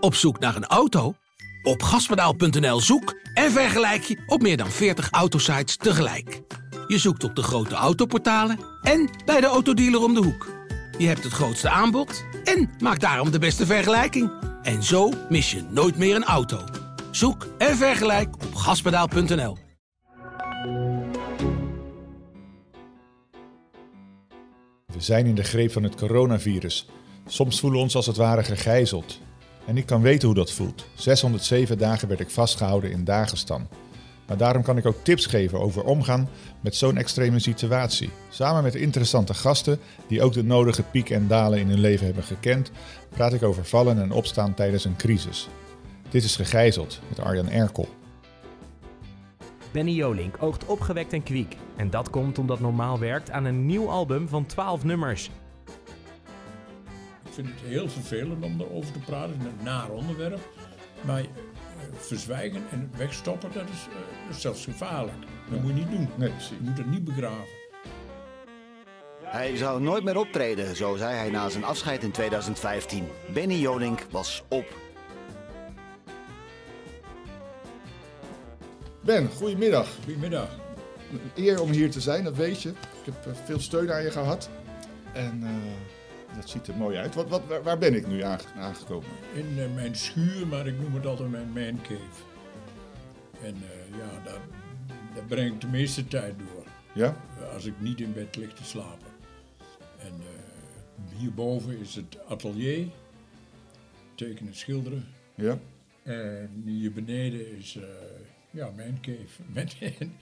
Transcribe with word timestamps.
Op 0.00 0.14
zoek 0.14 0.38
naar 0.38 0.56
een 0.56 0.66
auto? 0.66 1.14
Op 1.62 1.82
gaspedaal.nl 1.82 2.80
zoek 2.80 3.14
en 3.34 3.50
vergelijk 3.52 4.02
je 4.02 4.22
op 4.26 4.42
meer 4.42 4.56
dan 4.56 4.70
40 4.70 5.10
autosites 5.10 5.76
tegelijk. 5.76 6.42
Je 6.86 6.98
zoekt 6.98 7.24
op 7.24 7.34
de 7.34 7.42
grote 7.42 7.74
autoportalen 7.74 8.58
en 8.82 9.10
bij 9.24 9.40
de 9.40 9.46
autodealer 9.46 10.02
om 10.02 10.14
de 10.14 10.22
hoek. 10.22 10.46
Je 10.98 11.06
hebt 11.06 11.24
het 11.24 11.32
grootste 11.32 11.68
aanbod 11.68 12.24
en 12.44 12.70
maakt 12.78 13.00
daarom 13.00 13.30
de 13.30 13.38
beste 13.38 13.66
vergelijking. 13.66 14.30
En 14.62 14.82
zo 14.82 15.12
mis 15.28 15.50
je 15.50 15.62
nooit 15.70 15.96
meer 15.96 16.16
een 16.16 16.24
auto. 16.24 16.64
Zoek 17.10 17.46
en 17.58 17.76
vergelijk 17.76 18.34
op 18.34 18.54
gaspedaal.nl. 18.54 19.56
We 24.86 25.00
zijn 25.00 25.26
in 25.26 25.34
de 25.34 25.44
greep 25.44 25.72
van 25.72 25.82
het 25.82 25.94
coronavirus. 25.94 26.86
Soms 27.26 27.60
voelen 27.60 27.78
we 27.78 27.84
ons 27.84 27.96
als 27.96 28.06
het 28.06 28.16
ware 28.16 28.44
gegijzeld. 28.44 29.20
En 29.68 29.76
ik 29.76 29.86
kan 29.86 30.02
weten 30.02 30.26
hoe 30.26 30.36
dat 30.36 30.52
voelt. 30.52 30.86
607 30.94 31.78
dagen 31.78 32.08
werd 32.08 32.20
ik 32.20 32.30
vastgehouden 32.30 32.90
in 32.90 33.04
Dagestan. 33.04 33.68
Maar 34.26 34.36
daarom 34.36 34.62
kan 34.62 34.76
ik 34.76 34.86
ook 34.86 35.04
tips 35.04 35.26
geven 35.26 35.60
over 35.60 35.82
omgaan 35.84 36.28
met 36.60 36.74
zo'n 36.74 36.96
extreme 36.96 37.38
situatie. 37.38 38.10
Samen 38.28 38.62
met 38.62 38.74
interessante 38.74 39.34
gasten 39.34 39.78
die 40.06 40.22
ook 40.22 40.32
de 40.32 40.44
nodige 40.44 40.82
pieken 40.82 41.16
en 41.16 41.26
dalen 41.26 41.58
in 41.58 41.68
hun 41.68 41.80
leven 41.80 42.06
hebben 42.06 42.24
gekend, 42.24 42.70
praat 43.08 43.32
ik 43.32 43.42
over 43.42 43.64
vallen 43.64 44.02
en 44.02 44.12
opstaan 44.12 44.54
tijdens 44.54 44.84
een 44.84 44.96
crisis. 44.96 45.48
Dit 46.08 46.24
is 46.24 46.36
Gegijzeld 46.36 47.00
met 47.08 47.20
Arjan 47.20 47.48
Erkel. 47.48 47.88
Benny 49.72 49.92
Jolink 49.92 50.36
oogt 50.40 50.66
opgewekt 50.66 51.12
en 51.12 51.22
kwiek. 51.22 51.56
En 51.76 51.90
dat 51.90 52.10
komt 52.10 52.38
omdat 52.38 52.60
Normaal 52.60 52.98
werkt 52.98 53.30
aan 53.30 53.44
een 53.44 53.66
nieuw 53.66 53.90
album 53.90 54.28
van 54.28 54.46
12 54.46 54.84
nummers. 54.84 55.30
Ik 57.38 57.44
vind 57.44 57.60
het 57.60 57.68
heel 57.68 57.88
vervelend 57.88 58.44
om 58.44 58.60
erover 58.60 58.92
te 58.92 58.98
praten. 58.98 59.30
Het 59.30 59.40
is 59.40 59.46
een 59.58 59.64
naar 59.64 59.90
onderwerp. 59.90 60.40
Maar 61.00 61.20
eh, 61.20 61.26
verzwijgen 61.96 62.62
en 62.70 62.80
het 62.80 62.98
wegstoppen, 62.98 63.52
dat 63.52 63.62
is, 63.62 63.86
eh, 63.88 63.94
dat 64.26 64.36
is 64.36 64.40
zelfs 64.40 64.64
gevaarlijk. 64.64 65.16
Dat 65.50 65.60
moet 65.60 65.68
je 65.68 65.74
niet 65.74 65.90
doen. 65.90 66.08
Nee, 66.16 66.30
precies. 66.30 66.48
Je 66.48 66.56
moet 66.60 66.78
het 66.78 66.90
niet 66.90 67.04
begraven. 67.04 67.46
Hij 69.22 69.56
zou 69.56 69.82
nooit 69.82 70.04
meer 70.04 70.18
optreden, 70.18 70.76
zo 70.76 70.96
zei 70.96 71.14
hij 71.14 71.30
na 71.30 71.48
zijn 71.48 71.64
afscheid 71.64 72.02
in 72.02 72.10
2015. 72.10 73.08
Benny 73.34 73.54
Jolink 73.54 74.06
was 74.10 74.42
op. 74.48 74.66
Ben, 79.00 79.28
goedemiddag. 79.30 79.88
Goedemiddag. 80.04 80.48
Eer 81.34 81.60
om 81.60 81.70
hier 81.70 81.90
te 81.90 82.00
zijn, 82.00 82.24
dat 82.24 82.36
weet 82.36 82.62
je. 82.62 82.68
Ik 82.68 83.04
heb 83.04 83.26
eh, 83.26 83.32
veel 83.44 83.60
steun 83.60 83.92
aan 83.92 84.02
je 84.02 84.10
gehad. 84.10 84.50
En 85.12 85.42
eh, 85.42 85.50
dat 86.40 86.48
ziet 86.50 86.66
er 86.66 86.76
mooi 86.76 86.96
uit. 86.96 87.14
Wat, 87.14 87.28
wat, 87.28 87.46
waar, 87.46 87.62
waar 87.62 87.78
ben 87.78 87.94
ik 87.94 88.06
nu 88.06 88.22
aange- 88.22 88.52
aangekomen? 88.56 89.08
In 89.34 89.46
eh, 89.58 89.74
mijn 89.74 89.94
schuur, 89.96 90.46
maar 90.46 90.66
ik 90.66 90.80
noem 90.80 90.94
het 90.94 91.06
altijd 91.06 91.30
mijn 91.30 91.48
man 91.52 91.80
cave. 91.82 92.22
En 93.42 93.54
eh, 93.54 93.98
ja, 93.98 94.24
daar, 94.24 94.40
daar 95.14 95.24
breng 95.24 95.54
ik 95.54 95.60
de 95.60 95.66
meeste 95.66 96.06
tijd 96.08 96.34
door. 96.38 96.64
Ja? 96.94 97.16
Als 97.52 97.64
ik 97.64 97.80
niet 97.80 98.00
in 98.00 98.12
bed 98.12 98.36
lig 98.36 98.52
te 98.52 98.64
slapen. 98.64 99.08
En 99.98 100.12
eh, 100.12 101.18
hierboven 101.18 101.78
is 101.78 101.94
het 101.94 102.18
atelier. 102.28 102.86
Tekenen, 104.14 104.54
schilderen. 104.54 105.06
Ja? 105.34 105.58
En 106.02 106.62
hier 106.64 106.92
beneden 106.92 107.56
is 107.58 107.78
ja, 108.50 108.70
mijn 108.76 108.98
cave. 109.00 109.42
Met, 109.54 109.76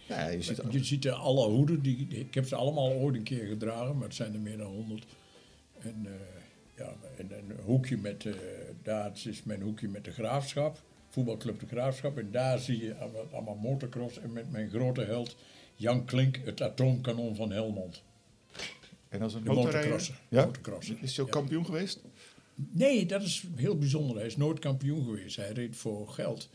Ja, 0.07 0.29
je 0.29 0.43
ziet 0.43 0.63
je 0.71 0.85
ziet 0.85 1.09
alle 1.11 1.47
hoeden, 1.49 1.83
die, 1.83 2.07
die- 2.07 2.19
ik 2.19 2.35
heb 2.35 2.47
ze 2.47 2.55
allemaal 2.57 2.91
ooit 2.93 3.17
een 3.17 3.23
keer 3.23 3.47
gedragen, 3.47 3.95
maar 3.97 4.07
het 4.07 4.15
zijn 4.15 4.35
er 4.35 4.41
meer 4.41 4.57
dan 4.59 4.67
honderd. 4.73 5.05
En, 5.79 6.07
eh, 6.07 6.13
ja, 6.77 6.95
en 7.17 7.33
een 7.33 7.57
hoekje 7.65 7.97
met, 7.97 8.27
eh, 8.27 8.35
daar 8.83 9.13
is 9.25 9.43
mijn 9.43 9.63
hoekje 9.63 9.89
met 9.89 10.05
de 10.05 10.13
graafschap, 10.13 10.83
voetbalclub 11.09 11.61
de 11.61 11.67
graafschap. 11.67 12.19
En 12.19 12.31
daar 12.31 12.59
zie 12.59 12.85
je 12.85 12.95
allemaal, 12.95 13.29
allemaal 13.33 13.55
motocross 13.57 14.19
en 14.19 14.33
met 14.33 14.51
mijn 14.51 14.71
grote 14.71 15.05
held 15.05 15.37
Jan 15.75 16.05
Klink, 16.05 16.41
het 16.45 16.63
atoomkanon 16.63 17.37
van 17.37 17.53
Helmond. 17.53 18.03
En 19.09 19.23
als 19.23 19.35
een 19.35 19.45
De. 19.45 19.51
Ja? 20.29 20.45
Motocrosser, 20.45 20.97
Is 21.01 21.17
hij 21.17 21.25
ook 21.25 21.33
ja. 21.33 21.41
kampioen 21.41 21.65
geweest? 21.65 22.01
Nee, 22.55 23.07
dat 23.07 23.23
is 23.23 23.45
heel 23.55 23.79
bijzonder. 23.79 24.17
Hij 24.17 24.27
is 24.27 24.37
nooit 24.37 24.59
kampioen 24.59 25.05
geweest. 25.05 25.37
Hij 25.37 25.53
reed 25.53 25.77
voor 25.77 26.09
geld. 26.09 26.49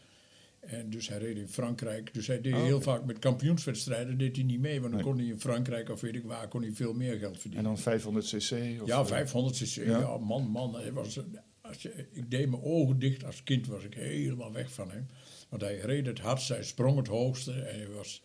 En 0.61 0.89
dus 0.89 1.07
hij 1.07 1.17
reed 1.17 1.37
in 1.37 1.47
Frankrijk. 1.47 2.13
Dus 2.13 2.27
hij 2.27 2.41
deed 2.41 2.53
Oh, 2.53 2.61
heel 2.63 2.81
vaak 2.81 3.05
met 3.05 3.19
kampioenswedstrijden 3.19 4.17
deed 4.17 4.35
hij 4.35 4.45
niet 4.45 4.59
mee. 4.59 4.79
Want 4.81 4.93
dan 4.93 5.01
Nee. 5.01 5.09
kon 5.11 5.17
hij 5.19 5.27
in 5.27 5.39
Frankrijk 5.39 5.89
of 5.89 6.01
weet 6.01 6.15
ik 6.15 6.23
waar 6.23 6.47
kon 6.47 6.61
hij 6.61 6.71
veel 6.71 6.93
meer 6.93 7.17
geld 7.17 7.33
En 7.33 7.39
verdienen. 7.39 7.63
dan 7.67 7.77
500 7.77 8.25
cc? 8.25 8.81
Of, 8.81 8.87
ja, 8.87 8.99
eh, 8.99 9.05
500 9.05 9.55
cc. 9.55 9.75
Ja. 9.75 9.99
Ja. 9.99 10.17
man, 10.17 10.43
man. 10.49 10.75
Hij 10.75 10.93
was, 10.93 11.19
als 11.61 11.81
je, 11.81 12.07
ik 12.11 12.31
deed 12.31 12.49
mijn 12.49 12.61
ogen 12.63 12.99
dicht. 12.99 13.23
Als 13.23 13.43
kind 13.43 13.67
was 13.67 13.83
ik 13.83 13.93
helemaal 13.93 14.51
weg 14.51 14.71
van 14.73 14.91
hem. 14.91 15.07
Want 15.49 15.61
hij 15.61 15.77
reed 15.79 16.05
het 16.05 16.19
hardst. 16.19 16.49
Hij 16.49 16.63
sprong 16.63 16.97
het 16.97 17.07
hoogste. 17.07 17.51
En 17.51 17.75
hij 17.75 17.87
was... 17.89 18.23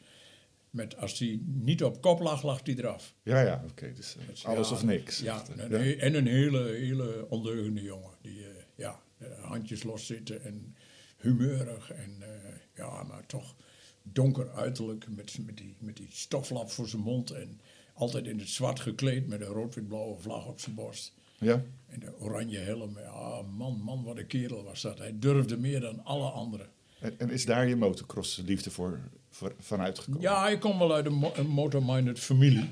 Met, 0.71 0.97
als 0.97 1.19
hij 1.19 1.41
niet 1.45 1.85
op 1.85 2.01
kop 2.03 2.21
lag, 2.21 2.43
lag 2.43 2.61
hij 2.65 2.75
eraf. 2.75 3.15
Ja, 3.23 3.41
ja, 3.41 3.65
oké. 3.71 3.93
dus 3.93 4.17
eh, 4.17 4.29
Dus 4.29 4.45
alles 4.45 4.69
ja, 4.69 4.75
of 4.75 4.85
niks. 4.85 5.21
Ja, 5.21 5.45
en, 5.57 5.71
ja. 5.71 5.95
en 5.95 6.15
een 6.15 6.27
hele, 6.27 6.63
hele 6.69 7.27
ondeugende 7.29 7.83
jongen. 7.83 8.11
Die 8.23 8.41
eh, 8.45 8.49
ja, 8.75 9.01
eh, 9.19 9.29
handjes 9.43 9.83
loszitten 9.83 10.45
en 10.45 10.75
humeurig. 11.17 11.91
En 11.91 12.11
eh, 12.21 12.29
ja, 12.75 13.03
maar 13.03 13.27
toch 13.27 13.55
donker 14.03 14.51
uiterlijk 14.51 15.07
met, 15.09 15.39
met, 15.47 15.57
die, 15.57 15.77
met 15.79 15.97
die 15.97 16.09
stoflap 16.11 16.71
voor 16.71 16.89
zijn 16.89 17.03
mond. 17.03 17.31
En 17.31 17.61
altijd 17.95 18.27
in 18.27 18.39
het 18.39 18.49
zwart 18.49 18.81
gekleed 18.81 19.27
met 19.29 19.41
een 19.41 19.47
rood-wit-blauwe 19.47 20.19
vlag 20.19 20.47
op 20.47 20.61
zijn 20.61 20.75
borst. 20.75 21.15
Ja? 21.39 21.63
En 21.87 22.01
de 22.01 22.19
oranje 22.21 22.59
helm. 22.59 22.99
Ja, 22.99 23.43
man, 23.43 23.81
man, 23.85 24.03
wat 24.05 24.17
een 24.19 24.27
kerel 24.27 24.65
was 24.65 24.83
dat. 24.83 24.99
Hij 24.99 25.19
durfde 25.19 25.57
meer 25.57 25.81
dan 25.81 26.05
alle 26.05 26.29
anderen. 26.29 26.69
En, 27.01 27.19
en 27.19 27.31
is 27.31 27.45
daar 27.45 27.69
je 27.69 27.77
motocross 27.77 28.37
liefde 28.45 28.71
voor, 28.71 29.01
voor 29.31 29.55
vanuit 29.59 29.99
gekomen? 29.99 30.21
Ja, 30.21 30.49
ik 30.49 30.61
kom 30.61 30.79
wel 30.79 30.95
uit 30.95 31.07
een, 31.07 31.15
mo- 31.15 31.33
een 31.35 31.47
motorminded 31.47 32.19
familie. 32.19 32.69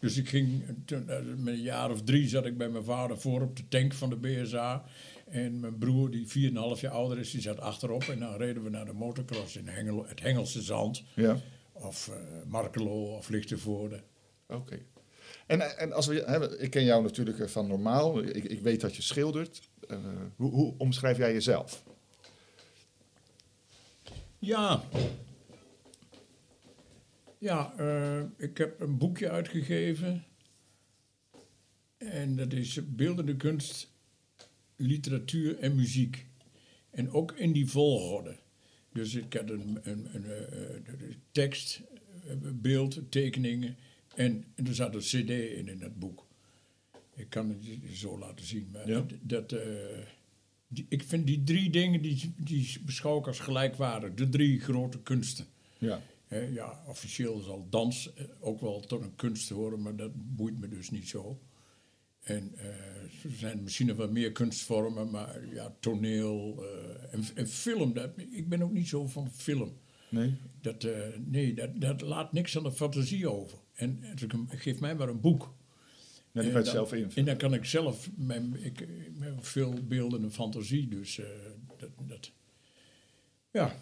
Dus 0.00 0.16
ik 0.16 0.28
ging, 0.28 0.62
toen, 0.84 1.08
eh, 1.08 1.18
met 1.36 1.54
een 1.54 1.60
jaar 1.60 1.90
of 1.90 2.02
drie 2.02 2.28
zat 2.28 2.46
ik 2.46 2.58
bij 2.58 2.68
mijn 2.68 2.84
vader 2.84 3.18
voor 3.20 3.40
op 3.42 3.56
de 3.56 3.68
tank 3.68 3.92
van 3.94 4.10
de 4.10 4.16
BSA. 4.16 4.84
En 5.30 5.60
mijn 5.60 5.78
broer, 5.78 6.10
die 6.10 6.28
4,5 6.76 6.80
jaar 6.80 6.92
ouder 6.92 7.18
is, 7.18 7.30
die 7.30 7.40
zat 7.40 7.60
achterop. 7.60 8.02
En 8.02 8.18
dan 8.18 8.36
reden 8.36 8.62
we 8.62 8.70
naar 8.70 8.84
de 8.84 8.92
motocross 8.92 9.56
in 9.56 9.68
Hengelo, 9.68 10.06
het 10.06 10.20
Hengelse 10.20 10.62
Zand. 10.62 11.02
Ja? 11.14 11.36
Of 11.72 12.08
eh 12.08 12.16
Markelo 12.46 13.16
of 13.16 13.28
Lichtenvoorde. 13.28 14.02
Oké. 14.46 14.78
En, 15.46 15.78
en 15.78 15.92
als 15.92 16.06
we, 16.06 16.22
hè, 16.26 16.60
ik 16.60 16.70
ken 16.70 16.84
jou 16.84 17.02
natuurlijk 17.02 17.38
eh, 17.38 17.46
van 17.46 17.66
normaal. 17.66 18.22
Ik, 18.22 18.44
ik 18.44 18.60
weet 18.60 18.80
dat 18.80 18.96
je 18.96 19.02
schildert. 19.02 19.70
Eh, 19.88 19.98
hoe, 20.36 20.50
hoe 20.50 20.74
omschrijf 20.78 21.16
jij 21.16 21.32
jezelf? 21.32 21.84
Ja. 24.38 24.82
Ja, 27.38 27.72
ik 28.36 28.58
heb 28.58 28.80
een 28.80 28.98
boekje 28.98 29.30
uitgegeven. 29.30 30.24
En 31.96 32.36
dat 32.36 32.52
is 32.52 32.80
beeldende 32.86 33.36
kunst, 33.36 33.89
literatuur 34.80 35.58
en 35.58 35.74
muziek. 35.74 36.26
En 36.90 37.10
ook 37.10 37.32
in 37.32 37.52
die 37.52 37.66
volgorde. 37.66 38.36
Dus 38.92 39.14
ik 39.14 39.32
had 39.32 39.50
een, 39.50 39.78
een, 39.82 40.14
een, 40.14 40.24
eh, 40.24 40.76
eh, 40.76 40.82
tekst, 41.32 41.82
eh, 42.28 42.34
beeld, 42.54 43.00
tekeningen. 43.08 43.76
En, 44.14 44.44
en 44.54 44.66
er 44.66 44.74
zat 44.74 44.94
een 44.94 45.00
cd 45.00 45.30
in 45.30 45.68
in 45.68 45.78
dat 45.78 45.98
boek. 45.98 46.26
Ik 47.16 47.26
kan 47.30 47.48
het 47.48 47.96
zo 47.96 48.18
laten 48.18 48.46
zien. 48.46 48.68
Maar 48.72 48.88
Ja. 48.88 49.04
dat, 49.22 49.54
die, 50.68 50.86
ik 50.88 51.02
vind 51.02 51.26
die 51.26 51.42
drie 51.44 51.70
dingen, 51.70 52.02
die, 52.02 52.32
die 52.36 52.78
beschouw 52.84 53.18
ik 53.18 53.26
als 53.26 53.38
gelijkwaardig. 53.40 54.14
De 54.14 54.28
drie 54.28 54.60
grote 54.60 54.98
kunsten. 55.02 55.46
Ja. 55.78 56.02
Ja, 56.52 56.82
officieel 56.86 57.40
zal 57.40 57.66
dans 57.70 58.10
ook 58.40 58.60
wel 58.60 58.80
tot 58.80 59.02
een 59.02 59.16
kunst 59.16 59.48
horen, 59.48 59.82
maar 59.82 59.96
dat 59.96 60.10
boeit 60.14 60.58
me 60.60 60.68
dus 60.68 60.90
niet 60.90 61.08
zo. 61.08 61.40
En 62.30 62.52
eh, 62.56 62.66
er 63.24 63.30
zijn 63.36 63.62
misschien 63.62 63.86
nog 63.86 63.96
wel 63.96 64.10
meer 64.10 64.32
kunstvormen, 64.32 65.10
maar 65.10 65.54
ja, 65.54 65.74
toneel 65.80 66.64
eh, 66.64 67.14
en, 67.14 67.24
en 67.34 67.48
film. 67.48 67.92
Dat, 67.92 68.10
ik 68.30 68.48
ben 68.48 68.62
ook 68.62 68.72
niet 68.72 68.88
zo 68.88 69.06
van 69.06 69.30
film. 69.32 69.76
Nee? 70.08 70.34
Dat, 70.60 70.84
eh, 70.84 71.08
nee, 71.24 71.54
dat, 71.54 71.80
dat 71.80 72.00
laat 72.00 72.32
niks 72.32 72.56
aan 72.56 72.62
de 72.62 72.72
fantasie 72.72 73.28
over. 73.30 73.58
En 73.74 74.02
ik 74.60 74.80
mij 74.80 74.94
maar 74.94 75.08
een 75.08 75.20
boek. 75.20 75.42
En 76.32 76.42
kan 76.42 76.44
je 76.44 76.56
het 76.56 76.64
dan- 76.64 76.74
zelf 76.74 76.92
invullen. 76.92 77.16
En 77.16 77.24
dan 77.24 77.36
kan 77.36 77.54
ik 77.54 77.64
zelf, 77.64 78.10
mijn, 78.16 78.64
ik, 78.64 78.80
ik 78.80 79.12
heb 79.18 79.44
veel 79.44 79.74
beeldende 79.88 80.30
fantasie, 80.30 80.88
dus 80.88 81.18
eh, 81.18 81.26
dat, 81.78 81.90
dat, 82.06 82.30
ja. 83.50 83.76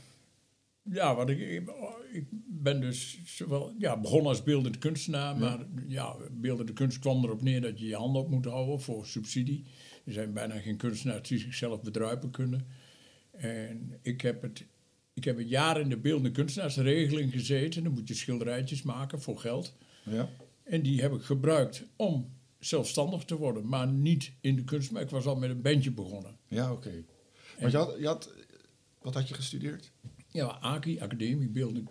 Ja, 0.91 1.15
wat 1.15 1.29
ik, 1.31 1.39
ik- 1.39 2.27
ben 2.47 2.81
dus 2.81 3.19
zowel, 3.25 3.75
ja, 3.79 4.01
begonnen 4.01 4.29
als 4.29 4.43
beeldend 4.43 4.79
kunstenaar, 4.79 5.37
maar 5.37 5.67
ja, 5.87 6.17
beeldende 6.31 6.73
kunst 6.73 6.99
kwam 6.99 7.25
erop 7.25 7.43
neer 7.43 7.61
dat 7.61 7.79
je 7.79 7.87
je 7.87 7.95
handen 7.97 8.23
op 8.23 8.31
moet 8.31 8.45
houden 8.45 8.81
voor 8.81 9.07
subsidie. 9.07 9.65
Er 10.05 10.13
zijn 10.13 10.33
bijna 10.33 10.59
geen 10.59 10.77
kunstenaars 10.77 11.29
die 11.29 11.39
zichzelf 11.39 11.83
bedruipen 11.83 12.31
kunnen. 12.31 12.67
En 13.31 13.99
ik 14.03 14.21
heb, 14.21 14.43
het, 14.43 14.65
ik 15.13 15.25
heb 15.25 15.39
een 15.39 15.47
jaar 15.49 15.81
in 15.81 15.89
de 15.89 15.97
beeldende 15.97 16.31
kunstenaarsregeling 16.31 17.33
gezeten. 17.33 17.83
Dan 17.85 17.93
moet 17.93 18.09
je 18.09 18.15
schilderijtjes 18.15 18.83
maken 18.83 19.21
voor 19.23 19.39
geld. 19.39 19.75
Ja. 20.03 20.29
En 20.65 20.83
die 20.83 21.01
heb 21.01 21.13
ik 21.13 21.23
gebruikt 21.23 21.83
om 21.97 22.33
zelfstandig 22.59 23.25
te 23.25 23.37
worden. 23.37 23.69
Maar 23.69 23.89
niet 23.89 24.33
in 24.41 24.57
de 24.57 24.65
kunst, 24.65 24.91
maar 24.91 25.03
ik 25.03 25.11
was 25.11 25.27
al 25.27 25.37
met 25.37 25.51
een 25.51 25.63
bandje 25.63 25.91
begonnen. 25.91 26.37
Ja, 26.49 26.73
oké. 26.73 27.05
Want 27.61 27.73
je 27.73 27.79
had, 27.79 27.97
je 27.99 28.07
had, 28.07 28.35
wat 29.03 29.15
had 29.15 29.29
je 29.29 29.35
gestudeerd? 29.35 29.93
Ja, 30.39 30.59
AKI, 30.61 31.01
Academie, 31.01 31.49
Beeldend, 31.49 31.89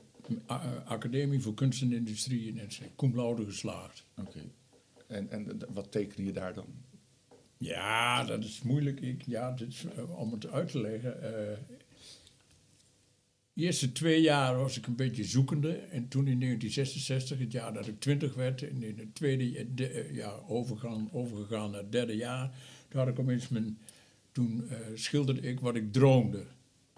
A- 0.49 0.53
A- 0.53 0.83
Academie 0.85 1.39
voor 1.41 1.53
Kunst 1.53 1.81
en 1.81 1.93
Industrie 1.93 2.59
en 2.59 2.69
cum 2.95 3.15
laude 3.15 3.45
geslaagd. 3.45 4.05
Oké. 4.17 4.39
En, 5.07 5.29
en 5.31 5.59
wat 5.73 5.91
tekende 5.91 6.23
je 6.25 6.31
daar 6.31 6.53
dan? 6.53 6.65
Ja, 7.57 8.23
dat 8.23 8.43
is 8.43 8.61
moeilijk. 8.61 8.99
Ik, 9.01 9.21
ja, 9.25 9.51
dit 9.51 9.67
is, 9.67 9.85
eh, 9.95 10.19
om 10.19 10.31
het 10.31 10.47
uit 10.47 10.71
te 10.71 10.79
leggen. 10.81 11.21
eh, 11.23 11.57
de 13.53 13.63
eerste 13.63 13.91
twee 13.91 14.21
jaar 14.21 14.57
was 14.57 14.77
ik 14.77 14.87
een 14.87 14.95
beetje 14.95 15.23
zoekende. 15.23 15.71
En 15.73 16.07
toen 16.07 16.27
in 16.27 16.39
1966, 16.39 17.39
het 17.39 17.51
jaar 17.51 17.73
dat 17.73 17.87
ik 17.87 17.99
twintig 17.99 18.33
werd, 18.33 18.61
en 18.61 18.83
in 18.83 18.97
het 18.97 19.15
tweede 19.15 19.51
ja- 19.51 19.63
de- 19.75 19.87
eh, 19.89 20.15
jaar 20.15 20.47
overgaan, 20.49 21.09
overgegaan 21.11 21.71
naar 21.71 21.79
het 21.81 21.91
derde 21.91 22.15
jaar, 22.15 22.51
toen 22.87 22.99
had 22.99 23.09
ik 23.09 23.19
opeens 23.19 23.47
mijn, 23.47 23.77
toen 24.31 24.69
eh, 24.69 24.77
schilderde 24.93 25.41
ik 25.41 25.59
wat 25.59 25.75
ik 25.75 25.93
droomde. 25.93 26.43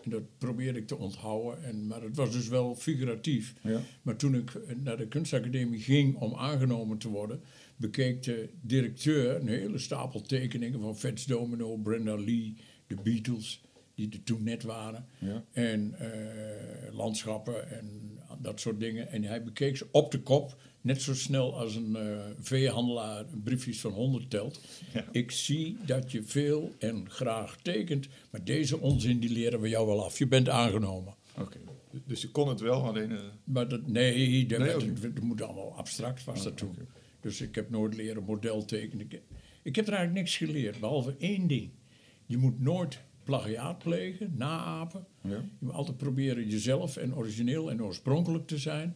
En 0.04 0.10
dat 0.10 0.38
probeerde 0.38 0.80
ik 0.80 0.88
te 0.88 0.98
onthouden, 0.98 1.64
en, 1.64 1.88
maar 1.88 2.02
het 2.02 2.16
was 2.16 2.32
dus 2.32 2.48
wel 2.48 2.76
figuratief. 2.76 3.54
Ja. 3.64 3.82
Maar 4.02 4.16
toen 4.16 4.36
ik 4.36 4.52
naar 4.84 4.98
de 4.98 5.08
kunstacademie 5.08 5.80
ging 5.80 6.16
om 6.16 6.36
aangenomen 6.36 6.98
te 6.98 7.10
worden, 7.10 7.42
bekeek 7.76 8.24
de 8.24 8.50
directeur 8.62 9.36
een 9.36 9.48
hele 9.48 9.78
stapel 9.78 10.22
tekeningen 10.22 10.80
van 10.80 10.98
Fats 10.98 11.26
Domino, 11.26 11.78
Brenda 11.78 12.16
Lee, 12.16 12.56
de 12.88 12.96
Beatles, 13.04 13.62
die 14.00 14.10
er 14.20 14.24
toen 14.24 14.44
net 14.44 14.64
waren. 14.64 15.06
Ja. 15.18 15.44
En 15.52 15.94
eh, 16.00 16.94
landschappen 16.94 17.72
en 17.72 18.18
dat 18.42 18.60
soort 18.60 18.80
dingen. 18.80 19.10
En 19.12 19.24
hij 19.24 19.44
bekeek 19.44 19.78
ze 19.78 19.88
op 19.92 20.12
de 20.12 20.20
kop, 20.20 20.62
net 20.82 21.02
zo 21.02 21.14
snel 21.16 21.58
als 21.60 21.76
een 21.76 21.96
eh, 21.96 22.20
veehandelaar 22.40 23.26
briefjes 23.44 23.80
van 23.82 23.92
100 23.92 24.30
telt. 24.30 24.62
Ja. 24.94 25.06
Ik 25.12 25.32
zie 25.32 25.78
dat 25.86 26.12
je 26.12 26.24
veel 26.24 26.72
en 26.80 27.10
graag 27.10 27.58
tekent, 27.62 28.08
maar 28.32 28.44
deze 28.44 28.80
onzin 28.80 29.20
die 29.20 29.30
leren 29.32 29.60
we 29.62 29.70
jou 29.70 29.88
wel 29.88 30.04
af. 30.04 30.18
Je 30.18 30.28
bent 30.28 30.50
aangenomen. 30.50 31.14
Oké. 31.38 31.58
Dus 32.06 32.22
je 32.22 32.30
kon 32.32 32.50
het 32.50 32.60
wel, 32.60 32.82
alleen... 32.84 33.12
eh, 33.12 33.18
Maar 33.44 33.68
dat, 33.68 33.88
nee, 33.88 34.46
dat, 34.46 34.60
Nee, 34.60 34.68
werd- 34.68 35.16
dat 35.16 35.24
moet 35.24 35.42
allemaal 35.42 35.74
abstract 35.76 36.24
was 36.24 36.44
dat 36.44 36.58
toen. 36.58 36.70
oké. 36.70 36.86
Dus 37.22 37.42
ik 37.42 37.56
heb 37.56 37.70
nooit 37.70 37.96
leren 37.96 38.24
model 38.24 38.66
tekenen. 38.66 39.06
Ik, 39.10 39.22
ik 39.64 39.76
heb 39.76 39.88
er 39.88 39.94
eigenlijk 39.94 40.22
niks 40.24 40.38
geleerd, 40.38 40.80
behalve 40.80 41.16
één 41.18 41.48
ding. 41.48 41.70
Je 42.26 42.38
moet 42.38 42.60
nooit 42.60 43.00
plagiaat 43.30 43.78
plegen, 43.80 44.34
naapen. 44.38 45.06
Ja. 45.22 45.30
Je 45.30 45.66
moet 45.66 45.74
altijd 45.74 45.98
proberen 45.98 46.48
jezelf 46.48 46.98
en 46.98 47.16
origineel 47.16 47.70
en 47.72 47.84
oorspronkelijk 47.84 48.48
te 48.48 48.58
zijn. 48.58 48.96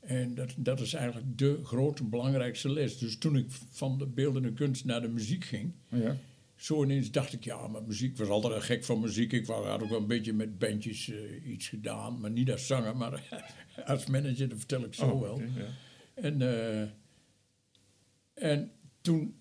En 0.00 0.34
dat, 0.34 0.54
dat 0.56 0.80
is 0.80 0.94
eigenlijk 0.94 1.38
de 1.38 1.60
grote, 1.64 2.04
belangrijkste 2.04 2.70
les. 2.70 2.98
Dus 2.98 3.18
toen 3.18 3.36
ik 3.36 3.46
van 3.70 3.98
de 3.98 4.06
beeldende 4.06 4.52
kunst 4.52 4.84
naar 4.84 5.00
de 5.00 5.08
muziek 5.08 5.44
ging, 5.44 5.72
ja. 5.88 6.16
zo 6.56 6.84
ineens 6.84 7.10
dacht 7.10 7.32
ik, 7.32 7.44
ja, 7.44 7.66
maar 7.66 7.82
muziek 7.82 8.16
was 8.16 8.28
altijd 8.28 8.54
een 8.54 8.62
gek 8.62 8.84
van 8.84 9.00
muziek. 9.00 9.32
Ik 9.32 9.46
had 9.46 9.82
ook 9.82 9.88
wel 9.88 10.00
een 10.00 10.06
beetje 10.06 10.32
met 10.32 10.58
bandjes 10.58 11.10
eh, 11.10 11.50
iets 11.50 11.68
gedaan, 11.68 12.20
maar 12.20 12.30
niet 12.30 12.50
als 12.50 12.66
zanger, 12.66 12.96
maar 12.96 13.44
als 13.86 14.06
manager, 14.06 14.48
dat 14.48 14.58
vertel 14.58 14.84
ik 14.84 14.94
zo 14.94 15.10
Oh, 15.10 15.20
wel. 15.20 15.40
ja. 15.40 15.66
En, 16.14 16.42
eh, 16.42 16.88
en 18.34 18.70
toen 19.02 19.34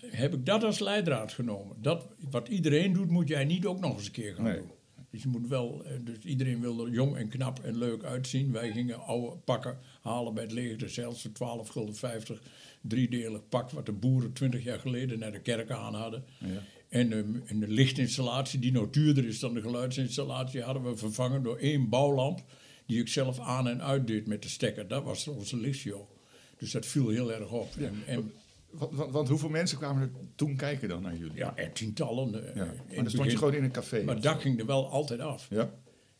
heb 0.00 0.34
ik 0.34 0.46
dat 0.46 0.64
als 0.64 0.78
leidraad 0.78 1.32
genomen. 1.32 1.76
Dat, 1.82 2.06
wat 2.30 2.48
iedereen 2.48 2.92
doet, 2.92 3.10
moet 3.10 3.28
jij 3.28 3.44
niet 3.44 3.66
ook 3.66 3.80
nog 3.80 3.96
eens 3.96 4.06
een 4.06 4.12
keer 4.12 4.34
gaan 4.34 4.44
Nee. 4.44 4.56
doen. 4.56 4.70
Dus 5.10 5.22
je 5.22 5.28
moet 5.28 5.48
wel, 5.48 5.84
eh, 5.84 5.92
dus 6.00 6.18
iedereen 6.18 6.60
wil 6.60 6.86
er 6.86 6.92
jong 6.92 7.16
en 7.16 7.28
knap 7.28 7.58
en 7.64 7.78
leuk 7.78 8.04
uitzien. 8.04 8.52
Wij 8.52 8.72
gingen 8.72 9.00
oude 9.00 9.36
pakken 9.36 9.78
halen 10.00 10.34
bij 10.34 10.42
het 10.42 10.52
leger, 10.52 10.90
zelfs 10.90 11.22
voor 11.22 11.32
12 11.32 11.68
gulden 11.68 11.94
50. 11.94 12.42
Driedelig 12.80 13.48
pak 13.48 13.70
wat 13.70 13.86
de 13.86 13.92
boeren 13.92 14.32
20 14.32 14.64
jaar 14.64 14.78
geleden 14.80 15.18
naar 15.18 15.32
de 15.32 15.40
kerk 15.40 15.70
aan 15.70 15.94
hadden. 15.94 16.24
Ja. 16.38 16.62
En, 16.88 17.12
ehm, 17.12 17.34
en 17.46 17.60
de 17.60 17.68
lichtinstallatie, 17.68 18.58
die 18.58 18.72
nog 18.72 18.90
duurder 18.90 19.26
is 19.26 19.38
dan 19.38 19.54
de 19.54 19.60
geluidsinstallatie, 19.60 20.62
hadden 20.62 20.82
we 20.84 20.96
vervangen 20.96 21.42
door 21.42 21.56
één 21.58 21.88
bouwlamp. 21.88 22.44
Die 22.86 23.00
ik 23.00 23.08
zelf 23.08 23.40
aan 23.40 23.68
en 23.68 23.82
uit 23.82 24.06
deed 24.06 24.26
met 24.26 24.42
de 24.42 24.48
stekker. 24.48 24.88
Dat 24.88 25.04
was 25.04 25.28
onze 25.28 25.56
lichtshow. 25.56 26.10
Dus 26.58 26.70
dat 26.70 26.86
viel 26.86 27.08
heel 27.08 27.32
erg 27.32 27.50
op. 27.50 27.68
En, 27.76 27.94
en 28.06 28.32
Want, 28.70 28.94
want, 28.94 29.10
want 29.12 29.28
hoeveel 29.28 29.48
mensen 29.48 29.78
kwamen 29.78 30.02
er 30.02 30.10
toen 30.34 30.56
kijken 30.56 30.88
dan 30.88 31.02
naar 31.02 31.16
jullie? 31.16 31.36
ja, 31.36 31.56
er 31.56 31.72
tientallen. 31.72 32.48
eh, 32.48 32.54
Ja. 32.56 32.64
Maar 32.64 32.94
dan 32.96 33.10
stond 33.10 33.30
je 33.30 33.36
gewoon 33.38 33.54
in 33.54 33.64
een 33.64 33.70
café. 33.70 34.02
Maar 34.04 34.20
dat 34.20 34.40
ging 34.40 34.58
er 34.60 34.66
wel 34.66 34.88
altijd 34.90 35.20
af. 35.20 35.46
Ja? 35.50 35.74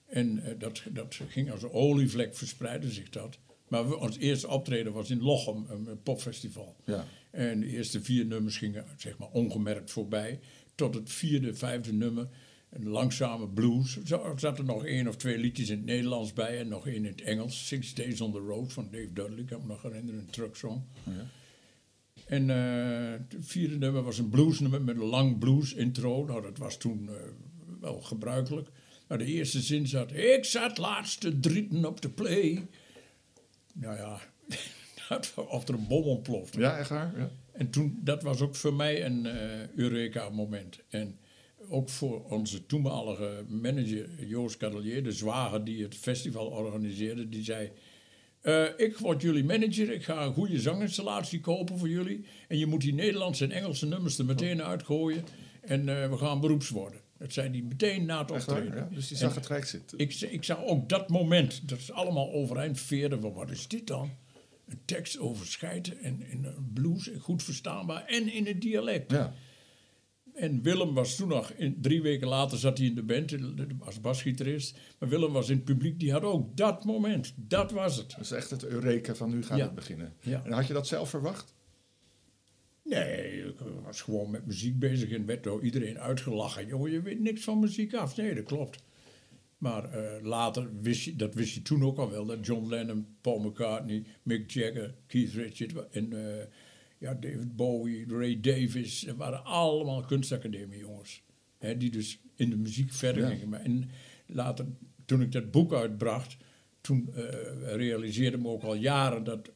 En 0.06 0.38
eh, 0.44 0.54
dat, 0.58 0.82
dat 0.92 1.20
ging 1.28 1.50
als 1.50 1.62
een 1.62 1.72
olievlek 1.72 2.36
verspreidde 2.36 2.90
zich 2.90 3.08
dat. 3.10 3.38
Maar 3.68 3.88
we, 3.88 3.96
ons 3.98 4.16
eerste 4.18 4.48
optreden 4.48 4.92
was 4.92 5.10
in 5.10 5.20
Lochem, 5.22 5.66
een 5.68 6.02
popfestival. 6.02 6.76
Ja. 6.84 7.04
En 7.30 7.60
de 7.60 7.66
eerste 7.66 8.02
vier 8.02 8.26
nummers 8.26 8.56
gingen 8.56 8.84
zeg 8.96 9.18
maar 9.18 9.28
ongemerkt 9.32 9.90
voorbij. 9.90 10.40
Tot 10.74 10.94
het 10.94 11.10
vierde, 11.12 11.54
vijfde 11.54 11.92
nummer, 11.92 12.28
een 12.70 12.88
langzame 12.88 13.48
blues. 13.48 13.98
Er 14.10 14.64
nog 14.64 14.84
één 14.84 15.08
of 15.08 15.16
twee 15.16 15.38
liedjes 15.38 15.68
in 15.68 15.76
het 15.76 15.86
Nederlands 15.86 16.32
bij 16.32 16.58
en 16.58 16.68
nog 16.68 16.86
één 16.86 16.94
in 16.96 17.04
het 17.04 17.22
Engels. 17.22 17.66
Six 17.66 17.94
Days 17.94 18.20
on 18.20 18.32
the 18.32 18.38
Road 18.38 18.72
van 18.72 18.88
Dave 18.90 19.12
Dudley, 19.12 19.38
ik 19.38 19.46
kan 19.46 19.60
me 19.60 19.66
nog 19.66 19.82
herinneren, 19.82 20.20
een 20.20 20.30
trucksong. 20.30 20.82
En 22.28 22.50
eh, 22.50 23.10
het 23.28 23.36
vierde 23.46 23.78
nummer 23.78 24.02
was 24.02 24.18
een 24.18 24.28
bluesnummer 24.28 24.82
met 24.82 24.96
een 24.96 25.02
lang 25.04 25.38
blues 25.38 25.74
intro. 25.74 26.24
Nou, 26.24 26.42
dat 26.42 26.58
was 26.58 26.76
toen 26.76 27.08
eh, 27.08 27.14
wel 27.80 28.00
gebruikelijk. 28.00 28.68
Maar 29.08 29.18
de 29.18 29.24
eerste 29.24 29.60
zin 29.60 29.86
zat... 29.86 30.12
Ik 30.12 30.44
zat 30.44 30.78
laatst 30.78 31.20
te 31.20 31.40
drieten 31.40 31.84
op 31.84 32.00
de 32.00 32.08
play. 32.08 32.66
Nou 33.74 33.96
ja, 33.96 34.20
dat- 35.08 35.34
of 35.48 35.68
er 35.68 35.74
een 35.74 35.86
bom 35.88 36.02
ontploft. 36.04 36.54
Ja, 36.54 36.78
echt 36.78 36.88
waar? 36.88 37.18
Ja. 37.18 37.30
En 37.52 37.70
toen, 37.70 38.00
dat 38.02 38.22
was 38.22 38.40
ook 38.40 38.54
voor 38.54 38.74
mij 38.74 39.04
een 39.04 39.26
eh, 39.26 39.68
Eureka-moment. 39.76 40.78
En 40.88 41.16
ook 41.68 41.88
voor 41.88 42.24
onze 42.24 42.66
toenmalige 42.66 43.44
manager 43.48 44.24
Joost 44.26 44.56
Cadelier, 44.56 45.02
de 45.02 45.12
zwager 45.12 45.64
die 45.64 45.82
het 45.82 45.94
festival 45.94 46.46
organiseerde, 46.46 47.28
die 47.28 47.44
zei... 47.44 47.70
eh, 48.40 48.64
ik 48.76 48.96
word 48.98 49.22
jullie 49.22 49.44
manager, 49.44 49.90
ik 49.92 50.04
ga 50.04 50.24
een 50.24 50.32
goede 50.32 50.60
zanginstallatie 50.60 51.40
kopen 51.40 51.78
voor 51.78 51.88
jullie. 51.88 52.24
En 52.48 52.58
je 52.58 52.66
moet 52.66 52.80
die 52.80 52.94
Nederlandse 52.94 53.44
en 53.44 53.50
Engelse 53.50 53.86
nummers 53.86 54.18
er 54.18 54.24
meteen 54.24 54.62
uitgooien. 54.62 55.24
En 55.60 55.88
eh, 56.02 56.10
we 56.10 56.16
gaan 56.16 56.40
beroeps 56.40 56.68
worden. 56.68 57.00
Dat 57.18 57.32
zei 57.32 57.50
hij 57.50 57.62
meteen 57.62 58.04
na 58.06 58.18
het 58.20 58.30
waar? 58.30 58.38
optreden. 58.40 58.76
Ja? 58.76 58.88
Dus 58.94 59.08
die 59.08 59.16
En- 59.16 59.22
zag 59.22 59.34
het 59.34 59.46
rijk 59.46 59.64
zitten. 59.64 59.98
ik, 59.98 60.14
ik 60.14 60.44
zag 60.44 60.64
ook 60.64 60.88
dat 60.88 61.08
moment, 61.08 61.68
dat 61.68 61.78
is 61.78 61.92
allemaal 61.92 62.32
overeind 62.32 62.80
veerde 62.80 63.20
van 63.20 63.32
wat 63.32 63.50
is 63.50 63.68
dit 63.68 63.86
dan? 63.86 64.10
Een 64.68 64.80
tekst 64.84 65.18
over 65.18 65.46
scheiden 65.46 65.98
en 65.98 66.22
in 66.30 66.44
een 66.44 66.70
blues, 66.74 67.10
goed 67.20 67.42
verstaanbaar 67.42 68.04
en 68.04 68.32
in 68.32 68.46
het 68.46 68.60
dialect. 68.60 69.10
Ja. 69.10 69.34
En 70.38 70.62
Willem 70.62 70.94
was 70.94 71.16
toen 71.16 71.28
nog, 71.28 71.50
in, 71.50 71.80
drie 71.80 72.02
weken 72.02 72.28
later 72.28 72.58
zat 72.58 72.78
hij 72.78 72.86
in 72.86 72.94
de 72.94 73.02
band 73.02 73.36
als 73.80 74.00
basgitarist. 74.00 74.78
Maar 74.98 75.08
Willem 75.08 75.32
was 75.32 75.48
in 75.48 75.56
het 75.56 75.64
publiek, 75.64 76.00
die 76.00 76.12
had 76.12 76.22
ook 76.22 76.56
dat 76.56 76.84
moment. 76.84 77.34
Dat 77.36 77.70
was 77.70 77.96
het. 77.96 78.10
Dat 78.10 78.20
is 78.20 78.30
echt 78.30 78.50
het 78.50 78.64
eureka 78.64 79.14
van 79.14 79.30
nu 79.30 79.42
gaat 79.42 79.58
Ja. 79.58 79.64
het 79.64 79.74
beginnen. 79.74 80.12
Ja. 80.20 80.44
En 80.44 80.52
had 80.52 80.66
je 80.66 80.72
dat 80.72 80.86
zelf 80.86 81.10
verwacht? 81.10 81.54
Nee, 82.84 83.44
ik 83.46 83.54
was 83.84 84.00
gewoon 84.02 84.30
met 84.30 84.46
muziek 84.46 84.78
bezig 84.78 85.10
en 85.10 85.26
werd 85.26 85.42
door 85.44 85.62
iedereen 85.62 85.98
uitgelachen. 85.98 86.66
Jongen, 86.66 86.90
je 86.90 87.02
weet 87.02 87.20
niks 87.20 87.44
van 87.44 87.58
muziek 87.58 87.94
af. 87.94 88.16
Nee, 88.16 88.34
dat 88.34 88.44
klopt. 88.44 88.82
Maar 89.58 89.84
eh, 89.92 90.22
later 90.22 90.70
wist 90.80 91.04
je, 91.04 91.16
dat 91.16 91.34
wist 91.34 91.54
je 91.54 91.62
toen 91.62 91.84
ook 91.84 91.98
al 91.98 92.10
wel, 92.10 92.26
dat 92.26 92.46
John 92.46 92.68
Lennon, 92.68 93.06
Paul 93.20 93.38
McCartney, 93.38 94.04
Mick 94.22 94.50
Jagger, 94.50 94.94
Keith 95.06 95.32
Richards 95.32 95.74
en 95.90 96.12
eh, 96.12 96.44
ja, 96.98 97.14
David 97.14 97.56
Bowie, 97.56 98.06
Ray 98.08 98.40
Davis, 98.40 99.00
dat 99.00 99.16
waren 99.16 99.44
allemaal 99.44 100.04
kunstacademie 100.04 100.78
jongens. 100.78 101.22
Hè, 101.58 101.76
die 101.76 101.90
dus 101.90 102.20
in 102.34 102.50
de 102.50 102.56
muziek 102.56 102.92
verder 102.92 103.22
Ja. 103.22 103.28
gingen. 103.28 103.48
Maar 103.48 103.60
en 103.60 103.90
later, 104.26 104.66
toen 105.04 105.22
ik 105.22 105.32
dat 105.32 105.50
boek 105.50 105.72
uitbracht, 105.74 106.36
toen 106.80 107.10
eh, 107.14 107.24
realiseerde 107.74 108.38
me 108.38 108.48
ook 108.48 108.62
al 108.62 108.74
jaren 108.74 109.24
dat 109.24 109.50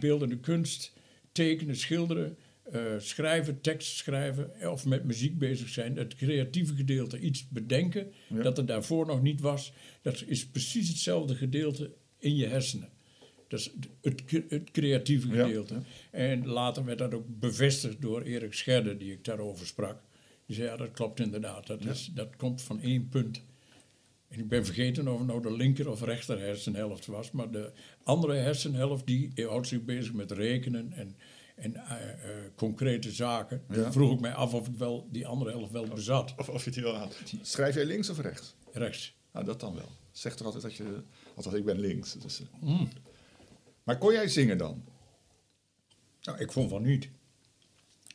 beeldende 0.00 0.38
kunst, 0.38 0.92
tekenen, 1.32 1.76
schilderen, 1.76 2.36
eh, 2.72 2.82
schrijven, 2.98 3.60
tekst 3.60 3.96
schrijven 3.96 4.54
eh, 4.60 4.70
of 4.70 4.86
met 4.86 5.04
muziek 5.04 5.38
bezig 5.38 5.68
zijn, 5.68 5.96
het 5.96 6.14
creatieve 6.14 6.74
gedeelte, 6.74 7.18
iets 7.18 7.48
bedenken 7.48 8.12
Ja. 8.28 8.42
dat 8.42 8.58
er 8.58 8.66
daarvoor 8.66 9.06
nog 9.06 9.22
niet 9.22 9.40
was, 9.40 9.72
dat 10.02 10.24
is 10.26 10.46
precies 10.48 10.88
hetzelfde 10.88 11.34
gedeelte 11.34 11.94
in 12.18 12.36
je 12.36 12.46
hersenen. 12.46 12.88
Dat 13.48 13.60
is 13.60 13.70
het, 14.00 14.22
het 14.48 14.70
creatieve 14.70 15.28
gedeelte. 15.28 15.74
ja. 15.74 15.80
En 16.10 16.46
later 16.46 16.84
werd 16.84 16.98
dat 16.98 17.14
ook 17.14 17.26
bevestigd 17.26 18.02
door 18.02 18.22
Erik 18.22 18.52
Scherder, 18.52 18.98
die 18.98 19.12
ik 19.12 19.24
daarover 19.24 19.66
sprak. 19.66 20.00
Die 20.46 20.56
zei, 20.56 20.68
ja, 20.68 20.76
dat 20.76 20.90
klopt 20.90 21.20
inderdaad. 21.20 21.66
Dat, 21.66 21.84
is, 21.84 22.10
dat 22.14 22.36
komt 22.36 22.62
van 22.62 22.80
één 22.80 23.08
punt. 23.08 23.42
En 24.28 24.38
ik 24.38 24.48
ben 24.48 24.64
vergeten 24.64 25.08
of 25.08 25.18
het 25.18 25.26
nou 25.26 25.42
de 25.42 25.52
linker 25.52 25.90
of 25.90 26.02
rechter 26.02 26.40
hersenhelft 26.40 27.06
was. 27.06 27.30
Maar 27.30 27.50
de 27.50 27.72
andere 28.02 28.34
hersenhelft 28.34 29.06
die 29.06 29.32
houdt 29.36 29.66
zich 29.66 29.84
bezig 29.84 30.12
met 30.12 30.30
rekenen 30.30 30.92
en, 30.92 31.16
en 31.54 31.74
eh, 31.74 32.10
eh, 32.10 32.50
concrete 32.54 33.10
zaken. 33.10 33.62
Ja. 33.68 33.74
Toen 33.74 33.92
vroeg 33.92 34.12
ik 34.12 34.20
mij 34.20 34.34
af 34.34 34.54
of 34.54 34.68
ik 34.68 34.76
wel 34.76 35.08
die 35.10 35.26
andere 35.26 35.50
helft 35.50 35.72
wel 35.72 35.86
bezat. 35.86 36.34
Of, 36.36 36.48
of 36.48 36.64
je 36.64 36.70
het 36.70 36.80
wel 36.80 36.94
had. 36.94 37.16
Schrijf 37.42 37.74
jij 37.74 37.84
links 37.84 38.10
of 38.10 38.20
rechts? 38.20 38.54
Rechts. 38.72 39.16
Nou, 39.32 39.44
dat 39.44 39.60
dan 39.60 39.74
wel. 39.74 39.88
Zeg 40.10 40.36
toch 40.36 40.46
altijd 40.46 40.64
dat 40.64 40.74
je... 40.74 41.02
Althans, 41.34 41.56
ik 41.56 41.64
ben 41.64 41.80
links. 41.80 42.14
Dus, 42.14 42.40
eh. 42.40 42.46
Mm. 42.60 42.88
Maar 43.88 43.98
kon 43.98 44.12
jij 44.12 44.28
zingen 44.28 44.58
dan? 44.58 44.84
Nou, 46.22 46.38
ik 46.38 46.52
vond 46.52 46.70
van 46.70 46.82
niet. 46.82 47.08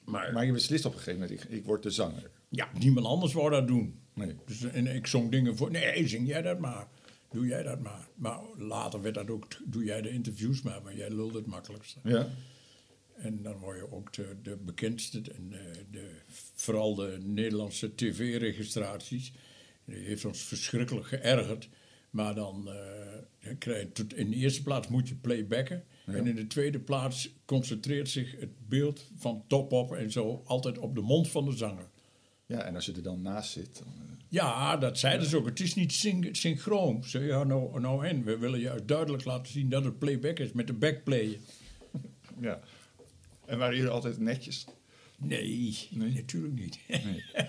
Maar, 0.06 0.34
Maar 0.34 0.46
je 0.46 0.52
beslist 0.52 0.86
op 0.86 0.92
een 0.94 1.00
gegeven 1.00 1.20
moment, 1.20 1.44
ik, 1.44 1.50
ik 1.50 1.66
word 1.66 1.84
de 1.84 1.90
zanger. 1.90 2.30
ja, 2.50 2.70
niemand 2.80 3.06
anders 3.06 3.34
wou 3.34 3.50
dat 3.50 3.68
doen. 3.68 4.00
Nee. 4.14 4.36
Dus, 4.46 4.64
en 4.64 4.88
ik 4.88 5.08
zong 5.08 5.32
dingen 5.32 5.58
voor. 5.58 5.72
Nee, 5.72 6.08
zing 6.08 6.28
jij 6.28 6.42
dat 6.42 6.60
maar. 6.60 6.88
Doe 7.32 7.48
jij 7.48 7.64
dat 7.64 7.80
maar. 7.80 8.08
Maar 8.16 8.40
later 8.58 9.02
werd 9.02 9.16
dat 9.16 9.30
ook. 9.30 9.48
Doe 9.66 9.84
jij 9.84 10.02
de 10.02 10.10
interviews 10.10 10.62
maar, 10.62 10.82
maar 10.82 10.96
jij 10.96 11.10
lult 11.10 11.34
het 11.34 11.46
makkelijkste. 11.46 12.00
Ja. 12.04 12.28
En 13.16 13.42
dan 13.42 13.58
word 13.58 13.78
je 13.78 13.92
ook 13.92 14.14
de, 14.14 14.36
de 14.44 14.56
bekendste. 14.56 15.22
En 15.36 15.50
de, 15.50 15.72
de, 15.92 16.12
vooral 16.54 16.96
de 16.96 17.18
Nederlandse 17.22 17.96
tv-registraties. 17.96 19.34
Die 19.86 19.96
heeft 19.96 20.26
ons 20.26 20.44
verschrikkelijk 20.44 21.08
geërgerd. 21.08 21.70
Maar 22.14 22.36
dan, 22.36 22.68
uh, 22.68 22.74
dan 23.44 23.58
krijg 23.58 23.88
je 23.94 24.06
in 24.16 24.30
de 24.30 24.36
eerste 24.36 24.64
plaats 24.64 24.88
moet 24.88 25.08
je 25.08 25.16
playbacken. 25.16 25.84
Ja. 26.06 26.14
En 26.14 26.28
in 26.28 26.36
de 26.36 26.48
tweede 26.48 26.80
plaats 26.80 27.30
concentreert 27.46 28.10
zich 28.10 28.40
het 28.40 28.68
beeld 28.68 29.12
van 29.16 29.44
top 29.48 29.72
op 29.72 29.94
en 29.94 30.12
zo 30.12 30.42
altijd 30.46 30.78
op 30.78 30.96
de 30.96 31.02
mond 31.02 31.28
van 31.28 31.46
de 31.46 31.52
zanger. 31.52 31.90
Ja, 32.46 32.62
en 32.62 32.76
als 32.76 32.86
je 32.86 32.94
er 32.94 33.04
dan 33.04 33.22
naast 33.22 33.52
zit. 33.52 33.78
Dan, 33.78 33.88
eh, 33.88 34.16
Ja, 34.30 34.78
dat 34.78 35.00
zeiden 35.00 35.28
ze 35.28 35.38
ook. 35.38 35.46
Het 35.46 35.60
is 35.60 35.74
niet 35.74 35.94
syn 35.94 36.30
synchroon. 36.32 37.04
Ze 37.04 37.20
ja, 37.20 37.44
nou, 37.44 37.80
nou 37.80 38.06
en. 38.08 38.24
We 38.24 38.38
willen 38.38 38.60
juist 38.60 38.88
duidelijk 38.88 39.26
laten 39.26 39.52
zien 39.52 39.70
dat 39.70 39.84
het 39.84 40.00
playback 40.00 40.40
is 40.40 40.52
met 40.52 40.68
de 40.68 40.74
backplayen. 40.74 41.40
ja. 42.42 42.60
En 43.46 43.58
waren 43.58 43.76
jullie 43.76 43.92
altijd 43.92 44.20
netjes? 44.20 44.66
Nee, 45.18 45.78
Nee? 45.90 46.14
natuurlijk 46.14 46.54
niet. 46.54 46.80
Nee. 46.88 47.24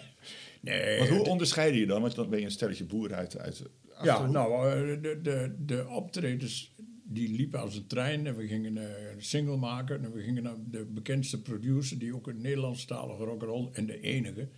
nee. 0.60 0.98
Want 0.98 1.10
hoe 1.10 1.24
onderscheiden 1.24 1.80
je 1.80 1.86
dan? 1.86 2.00
Want 2.00 2.14
dan 2.14 2.28
ben 2.28 2.38
je 2.38 2.44
een 2.44 2.50
stelletje 2.50 2.84
boer 2.84 3.14
uit, 3.14 3.38
uit 3.38 3.62
Ja, 4.04 4.26
nou, 4.26 4.70
eh, 4.70 5.02
de, 5.02 5.20
de, 5.22 5.54
de 5.64 5.88
optredens 5.88 6.74
die 7.04 7.36
liepen 7.36 7.60
als 7.60 7.76
een 7.76 7.86
trein. 7.86 8.26
En 8.26 8.36
we 8.36 8.46
gingen 8.46 8.78
eh, 8.78 9.12
een 9.12 9.22
single 9.22 9.56
maken. 9.56 10.04
En 10.04 10.12
we 10.12 10.22
gingen 10.22 10.42
naar 10.42 10.56
de 10.70 10.84
bekendste 10.84 11.42
producer, 11.42 11.98
die 11.98 12.14
ook 12.14 12.26
een 12.26 12.40
Nederlandstalige 12.40 13.24
rock'n'roll 13.24 13.68
en 13.72 13.86
de 13.86 14.00
enige, 14.00 14.48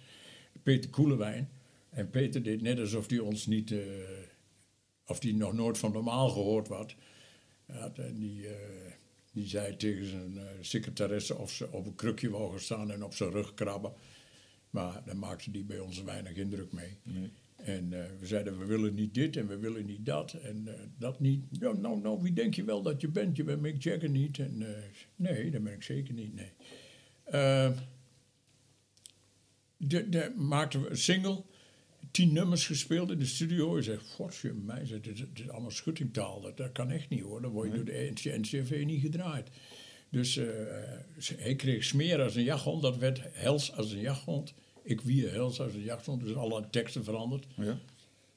Peter 0.62 0.90
Koelewijn. 0.90 1.50
En 1.90 2.10
Peter 2.10 2.42
deed 2.42 2.62
net 2.62 2.78
alsof 2.78 3.10
hij 3.10 3.18
ons 3.18 3.46
niet, 3.46 3.72
eh, 3.72 3.78
of 5.06 5.22
hij 5.22 5.32
nog 5.32 5.52
nooit 5.52 5.78
van 5.78 5.92
normaal 5.92 6.28
gehoord 6.28 6.68
had. 6.68 6.94
En 7.94 8.18
die, 8.18 8.46
die 9.32 9.46
zei 9.46 9.76
tegen 9.76 10.06
zijn 10.06 10.38
secretaresse 10.60 11.36
of 11.36 11.50
ze 11.50 11.72
op 11.72 11.86
een 11.86 11.94
krukje 11.94 12.30
wou 12.30 12.50
gaan 12.50 12.60
staan 12.60 12.90
en 12.90 13.04
op 13.04 13.14
zijn 13.14 13.30
rug 13.30 13.54
krabben. 13.54 13.92
Maar 14.70 15.02
daar 15.04 15.16
maakte 15.16 15.50
die 15.50 15.64
bij 15.64 15.78
ons 15.78 16.02
weinig 16.02 16.32
indruk 16.32 16.72
mee. 16.72 16.96
Nee. 17.02 17.30
En 17.66 17.92
eh, 17.92 18.10
we 18.20 18.26
zeiden, 18.26 18.58
we 18.58 18.64
willen 18.64 18.94
niet 18.94 19.14
dit 19.14 19.36
en 19.36 19.46
we 19.46 19.58
willen 19.58 19.86
niet 19.86 20.06
dat 20.06 20.32
en 20.32 20.68
eh, 20.68 20.74
dat 20.98 21.20
niet. 21.20 21.44
Ja, 21.50 21.72
nou, 21.72 22.00
nou, 22.00 22.22
wie 22.22 22.32
denk 22.32 22.54
je 22.54 22.64
wel 22.64 22.82
dat 22.82 23.00
je 23.00 23.08
bent? 23.08 23.36
Je 23.36 23.44
bent 23.44 23.60
Mick 23.60 23.82
Jagger 23.82 24.10
niet. 24.10 24.38
En, 24.38 24.62
eh, 24.62 24.82
nee, 25.16 25.50
dat 25.50 25.62
ben 25.62 25.72
ik 25.72 25.82
zeker 25.82 26.14
niet, 26.14 26.34
nee. 26.34 26.52
De, 29.76 30.08
de, 30.08 30.32
maakten 30.36 30.82
we 30.82 30.90
een 30.90 30.96
single, 30.96 31.44
tien 32.10 32.32
nummers 32.32 32.66
gespeeld 32.66 33.10
in 33.10 33.18
de 33.18 33.26
studio. 33.26 33.76
Je 33.76 33.82
zegt, 33.82 34.10
godsje, 34.10 34.54
mij, 34.54 34.84
dit, 34.84 35.04
dit 35.04 35.28
is 35.34 35.48
allemaal 35.48 35.70
schuttingtaal. 35.70 36.40
Dat, 36.40 36.56
dat 36.56 36.72
kan 36.72 36.90
echt 36.90 37.08
niet 37.08 37.22
hoor, 37.22 37.42
dan 37.42 37.50
word 37.50 37.70
je 37.70 37.74
door 37.74 37.84
de 37.84 38.12
NCV 38.38 38.82
niet 38.86 39.00
gedraaid. 39.00 39.50
Dus 40.10 40.40
hij 41.36 41.54
kreeg 41.56 41.84
smeer 41.84 42.22
als 42.22 42.34
een 42.34 42.42
jachthond, 42.42 42.82
dat 42.82 42.96
werd 42.96 43.20
hels 43.32 43.72
als 43.72 43.92
een 43.92 44.00
jachthond. 44.00 44.54
Ik 44.86 45.00
wie 45.00 45.28
hels 45.28 45.60
als 45.60 45.74
een 45.74 45.82
jachthond, 45.82 46.20
dus 46.22 46.34
alle 46.34 46.64
teksten 46.70 47.04
veranderd. 47.04 47.46
Ja. 47.56 47.78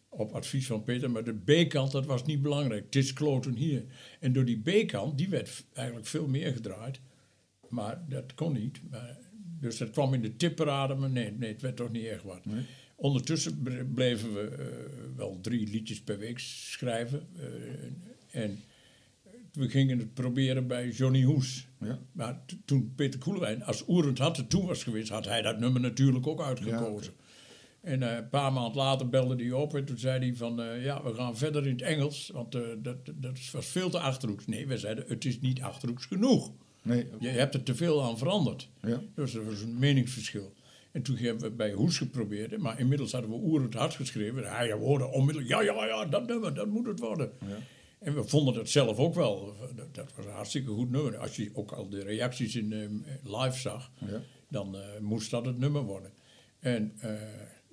Op 0.09 0.31
advies 0.31 0.67
van 0.67 0.83
Peter, 0.83 1.11
maar 1.11 1.23
de 1.23 1.63
B-kant, 1.65 1.91
dat 1.91 2.05
was 2.05 2.25
niet 2.25 2.41
belangrijk. 2.41 2.85
Het 2.85 2.95
is 2.95 3.13
kloten 3.13 3.53
hier. 3.55 3.83
En 4.19 4.33
door 4.33 4.45
die 4.45 4.61
B-kant, 4.61 5.17
die 5.17 5.29
werd 5.29 5.63
eigenlijk 5.73 6.07
veel 6.07 6.27
meer 6.27 6.51
gedraaid. 6.53 6.99
Maar 7.69 8.03
dat 8.07 8.33
kon 8.33 8.53
niet. 8.53 8.79
Maar, 8.89 9.17
dus 9.59 9.77
dat 9.77 9.89
kwam 9.89 10.13
in 10.13 10.21
de 10.21 10.35
tipparade, 10.35 10.93
maar 10.95 11.09
nee, 11.09 11.31
nee, 11.31 11.51
het 11.51 11.61
werd 11.61 11.75
toch 11.75 11.91
niet 11.91 12.05
echt 12.05 12.23
wat. 12.23 12.41
Ondertussen 12.95 13.63
ble- 13.63 13.85
bleven 13.93 14.33
we 14.33 14.41
eh, 14.41 14.65
wel 15.15 15.37
drie 15.41 15.67
liedjes 15.69 16.01
per 16.01 16.17
week 16.17 16.39
schrijven. 16.39 17.27
eh, 17.37 18.41
en 18.43 18.59
we 19.53 19.69
gingen 19.69 19.99
het 19.99 20.13
proberen 20.13 20.67
bij 20.67 20.89
Johnny 20.89 21.23
Hoes. 21.23 21.67
Ja. 21.79 21.99
Maar 22.11 22.39
toen 22.65 22.93
Peter 22.95 23.19
Koelewijn 23.19 23.63
als 23.63 23.83
Oerend 23.87 24.17
had 24.17 24.37
er 24.37 24.47
toe 24.47 24.65
was 24.65 24.83
geweest, 24.83 25.09
had 25.09 25.25
hij 25.25 25.41
dat 25.41 25.59
nummer 25.59 25.81
natuurlijk 25.81 26.27
ook 26.27 26.41
uitgekozen. 26.41 27.13
En 27.81 28.03
eh, 28.03 28.15
een 28.15 28.29
paar 28.29 28.53
maanden 28.53 28.75
later 28.75 29.09
belde 29.09 29.43
hij 29.43 29.51
op 29.51 29.75
en 29.75 29.85
toen 29.85 29.97
zei 29.97 30.19
hij 30.19 30.35
van... 30.35 30.61
eh, 30.61 30.83
ja, 30.83 31.03
we 31.03 31.13
gaan 31.13 31.37
verder 31.37 31.65
in 31.65 31.71
het 31.71 31.81
Engels, 31.81 32.29
want 32.33 32.55
eh, 32.55 32.61
dat, 32.77 32.95
dat 33.15 33.51
was 33.51 33.65
veel 33.65 33.89
te 33.89 33.99
Achterhoeks. 33.99 34.47
Nee, 34.47 34.67
we 34.67 34.77
zeiden, 34.77 35.05
het 35.07 35.25
is 35.25 35.39
niet 35.39 35.61
Achterhoeks 35.61 36.05
genoeg. 36.05 36.51
Nee, 36.81 37.05
Je 37.19 37.27
hebt 37.27 37.53
er 37.53 37.63
te 37.63 37.75
veel 37.75 38.03
aan 38.03 38.17
veranderd. 38.17 38.69
Ja. 38.81 39.01
Dus 39.15 39.31
dat 39.31 39.45
was 39.45 39.61
een 39.61 39.79
meningsverschil. 39.79 40.53
En 40.91 41.01
toen 41.01 41.15
hebben 41.15 41.43
we 41.43 41.55
bij 41.55 41.71
Hoes 41.71 41.97
geprobeerd, 41.97 42.57
maar 42.57 42.79
inmiddels 42.79 43.11
hadden 43.11 43.29
we 43.29 43.35
Oerend 43.35 43.73
hard 43.73 43.93
geschreven. 43.93 44.43
Hij 44.43 44.67
ja, 44.67 44.77
we 44.77 44.83
hoorden 44.83 45.11
onmiddellijk, 45.11 45.51
ja, 45.51 45.61
ja, 45.61 45.85
ja, 45.85 46.05
dat 46.05 46.27
nummer, 46.27 46.53
dat 46.53 46.67
moet 46.67 46.87
het 46.87 46.99
worden. 46.99 47.31
En 47.99 48.15
we 48.15 48.23
vonden 48.23 48.53
dat 48.53 48.69
zelf 48.69 48.97
ook 48.97 49.13
wel. 49.13 49.55
Dat, 49.75 49.95
dat 49.95 50.15
was 50.15 50.25
een 50.25 50.31
hartstikke 50.31 50.71
goed 50.71 50.89
nummer. 50.91 51.17
Als 51.17 51.35
je 51.35 51.49
ook 51.53 51.71
al 51.71 51.89
de 51.89 52.03
reacties 52.03 52.55
in 52.55 52.73
eh, 52.73 52.89
live 53.43 53.59
zag, 53.59 53.91
Ja. 53.99 54.21
dan 54.49 54.75
eh, 54.77 54.99
moest 54.99 55.31
dat 55.31 55.45
het 55.45 55.57
nummer 55.57 55.81
worden. 55.81 56.11
En 56.59 56.93
eh, 56.99 57.13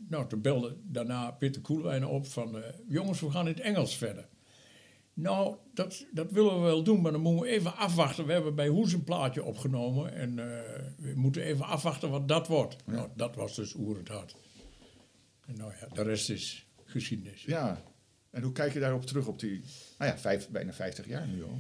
nou, 0.09 0.29
toen 0.29 0.41
belde 0.41 0.77
daarna 0.83 1.31
Peter 1.31 1.61
Koelwijn 1.63 2.07
op 2.07 2.27
van... 2.27 2.57
eh, 2.63 2.71
jongens, 2.89 3.21
we 3.21 3.31
gaan 3.31 3.47
in 3.49 3.53
het 3.55 3.63
Engels 3.63 3.97
verder. 3.97 4.29
Nou, 5.15 5.57
dat, 5.75 6.07
dat 6.13 6.31
willen 6.31 6.55
we 6.55 6.61
wel 6.61 6.83
doen, 6.83 7.01
maar 7.01 7.13
dan 7.13 7.21
moeten 7.21 7.43
we 7.45 7.49
even 7.51 7.77
afwachten. 7.77 8.27
We 8.27 8.33
hebben 8.33 8.55
bij 8.55 8.69
Hoes 8.69 8.93
een 8.93 9.05
plaatje 9.05 9.45
opgenomen 9.45 10.15
en 10.15 10.35
we 10.97 11.13
moeten 11.15 11.43
even 11.43 11.65
afwachten 11.67 12.11
wat 12.11 12.29
dat 12.29 12.47
wordt. 12.49 12.77
Nou, 12.87 13.09
dat 13.15 13.35
was 13.37 13.55
dus 13.55 13.75
Oerend 13.75 14.09
Hart. 14.09 14.37
En 15.47 15.57
nou 15.57 15.73
ja, 15.81 15.89
de 15.95 16.03
rest 16.03 16.31
is 16.31 16.67
geschiedenis. 16.85 17.43
Ja. 17.45 17.83
En 18.37 18.43
hoe 18.43 18.53
kijk 18.53 18.73
je 18.73 18.81
daarop 18.81 19.07
terug 19.07 19.27
op 19.27 19.41
die, 19.41 19.63
nou 19.99 20.19
ja, 20.25 20.39
bijna 20.51 20.73
50 20.73 21.07
jaar 21.07 21.27
nu 21.27 21.45
al? 21.45 21.59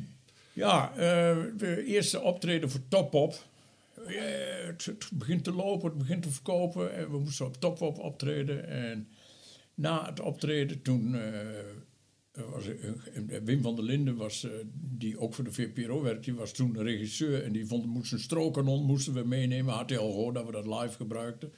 Ja, 0.52 0.90
eh, 0.90 1.45
de 1.56 1.85
eerste 1.85 2.21
optreden 2.21 2.71
voor 2.71 2.80
Topop. 2.88 3.35
Eh, 4.06 4.14
het, 4.66 5.09
begint 5.12 5.45
te 5.45 5.52
lopen, 5.52 5.88
het 5.88 5.99
begint 5.99 6.23
te 6.23 6.30
verkopen. 6.30 6.95
En 6.95 7.11
we 7.11 7.18
moesten 7.18 7.47
op 7.47 7.61
Topop 7.61 7.99
optreden. 7.99 8.68
En 8.68 9.09
na 9.75 10.06
het 10.06 10.21
optreden, 10.21 10.83
toen 10.83 11.14
eh, 11.14 12.42
was 12.50 12.64
Wim 13.45 13.62
van 13.62 13.76
der 13.76 13.85
Linden, 13.85 14.16
was, 14.16 14.47
die 14.73 15.18
ook 15.18 15.35
voor 15.35 15.45
de 15.45 15.52
VPRO 15.52 16.02
werkte, 16.02 16.30
die 16.30 16.35
was 16.35 16.52
toen 16.52 16.83
regisseur. 16.83 17.45
En 17.45 17.52
die 17.52 17.66
vond, 17.66 17.87
moest 17.87 18.12
een 18.12 18.18
strookkanon 18.18 18.85
moesten 18.85 19.14
we 19.14 19.25
meenemen. 19.25 19.75
Had 19.75 19.90
hij 19.90 19.99
dat 20.33 20.47
we 20.47 20.52
dat 20.52 20.66
live 20.66 20.97
gebruikten. 20.97 21.52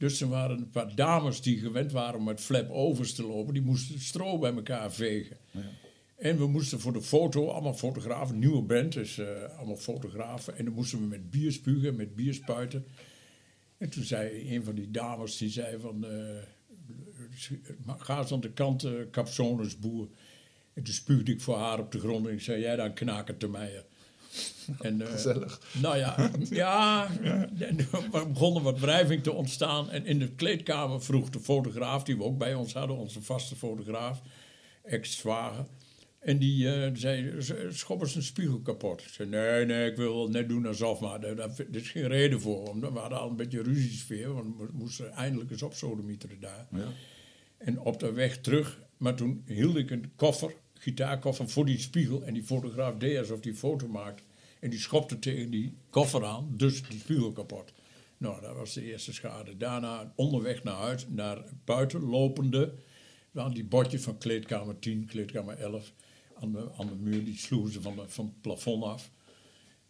Dus 0.00 0.20
er 0.20 0.28
waren 0.28 0.58
een 0.58 0.70
paar 0.70 0.94
dames 0.94 1.42
die 1.42 1.58
gewend 1.58 1.92
waren 1.92 2.18
om 2.18 2.24
met 2.24 2.40
flap 2.40 2.70
overs 2.70 3.14
te 3.14 3.26
lopen. 3.26 3.54
Die 3.54 3.62
moesten 3.62 4.00
stro 4.00 4.38
bij 4.38 4.54
elkaar 4.54 4.92
vegen. 4.92 5.36
En 6.16 6.38
we 6.38 6.46
moesten 6.46 6.80
voor 6.80 6.92
de 6.92 7.02
foto, 7.02 7.48
allemaal 7.48 7.74
fotografen, 7.74 8.38
nieuwe 8.38 8.62
band, 8.62 8.92
dus 8.92 9.18
eh, 9.18 9.26
allemaal 9.56 9.76
fotografen. 9.76 10.58
En 10.58 10.64
dan 10.64 10.74
moesten 10.74 11.00
we 11.00 11.06
met 11.06 11.30
bier 11.30 11.52
spugen, 11.52 11.96
met 11.96 12.14
bier 12.14 12.34
spuiten. 12.34 12.84
En 13.78 13.90
toen 13.90 14.02
zei 14.02 14.54
een 14.54 14.64
van 14.64 14.74
die 14.74 14.90
dames, 14.90 15.36
die 15.36 15.50
zei 15.50 15.78
van... 15.78 16.04
eh, 16.04 16.42
ga 17.98 18.18
eens 18.18 18.32
aan 18.32 18.40
de 18.40 18.52
kant, 18.52 18.84
boer. 19.80 20.08
En 20.72 20.82
toen 20.82 20.94
spuugde 20.94 21.32
ik 21.32 21.40
voor 21.40 21.56
haar 21.56 21.78
op 21.78 21.92
de 21.92 21.98
grond 21.98 22.26
en 22.26 22.32
ik 22.32 22.40
zei, 22.40 22.60
jij 22.60 22.76
dan 22.76 22.94
knaken 22.94 23.38
te 23.38 23.48
mij. 23.48 23.84
En, 24.80 25.00
eh, 25.02 25.08
Gezellig. 25.12 25.60
nou 25.82 25.96
ja, 25.96 26.30
ja, 26.50 27.08
er 27.58 28.28
begon 28.32 28.56
er 28.56 28.62
wat 28.62 28.78
wrijving 28.78 29.22
te 29.22 29.32
ontstaan. 29.32 29.90
En 29.90 30.06
in 30.06 30.18
de 30.18 30.28
kleedkamer 30.30 31.02
vroeg 31.02 31.30
de 31.30 31.40
fotograaf, 31.40 32.02
die 32.04 32.16
we 32.16 32.24
ook 32.24 32.38
bij 32.38 32.54
ons 32.54 32.72
hadden, 32.72 32.96
onze 32.96 33.22
vaste 33.22 33.56
fotograaf, 33.56 34.20
ex-zwager. 34.84 35.64
En 36.20 36.38
die 36.38 36.72
eh, 36.74 36.90
zei, 36.94 37.42
"S- 37.42 37.52
schop 37.68 38.00
eens 38.00 38.14
een 38.14 38.22
spiegel 38.22 38.60
kapot. 38.60 39.00
Ik 39.00 39.08
zei, 39.08 39.28
nee, 39.28 39.64
nee, 39.66 39.90
ik 39.90 39.96
wil 39.96 40.14
wel 40.14 40.28
net 40.28 40.48
doen 40.48 40.66
alsof, 40.66 41.00
maar 41.00 41.20
daar, 41.20 41.34
daar 41.36 41.50
is 41.70 41.90
geen 41.90 42.08
reden 42.08 42.40
voor. 42.40 42.68
Omdat 42.68 42.92
we 42.92 42.98
hadden 42.98 43.18
al 43.20 43.28
een 43.30 43.36
beetje 43.36 43.62
ruziesfeer, 43.62 44.32
want 44.34 44.56
we 44.56 44.68
moesten 44.72 45.12
eindelijk 45.12 45.50
eens 45.50 45.62
opsodemieteren 45.62 46.40
daar. 46.40 46.66
Ja. 46.72 46.86
En 47.58 47.80
op 47.80 48.00
de 48.00 48.12
weg 48.12 48.38
terug, 48.38 48.80
maar 48.96 49.14
toen 49.14 49.42
hield 49.46 49.76
ik 49.76 49.90
een 49.90 50.12
koffer, 50.16 50.52
gitaarkoffer, 50.80 51.48
voor 51.48 51.66
die 51.66 51.78
spiegel. 51.78 52.24
En 52.24 52.34
die 52.34 52.42
fotograaf 52.42 52.96
deed 52.96 53.18
alsof 53.18 53.44
hij 53.44 53.54
foto 53.54 53.88
maakte. 53.88 54.22
En 54.60 54.70
die 54.70 54.78
schopte 54.78 55.18
tegen 55.18 55.50
die 55.50 55.74
koffer 55.90 56.24
aan, 56.24 56.48
dus 56.56 56.82
die 56.88 56.98
spiegel 56.98 57.32
kapot. 57.32 57.72
Nou, 58.16 58.40
dat 58.40 58.56
was 58.56 58.72
de 58.72 58.84
eerste 58.84 59.12
schade. 59.12 59.56
Daarna 59.56 60.12
onderweg 60.16 60.62
naar 60.62 60.74
huis, 60.74 61.06
naar 61.08 61.44
buiten 61.64 62.00
lopende. 62.00 62.72
Aan 63.34 63.52
die 63.52 63.64
bordje 63.64 64.00
van 64.00 64.18
kleedkamer 64.18 64.78
10, 64.78 65.06
kleedkamer 65.06 65.58
11. 65.58 65.92
Aan 66.40 66.52
de, 66.52 66.68
aan 66.78 66.86
de 66.86 66.94
muur, 66.94 67.24
die 67.24 67.38
sloegen 67.38 67.72
ze 67.72 67.80
van, 67.80 67.96
de, 67.96 68.08
van 68.08 68.24
het 68.24 68.40
plafond 68.40 68.84
af. 68.84 69.10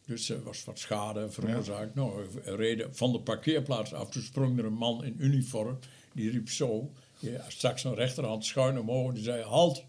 Dus 0.07 0.31
er 0.31 0.43
was 0.43 0.65
wat 0.65 0.79
schade 0.79 1.31
veroorzaakt. 1.31 1.95
Nou, 1.95 2.27
we 2.45 2.57
reden 2.57 2.95
van 2.95 3.13
de 3.13 3.21
parkeerplaats 3.21 3.93
af. 3.95 4.11
Toen 4.11 4.23
sprong 4.23 4.59
er 4.59 4.65
een 4.65 4.73
man 4.73 5.05
in 5.05 5.15
uniform. 5.19 5.79
Die 6.13 6.31
riep 6.31 6.49
zo. 6.49 6.93
Ja, 7.19 7.45
straks 7.49 7.83
zijn 7.83 7.95
rechterhand 7.95 8.45
schuin 8.45 8.79
omhoog. 8.79 9.13
Die 9.13 9.23
zei, 9.23 9.43
halt. 9.43 9.85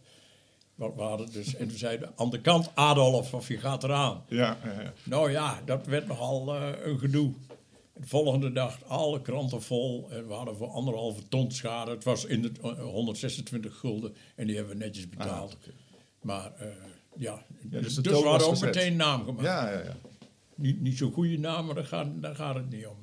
Hadden 0.90 1.32
dus, 1.32 1.56
en 1.56 1.68
toen 1.68 1.78
zei 1.78 1.98
hij, 1.98 2.10
aan 2.16 2.30
de 2.30 2.42
kant 2.42 2.70
Adolf, 2.74 3.34
of 3.34 3.48
je 3.48 3.58
gaat 3.58 3.84
eraan. 3.84 4.24
Ja, 4.28 4.58
ja, 4.64 4.82
ja. 4.82 4.94
Nou 5.04 5.32
ja, 5.32 5.62
dat 5.66 5.86
werd 5.86 6.08
nogal 6.08 6.56
eh, 6.56 6.70
een 6.84 7.00
gedoe. 7.00 7.34
De 7.94 8.08
volgende 8.08 8.52
dag 8.52 8.78
alle 8.88 9.22
kranten 9.22 9.62
vol 9.62 10.08
en 10.12 10.28
we 10.28 10.34
hadden 10.34 10.56
voor 10.56 10.68
anderhalve 10.68 11.28
ton 11.28 11.52
schade. 11.52 11.92
Het 11.92 12.04
was 12.04 12.26
in 12.26 12.42
de 12.42 12.52
eh, 12.62 12.84
126 12.84 13.78
gulden 13.78 14.16
en 14.36 14.48
die 14.48 14.56
hebben 14.56 14.78
we 14.78 14.84
netjes 14.84 15.10
betaald. 15.10 15.52
Ah, 15.52 15.58
oké. 15.58 15.72
Maar 16.22 16.52
eh, 16.58 16.68
ja, 17.18 17.44
dus 17.64 17.84
dus, 17.84 17.96
de 17.96 18.02
dus 18.02 18.12
we 18.22 18.28
hadden 18.28 18.48
ook 18.48 18.54
gezet. 18.54 18.76
meteen 18.76 18.96
naam 18.96 19.24
gemaakt. 19.26 19.46
Ja, 19.46 19.72
ja, 19.72 19.80
ja. 19.84 19.96
Niet, 20.56 20.82
niet 20.82 20.98
zo'n 20.98 21.12
goede 21.14 21.38
naam, 21.40 21.66
maar 21.66 21.76
daar 21.76 21.86
gaat, 21.86 22.08
daar 22.22 22.36
gaat 22.36 22.56
het 22.56 22.70
niet 22.70 22.86
om. 22.88 22.98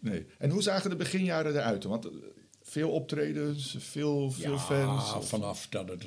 Nee. 0.00 0.26
En 0.38 0.50
hoe 0.50 0.62
zagen 0.62 0.90
de 0.90 0.96
beginjaren 0.96 1.52
eruit? 1.52 1.84
Want 1.84 2.08
veel 2.62 2.90
optredens, 2.90 3.76
veel, 3.78 4.30
veel 4.30 4.52
ja, 4.52 4.58
fans. 4.58 5.14
of- 5.14 5.28
vanaf 5.28 5.66
dat 5.70 5.88
het... 5.88 6.04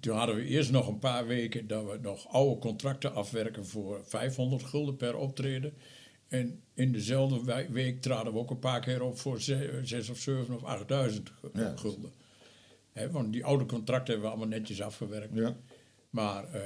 toen 0.00 0.16
hadden 0.16 0.36
we 0.36 0.44
eerst 0.44 0.70
nog 0.70 0.88
een 0.88 0.98
paar 0.98 1.26
weken 1.26 1.66
dat 1.66 1.84
we 1.84 1.98
nog 2.02 2.28
oude 2.28 2.60
contracten 2.60 3.14
afwerken 3.14 3.66
voor 3.66 4.00
500 4.04 4.64
gulden 4.64 4.96
per 4.96 5.16
optreden. 5.16 5.72
En 6.28 6.60
in 6.74 6.92
dezelfde 6.92 7.66
week 7.72 8.00
traden 8.02 8.32
we 8.32 8.38
ook 8.38 8.50
een 8.50 8.58
paar 8.58 8.80
keer 8.80 9.02
op 9.02 9.18
voor 9.18 9.40
6 9.82 10.08
of 10.10 10.18
7 10.18 10.54
of 10.54 10.64
8000 10.64 11.30
gu- 11.40 11.48
Ja. 11.60 11.76
gulden. 11.76 12.10
Want 13.10 13.32
die 13.32 13.44
oude 13.44 13.66
contracten 13.66 14.12
hebben 14.12 14.30
we 14.30 14.36
allemaal 14.36 14.58
netjes 14.58 14.82
afgewerkt. 14.82 15.34
Ja. 15.34 15.56
Maar 16.10 16.44
eh, 16.54 16.60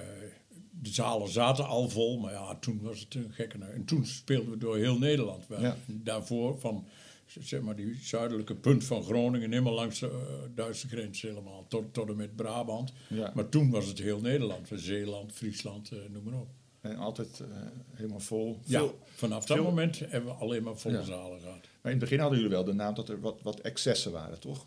de 0.71 0.89
zalen 0.89 1.29
zaten 1.29 1.67
al 1.67 1.89
vol, 1.89 2.19
maar 2.19 2.33
ja, 2.33 2.57
toen 2.57 2.81
was 2.83 3.01
het 3.01 3.15
een 3.15 3.33
gekke. 3.33 3.59
En 3.65 3.85
toen 3.85 4.07
speelden 4.07 4.51
we 4.51 4.59
door 4.59 4.77
heel 4.77 4.99
Nederland. 4.99 5.45
Ja. 5.59 5.77
Daarvoor 5.87 6.59
van 6.61 6.87
zeg 7.27 7.61
maar 7.61 7.77
die 7.77 7.99
zuidelijke 8.03 8.55
punt 8.55 8.85
van 8.85 9.03
Groningen, 9.03 9.51
helemaal 9.51 9.73
langs 9.75 9.99
de 9.99 10.07
eh, 10.07 10.15
Duitse 10.55 10.89
grens 10.89 11.23
helemaal, 11.23 11.65
tot, 11.69 11.95
tot 11.95 12.09
en 12.09 12.17
met 12.17 12.37
Brabant. 12.37 12.93
Ja. 13.09 13.33
Maar 13.35 13.49
toen 13.49 13.71
was 13.71 13.87
het 13.87 13.99
heel 13.99 14.21
Nederland, 14.21 14.69
van 14.69 14.79
Zeeland, 14.79 15.33
Friesland, 15.33 15.91
eh, 15.91 15.99
noem 16.13 16.23
maar 16.25 16.41
op. 16.41 16.49
En 16.81 16.97
altijd 16.97 17.41
eh, 17.41 17.47
helemaal 17.93 18.21
vol. 18.21 18.59
Ja, 18.65 18.79
Veel- 18.79 18.99
vanaf 19.15 19.47
dat 19.47 19.59
moment 19.63 19.99
hebben 19.99 20.31
we 20.31 20.37
alleen 20.41 20.63
maar 20.63 20.77
volle 20.77 20.97
Ja. 20.97 21.03
zalen 21.03 21.41
gehad. 21.41 21.61
Maar 21.83 21.93
in 21.93 21.99
het 21.99 21.99
begin 21.99 22.19
hadden 22.19 22.39
jullie 22.39 22.53
wel 22.55 22.65
de 22.65 22.73
naam 22.73 22.95
dat 22.95 23.09
er 23.09 23.21
wat, 23.21 23.41
wat 23.43 23.61
excessen 23.61 24.13
waren, 24.13 24.41
toch? 24.41 24.67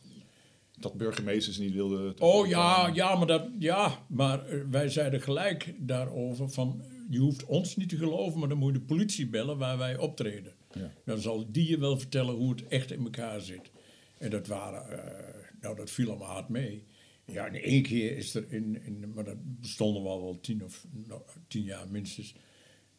Dat 0.80 0.94
burgemeesters 0.94 1.58
niet 1.58 1.74
wilden... 1.74 2.14
Oh 2.20 2.48
ja, 2.48 2.92
ja, 2.94 3.16
maar, 3.16 3.28
dat, 3.28 3.48
ja, 3.60 4.06
maar 4.08 4.46
eh, 4.48 4.60
wij 4.70 4.90
zeiden 4.90 5.22
gelijk 5.22 5.74
daarover 5.78 6.50
van... 6.50 6.82
je 7.10 7.18
hoeft 7.20 7.46
ons 7.46 7.76
niet 7.76 7.90
te 7.90 7.98
geloven, 7.98 8.40
maar 8.40 8.50
dan 8.50 8.58
moet 8.58 8.74
je 8.74 8.80
de 8.80 8.86
politie 8.86 9.28
bellen 9.28 9.58
waar 9.58 9.78
wij 9.78 9.98
optreden. 9.98 10.54
Dan 11.06 11.20
zal 11.20 11.52
die 11.52 11.70
je 11.70 11.80
wel 11.80 12.00
vertellen 12.00 12.36
hoe 12.36 12.50
het 12.50 12.68
echt 12.68 12.92
in 12.92 13.04
elkaar 13.04 13.42
zit. 13.42 13.72
En 14.18 14.30
dat 14.30 14.48
waren, 14.48 15.06
eh, 15.06 15.44
nou 15.62 15.76
dat 15.76 15.92
viel 15.92 16.10
allemaal 16.10 16.28
hard 16.28 16.50
mee. 16.50 16.86
Ja, 17.26 17.46
in 17.46 17.62
één 17.62 17.84
keer 17.84 18.18
is 18.18 18.36
er 18.36 18.46
in, 18.50 18.84
in 18.84 19.14
maar 19.14 19.24
dat 19.24 19.60
bestonden 19.60 20.04
we 20.04 20.10
al 20.10 20.22
wel 20.22 20.40
tien 20.40 20.64
of 20.64 20.86
nou, 21.08 21.22
tien 21.48 21.64
jaar 21.64 21.88
minstens. 21.88 22.36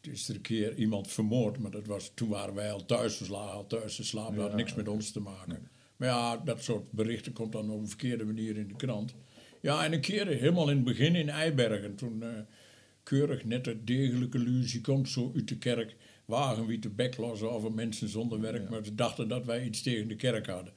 Is 0.01 0.29
er 0.29 0.35
een 0.35 0.41
keer 0.41 0.75
iemand 0.75 1.07
vermoord, 1.07 1.57
maar 1.57 1.71
dat 1.71 1.85
was, 1.85 2.11
toen 2.13 2.29
waren 2.29 2.53
wij 2.53 2.71
al 2.71 2.85
thuis, 2.85 3.19
we 3.19 3.35
al 3.35 3.67
thuis 3.67 3.95
te 3.95 4.03
slapen, 4.03 4.35
dat 4.35 4.47
had 4.47 4.55
niks 4.55 4.75
met 4.75 4.87
ons 4.87 5.11
te 5.11 5.19
maken. 5.19 5.69
Maar 5.95 6.07
ja, 6.07 6.37
dat 6.37 6.63
soort 6.63 6.91
berichten 6.91 7.33
komt 7.33 7.51
dan 7.51 7.69
op 7.69 7.79
een 7.79 7.87
verkeerde 7.87 8.25
manier 8.25 8.57
in 8.57 8.67
de 8.67 8.75
krant. 8.75 9.15
Ja, 9.61 9.85
en 9.85 9.93
een 9.93 10.01
keer 10.01 10.27
helemaal 10.27 10.69
in 10.69 10.75
het 10.75 10.85
begin 10.85 11.15
in 11.15 11.29
Eibergen, 11.29 11.95
toen 11.95 12.23
eh, 12.23 12.29
keurig 13.03 13.45
nette 13.45 13.83
degelijke 13.83 14.37
luzie 14.37 14.81
komt 14.81 15.09
zo 15.09 15.31
uit 15.35 15.47
de 15.47 15.57
kerk, 15.57 15.95
wagen 16.29 16.65
wie 16.65 16.79
te 16.79 16.89
beklossen 16.89 17.51
over 17.51 17.71
mensen 17.71 18.09
zonder 18.09 18.39
werk, 18.41 18.69
maar 18.69 18.85
ze 18.85 18.95
dachten 18.95 19.27
dat 19.27 19.45
wij 19.45 19.63
iets 19.63 19.81
tegen 19.81 20.07
de 20.07 20.15
kerk 20.15 20.47
hadden. 20.47 20.73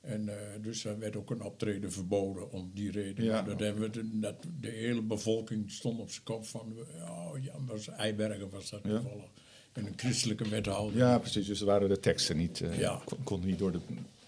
En 0.00 0.28
eh, 0.28 0.36
dus 0.62 0.84
er 0.84 0.98
werd 0.98 1.16
ook 1.16 1.30
een 1.30 1.42
optreden 1.42 1.92
verboden 1.92 2.52
om 2.52 2.70
die 2.74 2.90
reden. 2.90 3.24
Ja. 3.24 3.42
Dat 3.42 3.60
hebben 3.60 3.82
we 3.82 3.90
de, 3.90 4.18
dat, 4.20 4.34
de 4.60 4.68
hele 4.70 5.02
bevolking 5.02 5.70
stond 5.70 6.00
op 6.00 6.10
zijn 6.10 6.24
kop 6.24 6.46
van, 6.46 6.72
oh 7.00 7.32
ja, 7.42 7.52
was 7.66 7.88
Eibergen 7.88 8.50
was 8.50 8.70
dat 8.70 8.80
Ja. 8.82 8.90
toevallig. 8.90 9.28
En 9.72 9.86
een 9.86 9.92
christelijke 9.96 10.48
wethouder. 10.48 10.98
Ja, 10.98 11.18
precies. 11.18 11.46
Dus 11.46 11.60
waren 11.60 11.88
de 11.88 12.00
teksten 12.00 12.36
niet... 12.36 12.60
eh 12.60 12.78
Ja. 12.78 13.00
kon, 13.04 13.18
kon 13.22 13.44
niet 13.46 13.58
door 13.58 13.72
de... 13.72 13.80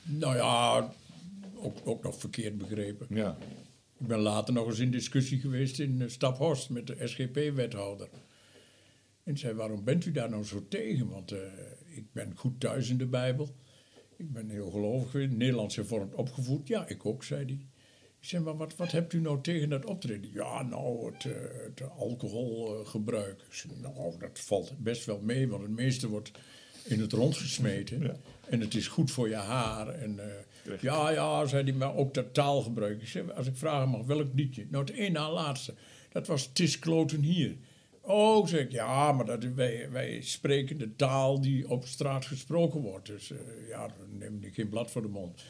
Nou 0.03 0.37
ja, 0.37 0.93
ook, 1.55 1.77
ook 1.85 2.03
nog 2.03 2.19
verkeerd 2.19 2.59
begrepen. 2.59 3.07
Ja. 3.11 3.37
Ik 3.99 4.07
ben 4.07 4.19
later 4.19 4.55
nog 4.55 4.67
eens 4.67 4.79
in 4.79 4.91
discussie 4.91 5.41
geweest 5.41 5.79
in 5.79 6.03
eh, 6.03 6.09
Staphorst 6.09 6.71
met 6.71 6.87
de 6.87 6.97
SGP-wethouder. 7.05 8.09
En 9.25 9.39
zei, 9.39 9.55
waarom 9.55 9.85
bent 9.85 10.07
u 10.07 10.13
daar 10.13 10.31
nou 10.31 10.45
zo 10.45 10.69
tegen? 10.69 11.09
Want 11.09 11.33
eh, 11.33 11.39
ik 11.85 12.13
ben 12.13 12.37
goed 12.37 12.61
thuis 12.61 12.89
in 12.89 12.99
de 12.99 13.07
Bijbel. 13.07 13.57
Ik 14.17 14.33
ben 14.33 14.49
heel 14.49 14.71
gelovig 14.71 15.31
Nederlands 15.31 15.77
hervormd 15.77 16.15
opgevoed. 16.15 16.69
Ja, 16.69 16.89
ik 16.89 17.07
ook, 17.07 17.25
zei 17.25 17.45
hij. 17.45 17.67
Ik 18.21 18.29
zei, 18.29 18.43
maar 18.43 18.57
wat, 18.57 18.77
wat 18.77 18.93
hebt 18.93 19.13
u 19.13 19.21
nou 19.21 19.41
tegen 19.41 19.69
dat 19.69 19.85
optreden? 19.85 20.31
Ja, 20.33 20.63
nou, 20.63 21.13
het, 21.13 21.25
eh, 21.25 21.33
het 21.65 21.91
alcoholgebruik. 21.91 23.43
Ik 23.43 23.55
zei, 23.55 23.73
nou, 23.81 24.19
dat 24.19 24.41
valt 24.41 24.73
best 24.79 25.05
wel 25.05 25.21
mee, 25.21 25.49
want 25.49 25.63
het 25.63 25.71
meeste 25.71 26.09
wordt 26.09 26.31
in 26.85 27.01
het 27.01 27.13
rond 27.13 27.37
gesmeten. 27.37 28.17
En 28.49 28.61
het 28.61 28.75
is 28.75 28.89
goed 28.89 29.11
voor 29.11 29.29
je 29.29 29.35
haar. 29.35 29.89
En, 29.89 30.19
eh, 30.19 30.81
ja, 30.81 31.11
ja, 31.11 31.47
zei 31.47 31.63
hij, 31.65 31.73
maar 31.73 31.97
ook 31.97 32.15
dat 32.15 32.35
taalgebruik. 32.35 33.03
Ik 33.03 33.09
zei, 33.09 33.31
als 33.31 33.47
ik 33.47 33.57
vragen 33.57 33.89
mag, 33.89 34.07
welk 34.07 34.35
liedje? 34.35 34.67
Nou, 34.71 34.85
het 34.85 34.99
een 34.99 35.13
na 35.13 35.33
laatste. 35.33 35.75
Dat 36.13 36.27
was 36.27 36.53
Tis 36.53 36.79
Kloten 36.79 37.23
hier. 37.23 37.57
Oh, 38.05 38.47
zeg 38.47 38.61
ik, 38.61 38.73
ja, 38.73 39.13
maar 39.13 39.27
dat, 39.27 39.45
wij, 39.45 39.89
wij 39.91 40.21
spreken 40.23 40.79
de 40.79 40.97
taal 40.97 41.41
die 41.41 41.69
op 41.69 41.85
straat 41.87 42.25
gesproken 42.27 42.81
wordt. 42.81 43.07
Dus 43.07 43.31
eh, 43.31 43.39
ja, 43.69 43.87
dan 43.87 44.19
neem 44.19 44.39
ik 44.43 44.55
geen 44.55 44.69
blad 44.69 44.91
voor 44.91 45.03
de 45.03 45.09
mond. 45.09 45.45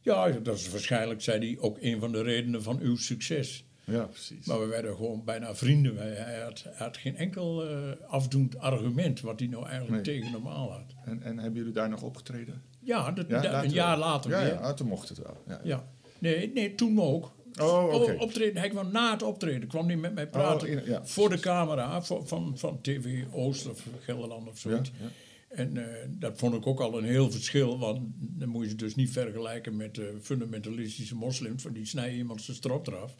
Ja, 0.00 0.28
dat 0.28 0.56
is 0.56 0.70
waarschijnlijk, 0.70 1.22
zei 1.22 1.38
hij, 1.46 1.58
ook 1.62 1.78
een 1.80 2.00
van 2.00 2.12
de 2.12 2.22
redenen 2.22 2.62
van 2.62 2.78
uw 2.80 2.96
succes. 2.96 3.64
Ja, 3.84 4.04
precies. 4.04 4.46
Maar 4.46 4.60
we 4.60 4.66
werden 4.66 4.96
gewoon 4.96 5.24
bijna 5.24 5.54
vrienden. 5.54 5.96
Hij 5.96 6.40
had, 6.40 6.62
hij 6.62 6.86
had 6.86 6.96
geen 6.96 7.16
enkel 7.16 7.68
eh, 7.68 7.76
afdoend 8.06 8.58
argument 8.58 9.20
wat 9.20 9.38
hij 9.40 9.48
nou 9.48 9.66
eigenlijk 9.66 10.06
Nee. 10.06 10.16
tegen 10.18 10.32
normaal 10.32 10.70
had. 10.72 10.94
En, 11.04 11.22
en 11.22 11.38
hebben 11.38 11.58
jullie 11.58 11.72
daar 11.74 11.88
nog 11.88 12.02
opgetreden? 12.02 12.62
Ja, 12.80 13.10
dat, 13.12 13.28
Ja, 13.28 13.64
een 13.64 13.70
jaar 13.70 13.98
later 13.98 14.30
ja. 14.30 14.40
Ja, 14.46 14.74
toen 14.74 14.88
mocht 14.88 15.08
het 15.08 15.18
wel. 15.18 15.42
Ja. 15.46 15.60
Ja. 15.64 15.88
Nee, 16.18 16.52
nee, 16.52 16.74
toen 16.74 17.00
ook. 17.00 17.33
Oh, 17.60 18.20
optreden. 18.20 18.56
Hij 18.60 18.68
kwam 18.68 18.92
na 18.92 19.10
het 19.12 19.22
optreden, 19.22 19.68
kwam 19.68 19.86
hij 19.86 19.96
met 19.96 20.14
mij 20.14 20.28
praten. 20.28 20.68
Oh, 20.68 20.74
in- 20.74 20.84
ja, 20.90 21.06
voor 21.06 21.28
de 21.30 21.38
camera, 21.40 22.02
voor- 22.02 22.26
van, 22.26 22.58
van 22.58 22.80
TV 22.80 23.24
Oost 23.32 23.66
of 23.68 23.86
Gelderland 24.00 24.48
of 24.48 24.58
zoiets. 24.58 24.90
Ja, 24.98 25.04
ja. 25.04 25.10
En 25.48 25.76
eh, 25.76 26.06
dat 26.10 26.38
vond 26.38 26.54
ik 26.54 26.66
ook 26.66 26.80
al 26.80 26.98
een 26.98 27.04
heel 27.04 27.30
verschil, 27.30 27.78
want 27.78 28.00
dan 28.18 28.48
moet 28.48 28.62
je 28.62 28.68
het 28.68 28.78
dus 28.78 28.94
niet 28.94 29.10
vergelijken 29.10 29.76
met 29.76 29.94
de 29.94 30.18
fundamentalistische 30.22 31.14
moslims, 31.14 31.62
van 31.62 31.72
die 31.72 31.86
snijden 31.86 32.16
iemand 32.18 32.42
zijn 32.42 32.56
strot 32.56 32.86
eraf. 32.86 33.14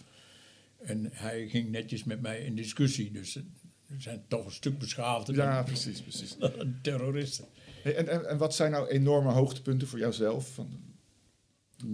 En 0.78 1.08
hij 1.12 1.48
ging 1.48 1.70
netjes 1.70 2.04
met 2.04 2.20
mij 2.20 2.40
in 2.40 2.54
discussie, 2.56 3.10
dus 3.12 3.36
eh, 3.36 3.42
we 3.86 4.00
zijn 4.00 4.24
toch 4.28 4.44
een 4.44 4.52
stuk 4.52 4.78
beschaafder 4.78 5.34
Ja, 5.34 5.62
precies, 5.62 6.00
precies. 6.00 6.36
dan 6.38 6.78
terroristen. 6.82 7.44
Hey, 7.82 7.96
en, 7.96 8.08
en, 8.08 8.28
en 8.28 8.38
wat 8.38 8.54
zijn 8.54 8.70
nou 8.70 8.88
enorme 8.88 9.30
hoogtepunten 9.32 9.88
voor 9.88 9.98
jouzelf? 9.98 10.48
Van, 10.54 10.68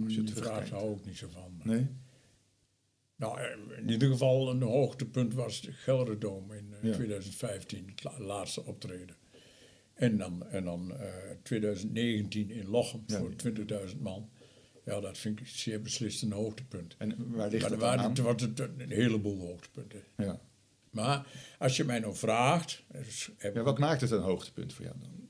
als 0.03 0.13
je 0.15 0.23
Die 0.23 0.35
vraag 0.35 0.69
hou 0.69 0.95
ik 0.95 1.05
niet 1.05 1.17
zo 1.17 1.27
van. 1.33 1.61
Nee? 1.63 1.87
Nou, 3.21 3.39
eh, 3.39 3.77
in 3.77 3.89
ieder 3.89 4.09
geval 4.09 4.49
een 4.49 4.61
hoogtepunt 4.61 5.33
was 5.33 5.61
de 5.61 5.71
Gelderdoom 5.71 6.51
in 6.51 6.73
eh, 6.73 6.83
Ja. 6.89 6.93
2015, 6.93 7.87
het 7.89 8.03
la- 8.03 8.19
laatste 8.19 8.63
optreden. 8.65 9.15
En 9.93 10.17
dan, 10.17 10.45
en 10.47 10.63
dan 10.63 10.97
eh, 10.97 11.13
2019 11.43 12.49
in 12.51 12.67
Lochem 12.67 13.03
Ja. 13.07 13.17
voor 13.17 13.33
20.000 13.35 13.99
man. 14.01 14.29
Ja, 14.85 14.99
dat 14.99 15.17
vind 15.17 15.39
ik 15.39 15.47
zeer 15.47 15.81
beslist 15.81 16.21
een 16.21 16.31
hoogtepunt. 16.31 16.95
En 16.97 17.31
waar 17.35 17.49
ligt 17.49 17.61
Maar 17.63 17.71
er 17.71 17.77
waren 17.77 17.99
aan? 18.03 18.15
was 18.15 18.41
het 18.41 18.59
een 18.59 18.91
heleboel 18.91 19.39
hoogtepunten. 19.47 20.03
Ja. 20.17 20.41
Maar 20.89 21.27
als 21.59 21.77
je 21.77 21.83
mij 21.83 21.99
nou 21.99 22.15
vraagt, 22.15 22.83
dus 22.91 23.31
ja, 23.39 23.51
wat 23.63 23.79
maakt 23.79 24.01
het 24.01 24.11
een 24.11 24.21
hoogtepunt 24.21 24.73
voor 24.73 24.85
jou 24.85 24.97
dan? 24.99 25.29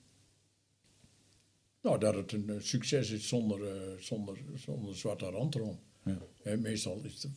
nou, 1.82 2.00
dat 2.00 2.16
het 2.16 2.32
een 2.32 2.50
eh, 2.50 2.56
succes 2.60 3.10
is 3.12 3.28
zonder, 3.28 3.68
eh, 3.76 3.98
zonder, 4.00 4.38
zonder 4.56 4.96
zwarte 4.98 5.26
rand 5.26 5.56
erom. 5.56 5.80
Ja. 6.06 6.56
Meestal 6.58 7.02
is 7.04 7.14
het, 7.24 7.32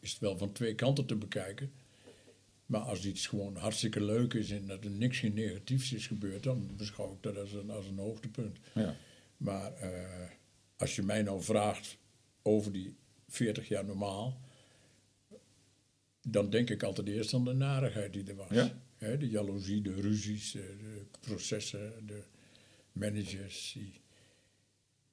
is 0.00 0.10
het 0.10 0.20
wel 0.20 0.38
van 0.38 0.52
twee 0.52 0.74
kanten 0.74 1.06
te 1.06 1.16
bekijken. 1.16 1.72
Maar 2.66 2.80
als 2.80 3.04
iets 3.04 3.26
gewoon 3.26 3.56
hartstikke 3.56 4.02
leuk 4.04 4.34
is 4.34 4.50
en 4.50 4.66
dat 4.66 4.84
er 4.84 4.90
niks 4.90 5.18
geen 5.18 5.34
negatiefs 5.34 5.92
is 5.92 6.06
gebeurd, 6.06 6.42
dan 6.42 6.70
beschouw 6.76 7.12
ik 7.12 7.22
dat 7.22 7.36
als 7.36 7.52
een, 7.52 7.70
als 7.70 7.86
een 7.86 7.98
hoogtepunt. 7.98 8.58
Ja. 8.74 8.96
Maar 9.36 9.74
eh, 9.74 10.30
als 10.76 10.96
je 10.96 11.02
mij 11.02 11.22
nou 11.22 11.42
vraagt 11.42 11.98
over 12.42 12.72
die 12.72 12.96
40 13.28 13.68
jaar 13.68 13.84
normaal, 13.84 14.40
dan 16.22 16.50
denk 16.50 16.70
ik 16.70 16.82
altijd 16.82 17.08
eerst 17.08 17.34
aan 17.34 17.44
de 17.44 17.52
narigheid 17.52 18.12
die 18.12 18.24
er 18.24 18.34
was. 18.34 18.50
Ja? 18.50 18.72
De 18.98 19.28
jaloezie, 19.28 19.82
de 19.82 19.94
ruzies, 19.94 20.54
eh, 20.54 20.62
de 20.62 21.04
processen, 21.20 22.06
de 22.06 22.22
managers 22.92 23.72
die, 23.72 24.00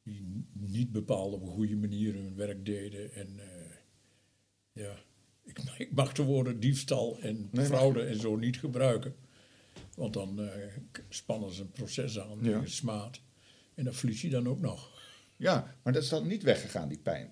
die 0.03 0.45
niet 0.51 0.91
bepaald 0.91 1.33
op 1.33 1.41
een 1.41 1.47
goede 1.47 1.75
manier 1.75 2.13
hun 2.13 2.35
werk 2.35 2.65
deden. 2.65 3.13
En 3.13 3.39
eh, 3.39 3.54
ja, 4.75 4.95
ik, 5.43 5.59
ik 5.77 5.91
mag 5.91 6.11
de 6.13 6.23
woorden 6.23 6.59
diefstal 6.59 7.17
en 7.21 7.49
fraude 7.53 8.01
en 8.03 8.19
zo 8.19 8.35
niet 8.35 8.59
gebruiken. 8.59 9.15
Want 9.95 10.13
dan 10.13 10.39
eh, 10.41 10.47
spannen 11.09 11.51
ze 11.51 11.61
een 11.61 11.71
proces 11.71 12.19
aan 12.19 12.37
Ja. 12.41 12.51
tegen 12.51 12.69
smaad. 12.71 13.21
En 13.73 13.83
dat 13.83 13.95
verlies 13.95 14.21
je 14.21 14.29
dan 14.29 14.47
ook 14.47 14.59
nog. 14.61 14.91
ja, 15.37 15.75
maar 15.83 15.93
dat 15.93 16.03
is 16.03 16.09
dan 16.09 16.27
niet 16.27 16.43
weggegaan, 16.43 16.87
die 16.89 16.97
pijn. 16.97 17.31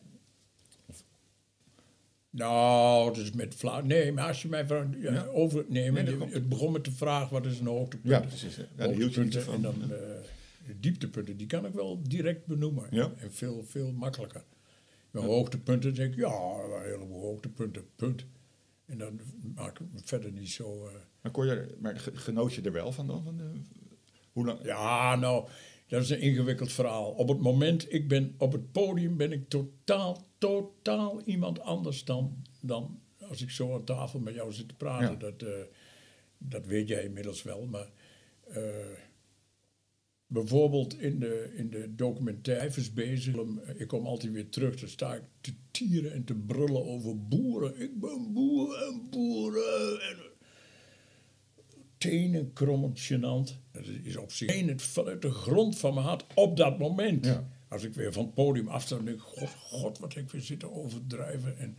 Nou, 2.29 3.13
dus 3.13 3.31
met 3.31 3.55
vla 3.55 3.81
Nee, 3.81 4.11
maar 4.11 4.27
als 4.27 4.41
je 4.41 4.47
mij 4.47 4.65
vraagt, 4.67 4.87
ja, 4.99 5.13
Ja. 5.13 5.25
over... 5.25 5.65
Nee, 5.67 5.91
maar 5.91 6.13
komt- 6.17 6.33
het 6.33 6.49
begon 6.49 6.71
met 6.71 6.85
de 6.85 6.91
vraag, 6.91 7.29
wat 7.29 7.45
is 7.45 7.59
een 7.59 7.65
hoogtepunt? 7.67 8.09
Ja, 8.13 8.19
precies. 8.19 8.55
Ja, 8.55 8.85
Hoogtepunten 8.85 9.43
van. 9.43 9.53
En 9.53 9.61
dan, 9.61 9.75
De 10.67 10.79
dieptepunten, 10.79 11.37
die 11.37 11.47
kan 11.47 11.65
ik 11.65 11.73
wel 11.73 11.99
direct 12.07 12.45
benoemen. 12.45 12.87
Ja. 12.91 13.11
En 13.17 13.33
veel, 13.33 13.63
veel 13.67 13.91
makkelijker. 13.91 14.43
Mijn 15.13 15.25
hoogtepunten 15.25 15.93
denk 15.93 16.13
ik, 16.13 16.19
ja, 16.19 16.31
een 16.75 16.81
heleboel 16.83 17.21
hoogtepunten, 17.21 17.85
punt. 17.95 18.25
En 18.85 18.97
dan 18.97 19.19
maak 19.55 19.79
ik 19.79 19.85
me 19.91 19.99
verder 20.03 20.31
niet 20.31 20.49
zo... 20.49 20.87
eh, 20.87 20.93
Maar, 21.21 21.31
kon 21.31 21.45
je, 21.45 21.75
maar 21.79 21.99
ge- 21.99 22.15
genoot 22.15 22.53
je 22.53 22.61
er 22.61 22.71
wel 22.71 22.91
van 22.91 23.07
dan? 23.07 23.23
Van 23.23 23.37
de, 23.37 23.51
hoe 24.31 24.45
lang? 24.45 24.63
Ja, 24.63 25.15
nou, 25.15 25.47
dat 25.87 26.01
is 26.01 26.09
een 26.09 26.19
ingewikkeld 26.19 26.71
verhaal. 26.71 27.11
Op 27.11 27.27
het 27.27 27.39
moment, 27.39 27.93
ik 27.93 28.07
ben 28.07 28.35
op 28.37 28.51
het 28.51 28.71
podium, 28.71 29.17
ben 29.17 29.31
ik 29.31 29.49
totaal, 29.49 30.23
totaal 30.37 31.21
iemand 31.21 31.59
anders 31.59 32.03
dan, 32.05 32.43
dan 32.61 32.99
als 33.29 33.41
ik 33.41 33.49
zo 33.49 33.73
aan 33.73 33.83
tafel 33.83 34.19
met 34.19 34.33
jou 34.33 34.51
zit 34.53 34.67
te 34.67 34.75
praten. 34.75 35.09
Ja. 35.11 35.15
Dat, 35.15 35.41
eh, 35.41 35.63
dat 36.37 36.65
weet 36.65 36.87
jij 36.87 37.03
inmiddels 37.03 37.43
wel, 37.43 37.65
maar 37.65 37.89
eh, 38.47 38.63
bijvoorbeeld 40.33 40.99
in 40.99 41.19
de, 41.19 41.53
in 41.55 41.69
de 41.69 41.95
documentaires 41.95 42.93
bezig, 42.93 43.35
ik 43.75 43.87
kom 43.87 44.05
altijd 44.05 44.33
weer 44.33 44.49
terug, 44.49 44.79
dan 44.79 44.89
sta 44.89 45.13
ik 45.13 45.23
te 45.41 45.53
tieren 45.71 46.13
en 46.13 46.23
te 46.23 46.35
brullen 46.35 46.85
over 46.85 47.27
boeren. 47.27 47.81
Ik 47.81 47.99
ben 47.99 48.33
boer 48.33 48.83
en 48.83 49.07
boeren. 49.09 50.01
En, 50.01 50.31
tenen 51.97 52.53
krommend 52.53 52.99
gênant. 52.99 53.59
Dat 53.71 53.85
is 54.03 54.17
op 54.17 54.31
zich 54.31 54.65
het 54.65 54.81
vanuit 54.81 55.21
de 55.21 55.31
grond 55.31 55.77
van 55.77 55.93
mijn 55.93 56.05
hart 56.05 56.25
op 56.35 56.57
dat 56.57 56.79
moment. 56.79 57.25
Ja. 57.25 57.47
Als 57.67 57.83
ik 57.83 57.93
weer 57.93 58.13
van 58.13 58.25
het 58.25 58.33
podium 58.33 58.67
afsta, 58.67 58.95
dan 58.95 59.05
denk 59.05 59.17
ik, 59.17 59.23
god, 59.23 59.49
god, 59.49 59.99
wat 59.99 60.13
heb 60.13 60.23
ik 60.23 60.29
weer 60.29 60.41
zitten 60.41 60.73
overdrijven. 60.73 61.57
En 61.57 61.77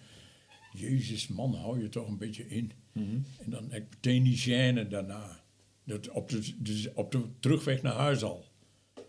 jezus, 0.72 1.28
man, 1.28 1.54
hou 1.54 1.82
je 1.82 1.88
toch 1.88 2.08
een 2.08 2.18
beetje 2.18 2.48
in. 2.48 2.72
En 3.38 3.50
dan 3.50 3.70
heb 3.70 3.82
ik 3.82 3.88
meteen 3.90 4.22
die 4.22 4.38
gêne 4.38 4.88
daarna. 4.88 5.43
Dat 5.84 6.08
op, 6.10 6.28
de, 6.28 6.54
de- 6.62 6.92
op 6.94 7.12
de 7.12 7.22
terugweg 7.40 7.82
naar 7.82 7.92
huis 7.94 8.22
al. 8.22 8.44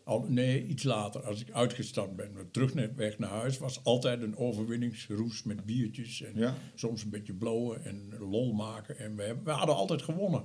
al. 0.04 0.26
Nee, 0.28 0.66
iets 0.66 0.84
later, 0.84 1.22
als 1.26 1.42
ik 1.42 1.52
uitgestapt 1.52 2.16
ben. 2.16 2.34
Maar 2.34 2.52
terugweg 2.52 3.18
naar 3.20 3.30
huis 3.30 3.58
was 3.58 3.84
altijd 3.84 4.22
een 4.22 4.38
overwinningsroes 4.38 5.44
met 5.44 5.66
biertjes. 5.66 6.22
En 6.22 6.32
Ja. 6.36 6.56
soms 6.76 7.04
een 7.04 7.10
beetje 7.10 7.34
blowen 7.34 7.84
en 7.86 8.14
lol 8.20 8.54
maken. 8.54 8.98
En 8.98 9.16
we, 9.16 9.24
hebben, 9.24 9.44
we 9.46 9.52
hadden 9.52 9.76
altijd 9.76 10.02
gewonnen 10.02 10.44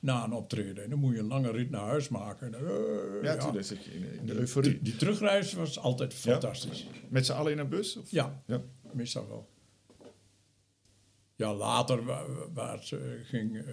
na 0.00 0.24
een 0.24 0.32
optreden. 0.32 0.84
En 0.84 0.90
dan 0.90 0.98
moet 0.98 1.12
je 1.14 1.18
een 1.18 1.26
lange 1.26 1.50
rit 1.50 1.70
naar 1.70 1.80
huis 1.86 2.08
maken. 2.08 2.54
En, 2.54 2.66
eh, 2.66 3.22
Ja, 3.22 3.36
toen 3.36 3.62
zit 3.64 3.84
je 3.84 3.90
in, 3.94 4.12
in 4.18 4.26
de 4.26 4.34
euforie. 4.34 4.82
die 4.82 4.96
terugreis 4.96 5.52
was 5.52 5.78
altijd 5.78 6.14
fantastisch. 6.14 6.86
Met 7.08 7.26
z'n 7.26 7.32
allen 7.32 7.52
in 7.52 7.58
een 7.58 7.68
bus? 7.68 7.96
Of? 7.96 8.10
Ja, 8.10 8.42
ja. 8.46 8.60
meestal 8.92 9.28
wel. 9.28 9.48
Ja, 11.36 11.54
later 11.54 12.04
wa- 12.04 12.28
wa- 12.28 12.50
waar 12.52 12.78
het, 12.78 12.92
eh, 12.92 12.98
ging 13.22 13.56
eh, 13.56 13.64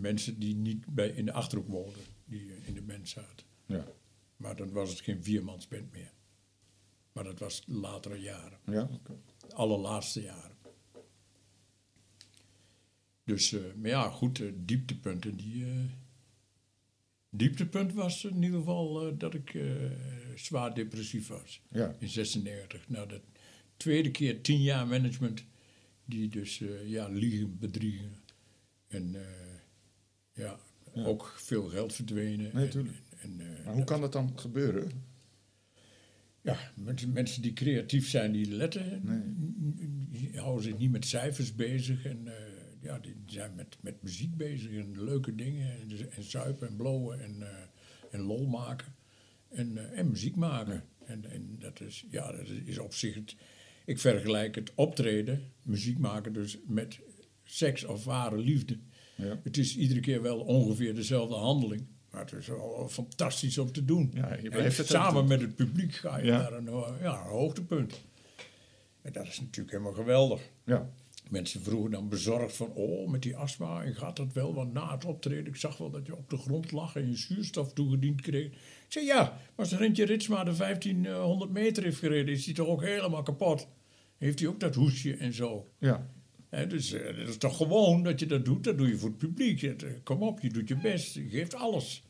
mensen 0.00 0.38
die 0.38 0.54
niet 0.54 0.86
bij, 0.86 1.08
in 1.08 1.24
de 1.24 1.32
Achterhoek 1.32 1.68
woonden, 1.68 2.02
die 2.24 2.52
eh, 2.52 2.68
in 2.68 2.74
de 2.74 2.82
band 2.82 3.08
zaten. 3.08 3.46
Ja. 3.66 3.86
Maar 4.36 4.56
dan 4.56 4.70
was 4.72 4.90
het 4.90 5.00
geen 5.00 5.22
viermansband 5.22 5.92
meer. 5.92 6.12
Maar 7.12 7.24
dat 7.24 7.38
was 7.38 7.62
latere 7.66 8.16
jaren, 8.20 8.58
Ja, 8.64 8.90
de 9.48 9.54
allerlaatste 9.54 10.22
jaren. 10.22 10.56
Dus, 13.24 13.52
eh, 13.52 13.60
maar 13.76 13.90
ja, 13.90 14.08
goed, 14.10 14.40
eh, 14.40 14.52
dieptepunten, 14.56 15.36
die... 15.36 15.66
dieptepunt 17.30 17.92
was 17.92 18.24
in 18.24 18.42
ieder 18.42 18.58
geval 18.58 19.16
dat 19.18 19.34
ik 19.34 19.58
zwaar 20.34 20.74
depressief 20.74 21.28
was 21.28 21.60
Ja. 21.70 21.96
in 21.98 22.08
96. 22.08 22.88
Nou, 22.88 23.08
de 23.08 23.20
tweede 23.76 24.10
keer 24.10 24.40
tien 24.42 24.62
jaar 24.62 24.86
management, 24.86 25.44
die 26.04 26.28
dus 26.28 26.62
ja, 26.84 27.08
liegen, 27.08 27.58
bedriegen. 27.58 28.22
En 28.88 29.14
ja, 30.34 30.58
ook 30.94 31.34
veel 31.36 31.62
geld 31.68 31.94
verdwenen. 31.94 32.50
Nee, 32.54 32.68
En- 33.16 33.40
eh, 33.40 33.64
Maar 33.64 33.74
hoe 33.74 33.84
kan 33.84 34.00
dat 34.00 34.12
dan 34.12 34.32
gebeuren? 34.38 34.90
ja, 36.40 36.72
mensen, 36.76 37.12
mensen 37.12 37.42
die 37.42 37.52
creatief 37.52 38.08
zijn, 38.08 38.32
die 38.32 38.50
letten, 38.50 39.02
die 40.10 40.38
houden 40.38 40.64
zich 40.64 40.78
niet 40.78 40.90
met 40.90 41.06
cijfers 41.06 41.54
bezig. 41.54 42.04
En 42.04 42.26
eh, 42.26 42.34
ja, 42.80 42.98
die 42.98 43.14
zijn 43.26 43.54
met, 43.54 43.76
met 43.80 44.02
muziek 44.02 44.36
bezig 44.36 44.70
en 44.70 45.04
leuke 45.04 45.34
dingen. 45.34 45.70
En, 45.80 46.10
en 46.10 46.22
zuipen 46.22 46.68
en 46.68 46.76
blowen 46.76 47.20
en, 47.20 47.42
eh, 47.42 47.48
en 48.10 48.20
lol 48.20 48.46
maken. 48.46 48.94
En, 49.48 49.94
en 49.94 50.08
muziek 50.10 50.36
maken. 50.36 50.84
En, 51.06 51.30
en 51.30 51.56
dat 51.58 51.80
is, 51.80 52.04
ja, 52.10 52.32
dat 52.32 52.48
is 52.64 52.78
op 52.78 52.94
zich 52.94 53.14
het... 53.14 53.36
Ik 53.86 53.98
vergelijk 53.98 54.54
het 54.54 54.72
optreden, 54.74 55.52
muziek 55.62 55.98
maken 55.98 56.32
dus 56.32 56.58
met 56.66 56.98
seks 57.44 57.84
of 57.84 58.04
ware 58.04 58.38
liefde. 58.38 58.78
Ja. 59.14 59.40
Het 59.44 59.56
is 59.56 59.76
iedere 59.76 60.00
keer 60.00 60.22
wel 60.22 60.38
ongeveer 60.38 60.94
dezelfde 60.94 61.34
handeling. 61.34 61.86
Maar 62.10 62.20
het 62.24 62.32
is 62.32 62.46
wel 62.46 62.88
fantastisch 62.90 63.58
om 63.58 63.72
te 63.72 63.84
doen. 63.84 64.10
Ja, 64.14 64.34
je 64.42 64.50
En 64.50 64.64
het 64.64 64.86
samen 64.86 65.14
doen. 65.14 65.28
met 65.28 65.40
het 65.40 65.54
publiek 65.54 65.94
ga 65.94 66.18
je 66.18 66.26
Ja. 66.26 66.38
naar 66.38 66.52
een, 66.52 66.68
ho- 66.68 66.94
ja, 67.00 67.20
een 67.20 67.30
hoogtepunt. 67.30 68.04
En 69.02 69.12
dat 69.12 69.26
is 69.26 69.40
natuurlijk 69.40 69.70
helemaal 69.70 69.92
geweldig. 69.92 70.40
Ja. 70.64 70.90
Mensen 71.30 71.60
vroegen 71.62 71.90
dan 71.90 72.08
bezorgd 72.08 72.56
van, 72.56 72.70
oh, 72.74 73.10
met 73.10 73.22
die 73.22 73.36
astma, 73.36 73.82
en 73.84 73.94
gaat 73.94 74.16
dat 74.16 74.32
wel? 74.32 74.54
Want 74.54 74.72
na 74.72 74.92
het 74.92 75.04
optreden, 75.04 75.46
ik 75.46 75.56
zag 75.56 75.76
wel 75.76 75.90
dat 75.90 76.06
je 76.06 76.16
op 76.16 76.30
de 76.30 76.36
grond 76.36 76.72
lag 76.72 76.96
en 76.96 77.08
je 77.10 77.16
zuurstof 77.16 77.72
toegediend 77.72 78.20
kreeg. 78.20 78.46
Ik 78.46 78.56
zei, 78.88 79.04
ja, 79.04 79.22
maar 79.22 79.38
als 79.56 79.72
Rentje 79.72 80.04
Ritsma 80.04 80.44
de 80.44 80.52
1500 80.56 81.50
meter 81.50 81.82
heeft 81.82 81.98
gereden, 81.98 82.34
is 82.34 82.44
hij 82.44 82.54
toch 82.54 82.66
ook 82.68 82.82
helemaal 82.82 83.22
kapot? 83.22 83.68
Heeft 84.16 84.38
hij 84.38 84.48
ook 84.48 84.60
dat 84.60 84.74
hoesje 84.74 85.16
en 85.16 85.32
zo? 85.32 85.68
Ja. 85.78 86.10
Dus 86.68 86.92
eh, 86.92 87.16
dat 87.16 87.28
is 87.28 87.36
toch 87.36 87.56
gewoon 87.56 88.02
dat 88.02 88.20
je 88.20 88.26
dat 88.26 88.44
doet. 88.44 88.64
Dat 88.64 88.78
doe 88.78 88.88
je 88.88 88.98
voor 88.98 89.08
het 89.08 89.18
publiek. 89.18 89.60
Het, 89.60 89.82
eh, 89.82 89.90
kom 90.02 90.22
op, 90.22 90.40
je 90.40 90.48
doet 90.48 90.68
je 90.68 90.76
best. 90.76 91.14
Je 91.14 91.28
geeft 91.28 91.54
alles. 91.54 92.04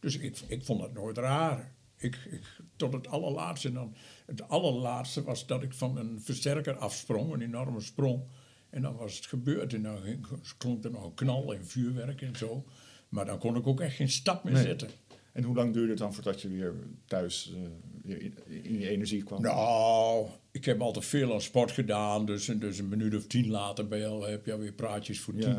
Dus 0.00 0.18
ik, 0.18 0.40
ik 0.46 0.64
vond 0.64 0.80
dat 0.80 0.92
nooit 0.92 1.18
raar. 1.18 1.72
Ik, 1.96 2.16
ik, 2.30 2.42
tot 2.76 2.92
het 2.92 3.08
allerlaatste. 3.08 3.68
En 3.68 3.74
dan, 3.74 3.94
het 4.26 4.48
allerlaatste 4.48 5.22
was 5.22 5.46
dat 5.46 5.62
ik 5.62 5.72
van 5.74 5.96
een 5.96 6.20
versterker 6.22 6.76
afsprong. 6.76 7.32
Een 7.32 7.40
enorme 7.42 7.80
sprong. 7.80 8.22
En 8.70 8.82
dan 8.82 8.96
was 8.96 9.16
het 9.16 9.26
gebeurd. 9.26 9.74
En 9.74 9.82
dan 9.82 10.02
ging, 10.02 10.26
klonk 10.58 10.84
er 10.84 10.90
nog 10.90 11.04
een 11.04 11.14
knal 11.14 11.54
en 11.54 11.66
vuurwerk 11.66 12.22
en 12.22 12.36
zo. 12.36 12.64
Maar 13.08 13.26
dan 13.26 13.38
kon 13.38 13.56
ik 13.56 13.66
ook 13.66 13.80
echt 13.80 13.96
geen 13.96 14.08
stap 14.08 14.44
meer 14.44 14.52
Nee. 14.52 14.62
zetten. 14.62 14.88
En 15.32 15.42
hoe 15.42 15.54
lang 15.56 15.72
duurde 15.72 15.88
het 15.90 15.98
dan 15.98 16.14
voordat 16.14 16.40
je 16.40 16.48
weer 16.48 16.74
thuis 17.04 17.52
eh, 17.54 17.60
weer 18.02 18.22
in, 18.22 18.34
in 18.46 18.78
je 18.78 18.88
energie 18.88 19.22
kwam? 19.22 19.42
Nou, 19.42 20.28
ik 20.52 20.64
heb 20.64 20.80
altijd 20.80 21.04
veel 21.04 21.32
aan 21.32 21.40
sport 21.40 21.70
gedaan. 21.72 22.26
Dus, 22.26 22.44
dus 22.46 22.78
een 22.78 22.88
minuut 22.88 23.14
of 23.16 23.26
tien 23.26 23.50
later 23.50 23.88
ben 23.88 23.98
je 23.98 24.06
al, 24.06 24.22
heb 24.26 24.46
je 24.46 24.52
alweer 24.52 24.72
praatjes 24.72 25.20
voor 25.20 25.34
Ja. 25.36 25.40
tien. 25.40 25.56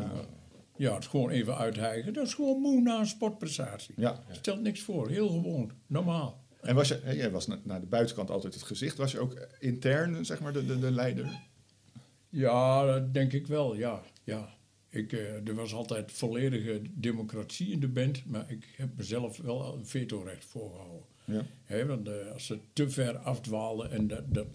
Ja, 0.76 0.94
het 0.94 1.06
gewoon 1.06 1.30
even 1.30 1.56
uithijgen. 1.56 2.12
Dat 2.12 2.26
is 2.26 2.34
gewoon 2.34 2.60
moe 2.60 2.80
na 2.80 2.98
een 2.98 3.06
sportprestatie. 3.06 3.94
Ja, 3.96 4.22
ja. 4.28 4.34
Stelt 4.34 4.60
niks 4.60 4.80
voor. 4.80 5.08
Heel 5.10 5.28
gewoon. 5.28 5.72
Normaal. 5.86 6.40
En 6.60 6.74
was 6.74 6.88
je, 6.88 7.00
hè, 7.02 7.12
jij 7.12 7.30
was 7.30 7.46
na- 7.46 7.60
naar 7.64 7.80
de 7.80 7.86
buitenkant 7.86 8.30
altijd 8.30 8.54
het 8.54 8.62
gezicht. 8.62 8.96
Was 8.96 9.12
je 9.12 9.18
ook 9.20 9.46
intern, 9.58 10.24
zeg 10.24 10.40
maar, 10.40 10.52
de, 10.52 10.66
de, 10.66 10.78
de 10.78 10.90
leider? 10.90 11.40
Ja, 12.28 12.86
dat 12.86 13.14
denk 13.14 13.32
ik 13.32 13.46
wel. 13.46 13.74
Ja, 13.76 14.02
ja. 14.24 14.48
Ik, 14.88 15.12
eh, 15.12 15.48
er 15.48 15.54
was 15.54 15.74
altijd 15.74 16.12
volledige 16.12 16.80
democratie 16.90 17.70
in 17.70 17.80
de 17.80 17.88
band. 17.88 18.24
Maar 18.26 18.50
ik 18.50 18.68
heb 18.76 18.88
mezelf 18.96 19.36
wel 19.36 19.74
een 19.74 19.86
vetorecht 19.86 20.44
voorgehouden. 20.44 21.02
Ja. 21.24 21.42
Hè, 21.64 21.86
want 21.86 22.08
eh, 22.08 22.14
als 22.32 22.46
ze 22.46 22.58
te 22.72 22.90
ver 22.90 23.16
afdwaalden. 23.18 23.90
En 23.90 24.06
dat, 24.08 24.34
dat, 24.34 24.46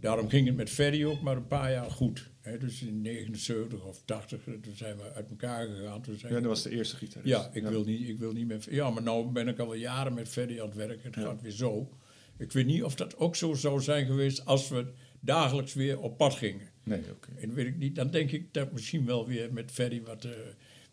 daarom 0.00 0.28
ging 0.28 0.46
het 0.46 0.56
met 0.56 0.70
Ferry 0.70 1.04
ook 1.04 1.20
maar 1.20 1.36
een 1.36 1.46
paar 1.46 1.72
jaar 1.72 1.90
goed. 1.90 2.30
Dus 2.58 2.82
in 2.82 3.00
79 3.00 3.84
of 3.84 4.02
80, 4.04 4.46
eh, 4.46 4.54
toen 4.54 4.76
zijn 4.76 4.96
we 4.96 5.12
uit 5.12 5.30
elkaar 5.30 5.66
gegaan. 5.66 6.02
Toen 6.02 6.16
zijn 6.18 6.32
Ja, 6.32 6.38
dat 6.38 6.48
was 6.48 6.62
de 6.62 6.70
eerste 6.70 6.96
gitarist. 6.96 7.28
ja, 7.28 7.50
ik, 7.52 7.62
Wil 7.62 7.84
niet, 7.84 8.08
ik 8.08 8.18
wil 8.18 8.32
niet 8.32 8.46
met... 8.46 8.66
Ja, 8.70 8.90
maar 8.90 9.02
nou 9.02 9.30
ben 9.32 9.48
ik 9.48 9.58
al 9.58 9.74
jaren 9.74 10.14
met 10.14 10.28
Ferry 10.28 10.60
aan 10.60 10.66
het 10.66 10.76
werken. 10.76 11.00
Het 11.02 11.16
gaat 11.24 11.42
weer 11.42 11.52
zo. 11.52 11.90
Ik 12.38 12.52
weet 12.52 12.66
niet 12.66 12.82
of 12.82 12.94
dat 12.94 13.16
ook 13.16 13.36
zo 13.36 13.54
zou 13.54 13.80
zijn 13.80 14.06
geweest 14.06 14.44
als 14.44 14.68
we 14.68 14.86
dagelijks 15.20 15.74
weer 15.74 16.00
op 16.00 16.16
pad 16.16 16.34
gingen. 16.34 16.68
Nee, 16.84 17.00
oké. 17.10 17.28
En 17.40 17.54
weet 17.54 17.66
ik 17.66 17.76
niet, 17.76 17.94
dan 17.94 18.10
denk 18.10 18.30
ik 18.30 18.54
dat 18.54 18.72
misschien 18.72 19.06
wel 19.06 19.26
weer 19.26 19.52
met 19.52 19.70
Ferry 19.70 20.02
wat... 20.02 20.24
eh 20.24 20.30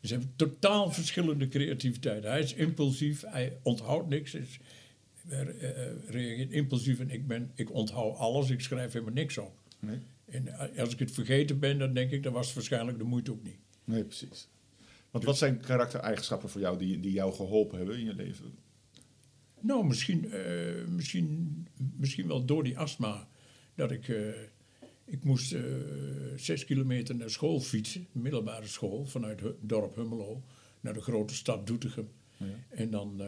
we 0.02 0.08
hebben 0.08 0.34
totaal 0.36 0.92
verschillende 0.92 1.48
creativiteit. 1.48 2.24
Hij 2.24 2.40
is 2.40 2.54
impulsief, 2.54 3.24
hij 3.26 3.58
onthoudt 3.64 4.10
niks. 4.10 4.34
Is, 4.34 4.60
reageert 6.08 6.52
impulsief 6.52 7.00
en 7.00 7.10
ik, 7.10 7.28
ben, 7.28 7.52
ik 7.56 7.74
onthoud 7.74 8.18
alles. 8.18 8.50
Ik 8.50 8.62
schrijf 8.62 8.94
helemaal 8.94 9.14
niks 9.14 9.38
op. 9.38 9.60
Nee, 9.80 10.00
En 10.26 10.58
als 10.78 10.94
ik 10.94 11.00
het 11.00 11.12
vergeten 11.12 11.60
ben, 11.60 11.80
dan 11.80 11.94
denk 11.94 12.12
ik, 12.12 12.24
dat 12.24 12.34
was 12.34 12.46
het 12.46 12.56
waarschijnlijk 12.56 12.98
de 12.98 13.04
moeite 13.04 13.32
ook 13.32 13.44
niet. 13.44 13.58
nee, 13.84 14.04
precies. 14.04 14.48
Want 15.12 15.24
wat 15.24 15.38
zijn 15.38 15.60
karaktereigenschappen 15.60 16.50
voor 16.50 16.62
jou 16.62 16.78
die, 16.78 17.00
die 17.00 17.12
jou 17.12 17.34
geholpen 17.34 17.78
hebben 17.78 17.98
in 17.98 18.06
je 18.06 18.14
leven? 18.14 18.56
Nou, 19.60 19.86
misschien, 19.86 20.32
eh, 20.32 20.86
misschien, 20.88 21.68
misschien 21.96 22.28
wel 22.28 22.46
door 22.46 22.64
die 22.64 22.78
astma. 22.78 23.28
Dat 23.76 23.92
ik, 23.92 24.08
eh, 24.08 24.28
ik 25.06 25.24
moest 25.24 25.54
eh, 25.54 25.62
zes 26.36 26.66
kilometer 26.66 27.16
naar 27.16 27.30
school 27.30 27.60
fietsen, 27.60 28.08
middelbare 28.12 28.68
school, 28.68 29.06
vanuit 29.06 29.40
het 29.40 29.56
dorp 29.62 29.96
Hummelo 29.96 30.44
naar 30.82 30.94
de 30.94 31.02
grote 31.02 31.36
stad 31.36 31.68
Doetinchem. 31.68 32.10
En 32.70 32.90
dan, 32.90 33.22
eh, 33.22 33.28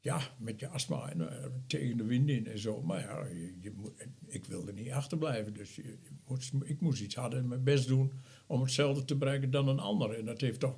ja, 0.00 0.20
met 0.38 0.60
je 0.60 0.68
astma 0.68 1.10
en 1.10 1.42
eh, 1.42 1.46
tegen 1.66 1.96
de 1.96 2.04
wind 2.04 2.28
in 2.28 2.46
en 2.46 2.58
zo. 2.58 2.82
Maar 2.82 3.00
ja, 3.00 3.26
je, 3.26 3.56
je 3.60 3.72
moet, 3.76 3.92
ik 4.26 4.44
wilde 4.44 4.72
niet 4.72 4.90
achterblijven. 4.90 5.54
Dus 5.54 5.76
je, 5.76 5.82
je 5.82 6.10
moest, 6.26 6.52
ik 6.64 6.80
moest 6.80 7.02
iets 7.02 7.14
harder 7.14 7.44
mijn 7.44 7.64
best 7.64 7.88
doen 7.88 8.12
om 8.46 8.60
hetzelfde 8.60 9.04
te 9.04 9.16
bereiken 9.16 9.50
dan 9.50 9.68
een 9.68 9.78
ander. 9.78 10.18
En 10.18 10.24
dat 10.24 10.40
heeft 10.40 10.60
toch, 10.60 10.76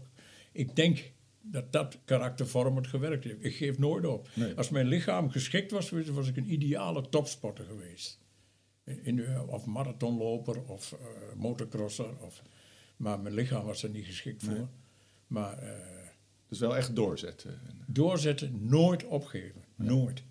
ik 0.53 0.77
denk 0.77 1.13
dat 1.43 1.73
dat 1.73 1.99
karaktervormend 2.05 2.87
gewerkt 2.87 3.25
heeft. 3.25 3.45
Ik 3.45 3.55
geef 3.55 3.79
nooit 3.79 4.07
op. 4.07 4.29
Nee. 4.35 4.55
Als 4.55 4.71
mijn 4.71 4.87
lichaam 4.87 5.31
geschikt 5.31 5.71
was, 5.71 5.91
was 5.91 6.29
ik 6.29 6.37
een 6.37 6.53
ideale 6.53 7.09
topsporter 7.09 7.65
geweest. 7.65 8.19
In 8.85 9.17
de, 9.17 9.45
of 9.47 9.67
marathonloper 9.67 10.63
of 10.63 10.93
eh, 10.93 10.99
motocrosser. 11.37 12.19
Of, 12.21 12.43
maar 12.97 13.21
mijn 13.21 13.35
lichaam 13.35 13.65
was 13.65 13.83
er 13.83 13.91
niet 13.91 14.05
geschikt 14.05 14.43
voor. 14.43 14.55
Nee. 14.55 14.67
Maar 15.27 15.59
eh, 15.59 16.00
Dus 16.51 16.59
wel 16.59 16.77
echt 16.77 16.97
doorzetten. 16.97 17.51
En, 17.69 17.85
doorzetten, 17.87 18.67
nooit 18.69 19.05
opgeven. 19.07 19.65
Nooit. 19.77 20.23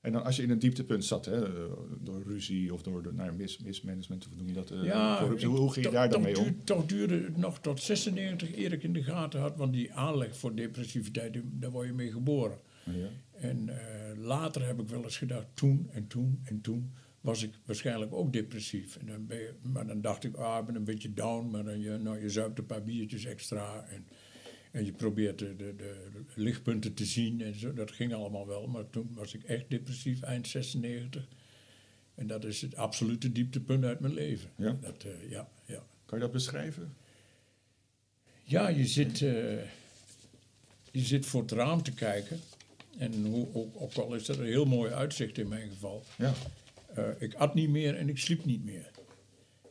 en 0.00 0.12
dan 0.12 0.24
als 0.24 0.36
je 0.36 0.42
in 0.42 0.50
een 0.50 0.58
dieptepunt 0.58 1.04
zat, 1.04 1.24
hè, 1.24 1.64
eh, 1.64 1.72
door 2.00 2.22
ruzie 2.22 2.72
of 2.74 2.82
door, 2.82 3.02
door 3.02 3.14
nou, 3.14 3.32
mis, 3.32 3.58
mismanagement, 3.58 4.26
of 4.26 4.36
noem 4.36 4.46
je 4.46 4.52
dat? 4.52 4.70
eh, 4.70 5.18
corruptie, 5.18 5.48
ik- 5.48 5.54
hoe, 5.56 5.72
ging 5.72 5.86
je 5.86 5.92
daar 5.92 6.08
dan 6.08 6.22
mee 6.22 6.38
om? 6.38 6.44
duur- 6.44 6.64
toch 6.64 6.86
duurde 6.86 7.22
het 7.22 7.36
nog 7.36 7.60
tot 7.60 7.80
96 7.82 8.56
eer 8.56 8.72
ik 8.72 8.82
in 8.82 8.92
de 8.92 9.02
gaten 9.02 9.40
had, 9.40 9.56
want 9.56 9.72
die 9.72 9.92
aanleg 9.92 10.36
voor 10.36 10.54
depressiviteit, 10.54 11.40
daar 11.44 11.70
word 11.70 11.86
je 11.86 11.92
mee 11.92 12.12
geboren. 12.12 12.58
Ja. 12.84 13.08
En 13.32 13.68
eh, 13.68 14.16
later 14.18 14.66
heb 14.66 14.80
ik 14.80 14.88
wel 14.88 15.02
eens 15.02 15.16
gedacht, 15.18 15.46
toen 15.54 15.88
en 15.90 16.06
toen 16.06 16.40
en 16.44 16.60
toen 16.60 16.92
was 17.20 17.42
ik 17.42 17.50
waarschijnlijk 17.64 18.12
ook 18.14 18.32
depressief. 18.32 18.96
En 18.96 19.06
dan 19.06 19.26
ben 19.26 19.38
je, 19.38 19.54
maar 19.62 19.86
dan 19.86 20.00
dacht 20.00 20.24
ik, 20.24 20.34
ah, 20.36 20.58
ik 20.60 20.66
ben 20.66 20.74
een 20.74 20.84
beetje 20.84 21.12
down, 21.12 21.50
maar 21.50 21.64
dan 21.64 21.80
je, 21.80 21.96
nou, 21.96 22.20
je 22.20 22.30
zuipt 22.30 22.58
een 22.58 22.66
paar 22.66 22.82
biertjes 22.84 23.24
extra 23.24 23.84
en, 23.88 24.06
en 24.70 24.84
je 24.84 24.92
probeert 24.92 25.38
de, 25.38 25.56
de, 25.56 25.74
de 25.76 26.24
lichtpunten 26.34 26.94
te 26.94 27.04
zien 27.04 27.40
en 27.40 27.58
zo. 27.58 27.72
Dat 27.72 27.90
ging 27.90 28.14
allemaal 28.14 28.46
wel, 28.46 28.66
maar 28.66 28.90
toen 28.90 29.10
was 29.14 29.34
ik 29.34 29.42
echt 29.42 29.70
depressief, 29.70 30.22
eind 30.22 30.48
96. 30.48 31.28
En 32.14 32.26
dat 32.26 32.44
is 32.44 32.60
het 32.60 32.76
absolute 32.76 33.32
dieptepunt 33.32 33.84
uit 33.84 34.00
mijn 34.00 34.14
leven. 34.14 34.50
Ja? 34.56 34.76
Dat, 34.80 35.04
eh, 35.04 35.30
ja, 35.30 35.48
ja. 35.64 35.86
Kan 36.04 36.18
je 36.18 36.24
dat 36.24 36.32
beschrijven? 36.32 36.96
Ja, 38.42 38.68
je 38.68 38.86
zit, 38.86 39.22
eh, 39.22 39.62
je 40.90 41.04
zit 41.04 41.26
voor 41.26 41.42
het 41.42 41.52
raam 41.52 41.82
te 41.82 41.92
kijken. 41.92 42.40
En 42.98 43.26
hoe, 43.26 43.46
ook, 43.52 43.80
ook 43.80 43.94
al 43.94 44.14
is 44.14 44.24
dat 44.24 44.38
een 44.38 44.44
heel 44.44 44.64
mooi 44.64 44.92
uitzicht 44.92 45.38
in 45.38 45.48
mijn 45.48 45.68
geval. 45.68 46.04
Ja. 46.18 46.34
Eh, 46.94 47.04
ik 47.18 47.34
at 47.34 47.54
niet 47.54 47.68
meer 47.68 47.96
en 47.96 48.08
ik 48.08 48.18
sliep 48.18 48.44
niet 48.44 48.64
meer. 48.64 48.90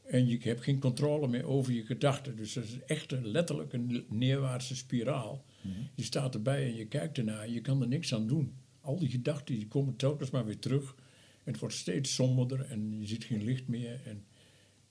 En 0.07 0.27
je 0.27 0.37
hebt 0.41 0.61
geen 0.61 0.79
controle 0.79 1.27
meer 1.27 1.45
over 1.45 1.73
je 1.73 1.85
gedachten. 1.85 2.35
Dus 2.35 2.53
dat 2.53 2.63
is 2.63 2.79
echt 2.85 3.11
een, 3.11 3.27
letterlijk 3.27 3.73
een 3.73 4.05
neerwaartse 4.09 4.75
spiraal. 4.75 5.45
Je 5.95 6.03
staat 6.03 6.33
erbij 6.33 6.63
en 6.65 6.75
je 6.75 6.87
kijkt 6.87 7.17
ernaar. 7.17 7.49
Je 7.49 7.61
kan 7.61 7.81
er 7.81 7.87
niks 7.87 8.13
aan 8.13 8.27
doen. 8.27 8.53
Al 8.81 8.99
die 8.99 9.09
gedachten 9.09 9.55
die 9.55 9.67
komen 9.67 9.95
telkens 9.95 10.29
maar 10.29 10.45
weer 10.45 10.59
terug. 10.59 10.95
En 11.43 11.51
het 11.51 11.59
wordt 11.59 11.75
steeds 11.75 12.13
somberder 12.13 12.61
en 12.61 12.99
je 12.99 13.05
ziet 13.05 13.23
geen 13.23 13.43
licht 13.43 13.67
meer. 13.67 14.01
En 14.05 14.25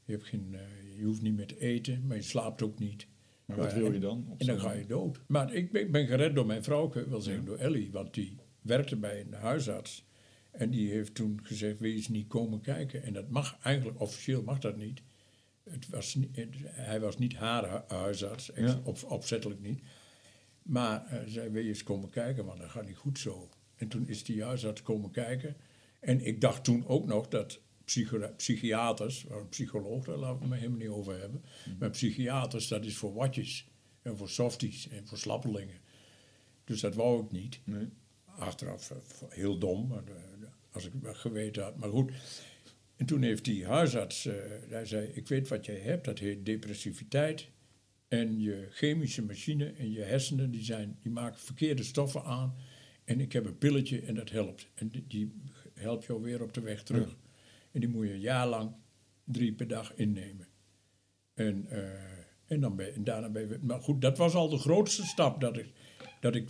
je, 0.05 0.13
hebt 0.13 0.25
geen, 0.25 0.55
eh, 0.55 0.99
je 0.99 1.05
hoeft 1.05 1.23
niet 1.23 1.37
meer 1.37 1.47
te 1.47 1.59
eten, 1.59 2.07
maar 2.07 2.17
je 2.17 2.23
slaapt 2.23 2.63
ook 2.63 2.79
niet. 2.79 3.07
Maar 3.45 3.57
wat 3.57 3.73
wil 3.73 3.93
je 3.93 3.99
dan? 3.99 4.35
En 4.39 4.47
dan 4.47 4.61
ga 4.61 4.73
je 4.73 4.87
dood. 4.87 5.21
Maar 5.27 5.55
ik 5.55 5.73
ben, 5.73 5.83
ik 5.83 5.93
ben 5.93 6.07
gered 6.07 6.35
door 6.35 6.47
mijn 6.47 6.63
vrouw, 6.63 6.87
ik 6.87 7.07
wil 7.07 7.21
zeggen 7.21 7.45
door 7.45 7.59
Ellie. 7.59 7.91
Want 7.93 8.15
die 8.15 8.37
werkte 8.63 8.97
bij 8.97 9.21
een 9.21 9.33
huisarts. 9.33 10.05
En 10.51 10.71
die 10.71 10.91
heeft 10.91 11.15
toen 11.15 11.41
gezegd, 11.43 11.79
wil 11.79 11.91
je 11.91 11.97
eens 11.97 12.09
niet 12.09 12.29
komen 12.29 12.61
kijken? 12.61 13.03
En 13.03 13.13
dat 13.13 13.29
mag 13.29 13.59
eigenlijk, 13.63 14.01
officieel 14.01 14.43
mag 14.43 14.59
dat 14.59 14.77
niet. 14.77 15.03
Het 15.71 15.89
was 15.89 16.15
niet 16.15 16.37
het- 16.37 16.55
hij 16.65 17.01
was 17.01 17.19
niet 17.19 17.35
haar 17.35 17.71
hu- 17.71 17.95
huisarts, 17.97 18.53
ex- 18.53 18.73
Ja. 18.73 18.81
op, 18.85 18.99
opzettelijk 19.05 19.61
niet. 19.61 19.81
Maar 20.63 21.07
eh 21.07 21.23
zei, 21.27 21.49
wil 21.51 21.63
je 21.63 21.69
eens 21.69 21.83
komen 21.83 22.11
kijken, 22.11 22.45
want 22.45 22.59
dat 22.61 22.71
gaat 22.71 22.87
niet 22.87 22.97
goed 22.97 23.19
zo. 23.19 23.49
En 23.77 23.89
toen 23.89 24.09
is 24.09 24.25
die 24.25 24.43
huisarts 24.43 24.83
komen 24.83 25.11
kijken. 25.11 25.57
En 26.01 26.21
ik 26.27 26.41
dacht 26.41 26.65
toen 26.65 26.87
ook 26.87 27.07
nog 27.07 27.29
dat 27.29 27.61
psychiaters, 28.37 29.25
een 29.29 29.49
psycholoog, 29.49 30.05
daar 30.05 30.17
laten 30.17 30.35
we 30.35 30.41
het 30.41 30.49
maar 30.49 30.59
helemaal 30.59 30.79
niet 30.79 30.89
over 30.89 31.21
hebben. 31.21 31.45
Maar 31.79 31.91
psychiaters, 31.91 32.69
dat 32.69 32.85
is 32.85 32.97
voor 32.97 33.13
watjes. 33.15 33.69
En 34.03 34.17
voor 34.17 34.29
softies 34.29 34.89
en 34.89 35.07
voor 35.07 35.19
slappelingen. 35.19 35.77
Dus 36.65 36.81
dat 36.81 36.95
wou 36.95 37.25
ik 37.25 37.31
niet. 37.31 37.61
Nee. 37.65 37.89
Achteraf 38.25 38.91
eh, 38.91 38.97
heel 39.29 39.59
dom, 39.59 39.93
eh, 39.93 39.99
als 40.71 40.85
ik 40.87 40.93
het 41.03 41.17
geweten 41.17 41.63
had. 41.63 41.77
Maar 41.77 41.89
goed. 41.89 42.13
En 42.97 43.07
toen 43.07 43.23
heeft 43.23 43.45
die 43.45 43.67
huisarts, 43.67 44.27
eh, 44.27 44.35
hij 44.69 44.87
zei, 44.87 45.07
ik 45.07 45.29
weet 45.29 45.49
wat 45.49 45.67
jij 45.67 45.79
hebt, 45.79 46.05
dat 46.05 46.19
heet 46.19 46.47
depressiviteit. 46.47 47.49
En 48.09 48.41
je 48.41 48.67
chemische 48.71 49.23
machine 49.23 49.73
en 49.73 49.93
je 49.93 50.01
hersenen, 50.01 50.51
die, 50.51 50.65
zijn, 50.65 50.99
die 51.03 51.13
maken 51.13 51.41
verkeerde 51.41 51.83
stoffen 51.83 52.25
aan. 52.25 52.55
En 53.05 53.21
ik 53.21 53.33
heb 53.33 53.47
een 53.47 53.59
pilletje 53.59 54.01
en 54.01 54.15
dat 54.15 54.31
helpt. 54.31 54.69
En 54.75 54.89
die, 54.89 55.05
die 55.09 55.33
helpt 55.75 56.05
jou 56.05 56.23
weer 56.23 56.43
op 56.43 56.55
de 56.55 56.61
weg 56.61 56.83
terug. 56.83 57.17
En 57.73 57.81
die 57.81 57.89
moet 57.89 58.07
je 58.07 58.13
een 58.13 58.21
jaar 58.21 58.47
lang 58.47 58.75
drie 59.25 59.53
per 59.53 59.69
dag 59.69 59.95
innemen. 59.95 60.47
En, 61.35 61.67
eh, 61.69 61.81
en, 62.47 62.61
dan 62.61 62.77
ben, 62.77 62.95
en 62.95 63.05
daarna 63.05 63.29
ben 63.29 63.49
je... 63.49 63.59
Maar 63.63 63.81
goed, 63.81 64.01
dat 64.01 64.19
was 64.19 64.35
al 64.35 64.49
de 64.49 64.59
grootste 64.59 65.05
stap 65.05 65.41
dat 65.41 65.57
ik... 65.57 65.73
Dat, 66.21 66.35
ik, 66.35 66.49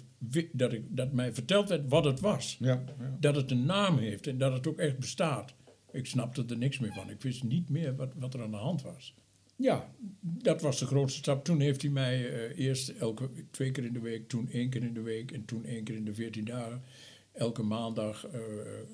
dat, 0.52 0.72
ik, 0.72 0.82
dat 0.88 1.12
mij 1.12 1.34
verteld 1.34 1.68
werd 1.68 1.88
wat 1.88 2.04
het 2.04 2.20
was. 2.20 2.56
Ja, 2.60 2.84
ja. 2.98 3.16
Dat 3.20 3.36
het 3.36 3.50
een 3.50 3.64
naam 3.64 3.98
heeft 3.98 4.26
en 4.26 4.38
dat 4.38 4.52
het 4.52 4.66
ook 4.66 4.78
echt 4.78 4.98
bestaat. 4.98 5.54
Ik 5.96 6.06
snapte 6.06 6.44
er 6.48 6.56
niks 6.56 6.78
meer 6.78 6.92
van. 6.92 7.10
Ik 7.10 7.20
wist 7.22 7.42
niet 7.42 7.68
meer 7.68 7.96
wat, 7.96 8.12
wat 8.16 8.34
er 8.34 8.42
aan 8.42 8.50
de 8.50 8.56
hand 8.56 8.82
was. 8.82 9.14
Ja, 9.56 9.90
dat 10.20 10.60
was 10.60 10.78
de 10.78 10.86
grootste 10.86 11.18
stap. 11.18 11.44
Toen 11.44 11.60
heeft 11.60 11.82
hij 11.82 11.90
mij 11.90 12.30
eh, 12.32 12.66
eerst 12.66 12.88
elke, 12.88 13.30
twee 13.50 13.70
keer 13.70 13.84
in 13.84 13.92
de 13.92 14.00
week, 14.00 14.28
toen 14.28 14.48
één 14.50 14.70
keer 14.70 14.82
in 14.82 14.94
de 14.94 15.00
week 15.00 15.32
en 15.32 15.44
toen 15.44 15.64
één 15.64 15.84
keer 15.84 15.94
in 15.94 16.04
de 16.04 16.14
veertien 16.14 16.44
dagen, 16.44 16.82
elke 17.32 17.62
maandag 17.62 18.26
eh, 18.26 18.40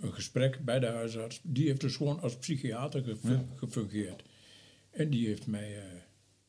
een 0.00 0.12
gesprek 0.12 0.64
bij 0.64 0.78
de 0.80 0.86
huisarts. 0.86 1.40
Die 1.42 1.66
heeft 1.66 1.80
dus 1.80 1.96
gewoon 1.96 2.20
als 2.20 2.36
psychiater 2.36 3.02
gefu- 3.04 3.46
gefungeerd. 3.54 4.22
En 4.90 5.10
die 5.10 5.26
heeft 5.26 5.46
mij 5.46 5.76
eh 5.76 5.84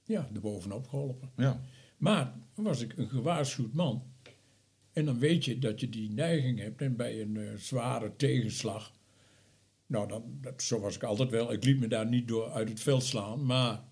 ja, 0.04 0.30
erbovenop 0.34 0.88
geholpen. 0.88 1.30
Ja. 1.38 1.62
Maar 1.98 2.34
dan 2.56 2.64
was 2.64 2.82
ik 2.82 2.98
een 2.98 3.10
gewaarschuwd 3.10 3.74
man. 3.74 4.04
En 4.94 5.06
dan 5.06 5.20
weet 5.20 5.46
je 5.46 5.60
dat 5.60 5.80
je 5.80 5.90
die 5.90 6.12
neiging 6.12 6.60
hebt. 6.60 6.82
En 6.82 6.96
bij 6.96 7.22
een 7.22 7.40
zware 7.58 8.16
tegenslag. 8.16 8.92
Nou, 9.94 10.08
dan, 10.08 10.38
dat, 10.42 10.62
zo 10.62 10.80
was 10.80 10.96
ik 10.96 11.04
altijd 11.04 11.30
wel. 11.30 11.52
Ik 11.54 11.64
liet 11.64 11.80
me 11.80 11.88
daar 11.88 12.08
niet 12.08 12.28
door 12.28 12.52
uit 12.52 12.70
het 12.70 12.80
veld 12.80 13.04
slaan. 13.04 13.46
Maar 13.46 13.84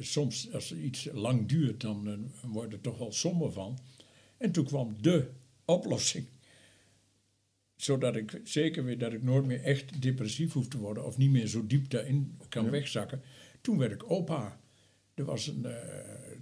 soms, 0.00 0.52
als 0.52 0.74
iets 0.74 1.08
lang 1.12 1.48
duurt, 1.48 1.80
dan 1.80 2.08
eh, 2.08 2.50
word 2.50 2.70
je 2.70 2.76
er 2.76 2.82
toch 2.82 2.98
wel 2.98 3.12
somber 3.12 3.52
van. 3.52 3.78
En 4.36 4.52
toen 4.52 4.64
kwam 4.64 4.96
de 5.02 5.30
oplossing. 5.64 6.26
Zodat 7.76 8.16
ik 8.16 8.40
zeker 8.44 8.84
weet 8.84 9.00
dat 9.00 9.12
ik 9.12 9.22
nooit 9.22 9.44
meer 9.46 9.62
echt 9.62 10.02
depressief 10.02 10.52
hoef 10.52 10.68
te 10.68 10.78
worden. 10.78 11.04
Of 11.06 11.16
niet 11.16 11.30
meer 11.30 11.46
zo 11.46 11.66
diep 11.66 11.90
daarin 11.90 12.38
kan 12.48 12.70
wegzakken. 12.70 13.22
Toen 13.60 13.78
werd 13.78 13.92
ik 13.92 14.10
opa. 14.10 14.60
Er 15.14 15.24
was 15.24 15.46
een 15.46 15.64
eh, 15.64 16.36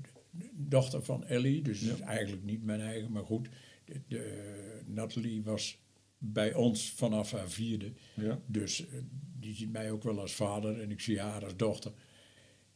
dochter 0.53 1.05
van 1.05 1.24
Ellie, 1.24 1.62
dus 1.62 2.01
eigenlijk 2.01 2.44
niet 2.44 2.64
mijn 2.64 2.81
eigen, 2.81 3.12
maar 3.12 3.24
goed. 3.24 3.48
De, 3.85 4.01
de- 4.09 4.81
Natalie 4.87 5.42
was 5.42 5.79
bij 6.19 6.55
ons 6.55 6.91
vanaf 6.93 7.31
haar 7.33 7.51
vierde. 7.51 7.93
Ja. 8.15 8.41
Dus 8.47 8.89
eh, 8.89 8.99
die 9.39 9.55
ziet 9.55 9.73
mij 9.73 9.91
ook 9.91 10.03
wel 10.03 10.21
als 10.21 10.35
vader 10.35 10.81
en 10.81 10.91
ik 10.91 11.01
zie 11.01 11.21
haar 11.21 11.45
als 11.45 11.57
dochter. 11.57 11.93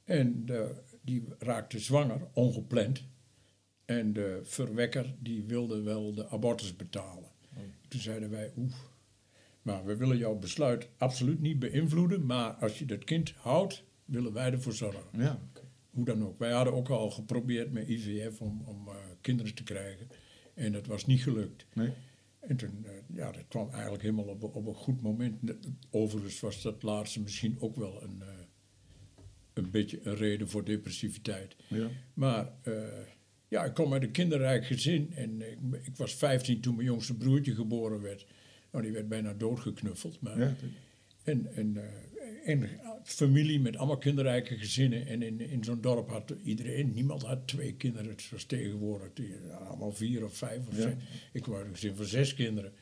En 0.05 0.47
de- 0.47 0.83
die 1.01 1.25
raakte 1.39 1.79
zwanger, 1.79 2.21
ongepland. 2.33 3.05
En 3.85 4.13
de 4.13 4.41
verwekker 4.43 5.15
die 5.19 5.45
wilde 5.45 5.81
wel 5.83 6.15
de 6.15 6.29
abortus 6.29 6.77
betalen. 6.77 7.31
Toen 7.89 8.01
zeiden 8.01 8.31
wij, 8.31 8.53
oeh, 8.57 8.73
maar 9.63 9.85
we 9.85 9.97
willen 9.97 10.17
jouw 10.17 10.35
besluit 10.39 10.89
absoluut 10.97 11.41
niet 11.41 11.59
beïnvloeden. 11.59 12.27
Maar 12.27 12.53
als 12.53 12.79
je 12.79 12.85
dat 12.85 13.05
kind 13.05 13.31
houdt, 13.37 13.83
willen 14.05 14.33
wij 14.33 14.53
ervoor 14.53 14.73
zorgen. 14.73 15.03
Ja. 15.13 15.41
Hoe 15.91 16.05
dan 16.05 16.25
ook. 16.27 16.39
Wij 16.39 16.53
hadden 16.53 16.75
ook 16.75 16.89
al 16.89 17.11
geprobeerd 17.11 17.73
met 17.73 17.89
IVF 17.89 18.41
om, 18.41 18.63
om 18.67 18.89
eh, 18.89 18.95
kinderen 19.21 19.55
te 19.55 19.63
krijgen. 19.63 20.09
En 20.55 20.73
dat 20.73 20.87
was 20.87 21.07
niet 21.07 21.23
gelukt. 21.23 21.67
Nee. 21.75 21.91
En 22.49 22.57
toen, 22.57 22.85
eh, 22.85 22.91
ja, 23.15 23.33
dat 23.33 23.45
kwam 23.49 23.71
eigenlijk 23.71 24.03
helemaal 24.03 24.25
op, 24.25 24.43
op 24.43 24.67
een 24.67 24.75
goed 24.75 25.03
moment. 25.03 25.39
Overigens 25.91 26.41
was 26.41 26.63
dat 26.63 26.83
laatste 26.83 27.21
misschien 27.21 27.57
ook 27.61 27.77
wel 27.77 28.03
een, 28.03 28.23
eh, 28.23 28.29
een 29.53 29.71
beetje 29.71 30.01
een 30.03 30.15
reden 30.17 30.49
voor 30.49 30.65
depressiviteit. 30.65 31.57
Ja. 31.69 31.89
Maar 32.15 32.53
eh, 32.63 33.07
ja, 33.49 33.65
ik 33.65 33.75
kom 33.75 33.93
uit 33.93 34.03
een 34.03 34.11
kinderrijk 34.11 34.67
gezin. 34.67 35.13
En 35.15 35.41
ik, 35.51 35.59
ik 35.83 35.97
was 35.97 36.15
15 36.15 36.61
toen 36.61 36.75
mijn 36.75 36.87
jongste 36.87 37.17
broertje 37.17 37.55
geboren 37.55 38.03
werd. 38.03 38.27
Nou, 38.71 38.85
die 38.85 38.93
werd 38.93 39.09
bijna 39.09 39.33
doodgeknuffeld. 39.33 40.21
Maar, 40.21 40.39
Ja. 40.39 40.55
en, 41.23 41.55
en, 41.55 41.77
en 42.45 42.69
familie 43.05 43.61
met 43.61 43.77
allemaal 43.77 43.99
kinderrijke 43.99 44.59
gezinnen. 44.59 45.07
En 45.07 45.23
in, 45.23 45.41
in 45.41 45.65
zo'n 45.65 45.81
dorp 45.81 46.09
had 46.09 46.35
iedereen, 46.45 46.93
niemand 46.93 47.23
had 47.23 47.47
twee 47.49 47.75
kinderen. 47.75 48.09
Het 48.11 48.31
was 48.31 48.45
tegenwoordig 48.45 49.11
allemaal 49.69 49.93
vier 49.93 50.25
of 50.25 50.37
vijf 50.37 50.67
of 50.69 50.77
Ja. 50.77 50.83
zes. 50.83 50.95
Ik 51.33 51.47
was 51.47 51.61
een 51.65 51.71
gezin 51.75 51.95
van 51.97 52.05
zes 52.05 52.35
kinderen. 52.35 52.73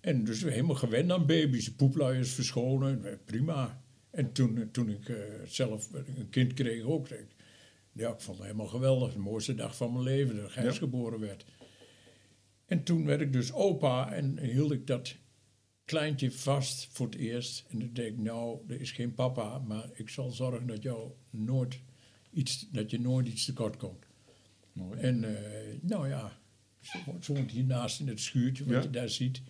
En 0.00 0.24
dus 0.24 0.42
helemaal 0.42 0.76
gewend 0.76 1.10
aan 1.10 1.26
baby's, 1.26 1.72
poepluiers 1.74 2.32
verschonen, 2.32 3.04
eh, 3.04 3.12
prima. 3.24 3.82
En 4.10 4.32
toen, 4.32 4.58
eh, 4.58 4.64
toen 4.72 4.88
ik 4.90 5.08
eh, 5.08 5.16
zelf 5.46 5.88
een 6.16 6.28
kind 6.30 6.52
kreeg 6.52 6.82
ook, 6.82 7.08
ik, 7.08 7.26
ja, 7.92 8.10
ik 8.12 8.20
vond 8.20 8.36
het 8.36 8.46
helemaal 8.46 8.66
geweldig. 8.66 9.12
De 9.12 9.18
mooiste 9.18 9.54
dag 9.54 9.76
van 9.76 9.92
mijn 9.92 10.04
leven, 10.04 10.36
dat 10.36 10.50
Gijs 10.50 10.66
Ja. 10.66 10.72
geboren 10.72 11.20
werd. 11.20 11.44
En 12.66 12.82
toen 12.82 13.04
werd 13.04 13.20
ik 13.20 13.32
dus 13.32 13.52
opa 13.52 14.12
en 14.12 14.38
hield 14.38 14.72
ik 14.72 14.86
dat 14.86 15.14
kleintje 15.84 16.32
vast 16.32 16.88
voor 16.92 17.06
het 17.06 17.14
eerst. 17.14 17.64
En 17.68 17.78
dacht 17.78 17.98
ik, 18.08 18.18
nou, 18.18 18.58
er 18.68 18.80
is 18.80 18.90
geen 18.92 19.14
papa, 19.14 19.58
maar 19.58 19.88
ik 19.94 20.08
zal 20.08 20.30
zorgen 20.30 20.66
dat, 20.66 20.82
jou 20.82 21.10
nooit 21.30 21.78
iets, 22.32 22.68
dat 22.70 22.90
je 22.90 23.00
nooit 23.00 23.26
iets 23.28 23.44
tekort 23.44 23.76
komt. 23.76 24.04
Mooi. 24.72 25.00
En 25.00 25.24
eh, 25.24 25.78
nou 25.80 26.08
ja, 26.08 26.38
ze, 26.80 26.98
woont- 27.26 27.50
hiernaast 27.50 28.00
in 28.00 28.08
het 28.08 28.20
schuurtje, 28.20 28.64
wat 28.64 28.74
Ja. 28.74 28.82
je 28.82 28.90
daar 28.90 29.08
ziet. 29.08 29.40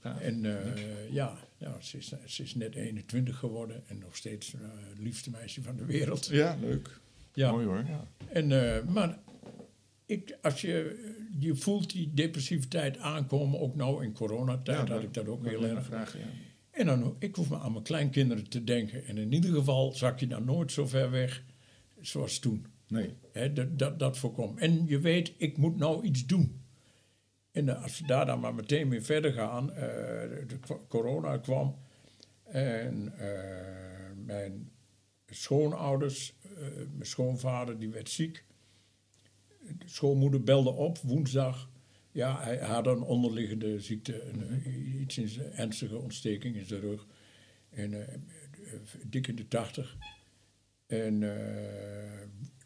Gaaf. 0.00 0.20
En 0.20 0.44
eh, 0.44 1.10
ja, 1.12 1.38
ja 1.56 1.80
ze, 1.80 1.96
is, 1.96 2.12
ze 2.26 2.42
is 2.42 2.54
net 2.54 2.74
21 2.74 3.36
geworden 3.38 3.82
en 3.88 3.98
nog 3.98 4.16
steeds 4.16 4.54
eh, 4.54 4.60
het 4.88 4.98
liefste 4.98 5.30
meisje 5.30 5.62
van 5.62 5.76
de 5.76 5.84
wereld. 5.84 6.26
Ja, 6.26 6.56
leuk. 6.60 7.00
Ja. 7.34 7.50
Mooi 7.50 7.66
hoor. 7.66 7.84
Ja. 7.86 8.06
En, 8.32 8.74
eh, 8.76 8.84
maar 8.84 9.18
ik, 10.08 10.38
als 10.42 10.60
je, 10.60 11.04
je 11.38 11.56
voelt 11.56 11.90
die 11.92 12.14
depressiviteit 12.14 12.98
aankomen, 12.98 13.60
ook 13.60 13.74
nou 13.74 14.04
in 14.04 14.12
coronatijd 14.12 14.88
had 14.88 15.02
ik 15.02 15.14
dat 15.14 15.28
ook 15.28 15.46
heel 15.46 15.64
erg. 15.64 15.90
Ja. 15.90 16.04
En 16.70 16.86
dan, 16.86 17.16
ik 17.18 17.34
hoef 17.34 17.48
maar 17.48 17.60
aan 17.60 17.72
mijn 17.72 17.84
kleinkinderen 17.84 18.48
te 18.48 18.64
denken. 18.64 19.06
En 19.06 19.18
in 19.18 19.32
ieder 19.32 19.54
geval 19.54 19.92
zak 19.92 20.20
je 20.20 20.26
dan 20.26 20.44
nooit 20.44 20.72
zo 20.72 20.86
ver 20.86 21.10
weg 21.10 21.42
zoals 22.00 22.38
toen. 22.38 22.66
Nee. 22.88 23.14
Dat, 23.52 23.78
dat, 23.78 23.98
dat 23.98 24.18
voorkomt. 24.18 24.58
En 24.58 24.86
je 24.86 24.98
weet, 24.98 25.32
ik 25.36 25.56
moet 25.56 25.76
nou 25.76 26.04
iets 26.04 26.26
doen. 26.26 26.60
En 27.52 27.68
eh, 27.68 27.82
als 27.82 28.00
we 28.00 28.06
daar 28.06 28.26
dan 28.26 28.40
maar 28.40 28.54
meteen 28.54 28.88
mee 28.88 29.00
verder 29.02 29.32
gaan, 29.32 29.72
eh, 29.72 29.82
de, 29.82 30.44
de 30.46 30.60
co- 30.60 30.84
corona 30.88 31.36
kwam 31.36 31.76
en 32.44 33.12
eh, 33.18 34.16
mijn 34.24 34.70
schoonouders, 35.26 36.34
eh, 36.42 36.50
mijn 36.92 37.06
schoonvader 37.06 37.78
die 37.78 37.88
werd 37.90 38.08
ziek. 38.10 38.44
De 39.78 39.88
schoonmoeder 39.88 40.42
belde 40.42 40.70
op 40.70 40.98
woensdag. 40.98 41.70
Ja, 42.12 42.42
hij 42.42 42.58
had 42.58 42.86
een 42.86 43.02
onderliggende 43.02 43.80
ziekte, 43.80 44.22
een, 44.22 44.42
eh, 44.64 45.00
iets 45.00 45.18
in 45.18 45.28
zijn 45.28 45.52
ernstige 45.52 45.98
ontsteking 45.98 46.56
in 46.56 46.64
zijn 46.66 46.80
rug. 46.80 47.06
En 47.70 47.92
eh, 48.08 48.18
dik 49.06 49.26
in 49.26 49.36
de 49.36 49.48
tachtig. 49.48 49.96
En 50.86 51.22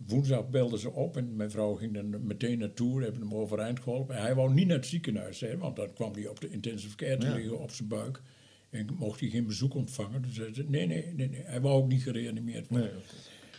woensdag 0.07 0.49
belden 0.49 0.79
ze 0.79 0.91
op 0.91 1.17
en 1.17 1.37
mijn 1.37 1.51
vrouw 1.51 1.75
ging 1.75 1.95
dan 1.95 2.27
meteen 2.27 2.59
naartoe, 2.59 3.03
hebben 3.03 3.21
hem 3.21 3.35
overeind 3.35 3.81
geholpen. 3.81 4.17
En 4.17 4.23
hij 4.23 4.35
wou 4.35 4.55
niet 4.55 4.67
naar 4.67 4.77
het 4.77 4.87
ziekenhuis, 4.87 5.41
hè, 5.41 5.57
want 5.59 5.77
dan 5.77 5.93
kwam 5.93 6.13
hij 6.13 6.27
op 6.27 6.41
de 6.41 6.51
intensive 6.51 6.97
care 6.97 7.17
te 7.17 7.27
Ja. 7.27 7.35
liggen 7.35 7.59
op 7.59 7.71
zijn 7.71 7.89
buik. 7.89 8.23
En 8.71 8.87
mocht 8.99 9.21
hij 9.21 9.29
geen 9.29 9.47
bezoek 9.47 9.75
ontvangen. 9.75 10.23
Dus 10.23 10.35
zei, 10.35 10.53
nee, 10.69 10.87
nee, 10.87 11.13
nee, 11.15 11.29
nee, 11.29 11.43
hij 11.43 11.61
wou 11.61 11.83
ook 11.83 11.89
niet 11.89 12.03
gereanimeerd 12.03 12.69
worden. 12.69 12.91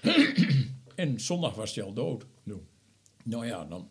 Nee, 0.04 0.66
En 0.96 1.20
zondag 1.20 1.56
was 1.56 1.76
hij 1.76 1.84
al 1.84 1.94
dood. 1.94 2.26
Nou 3.24 3.46
ja, 3.46 3.66
dan. 3.66 3.90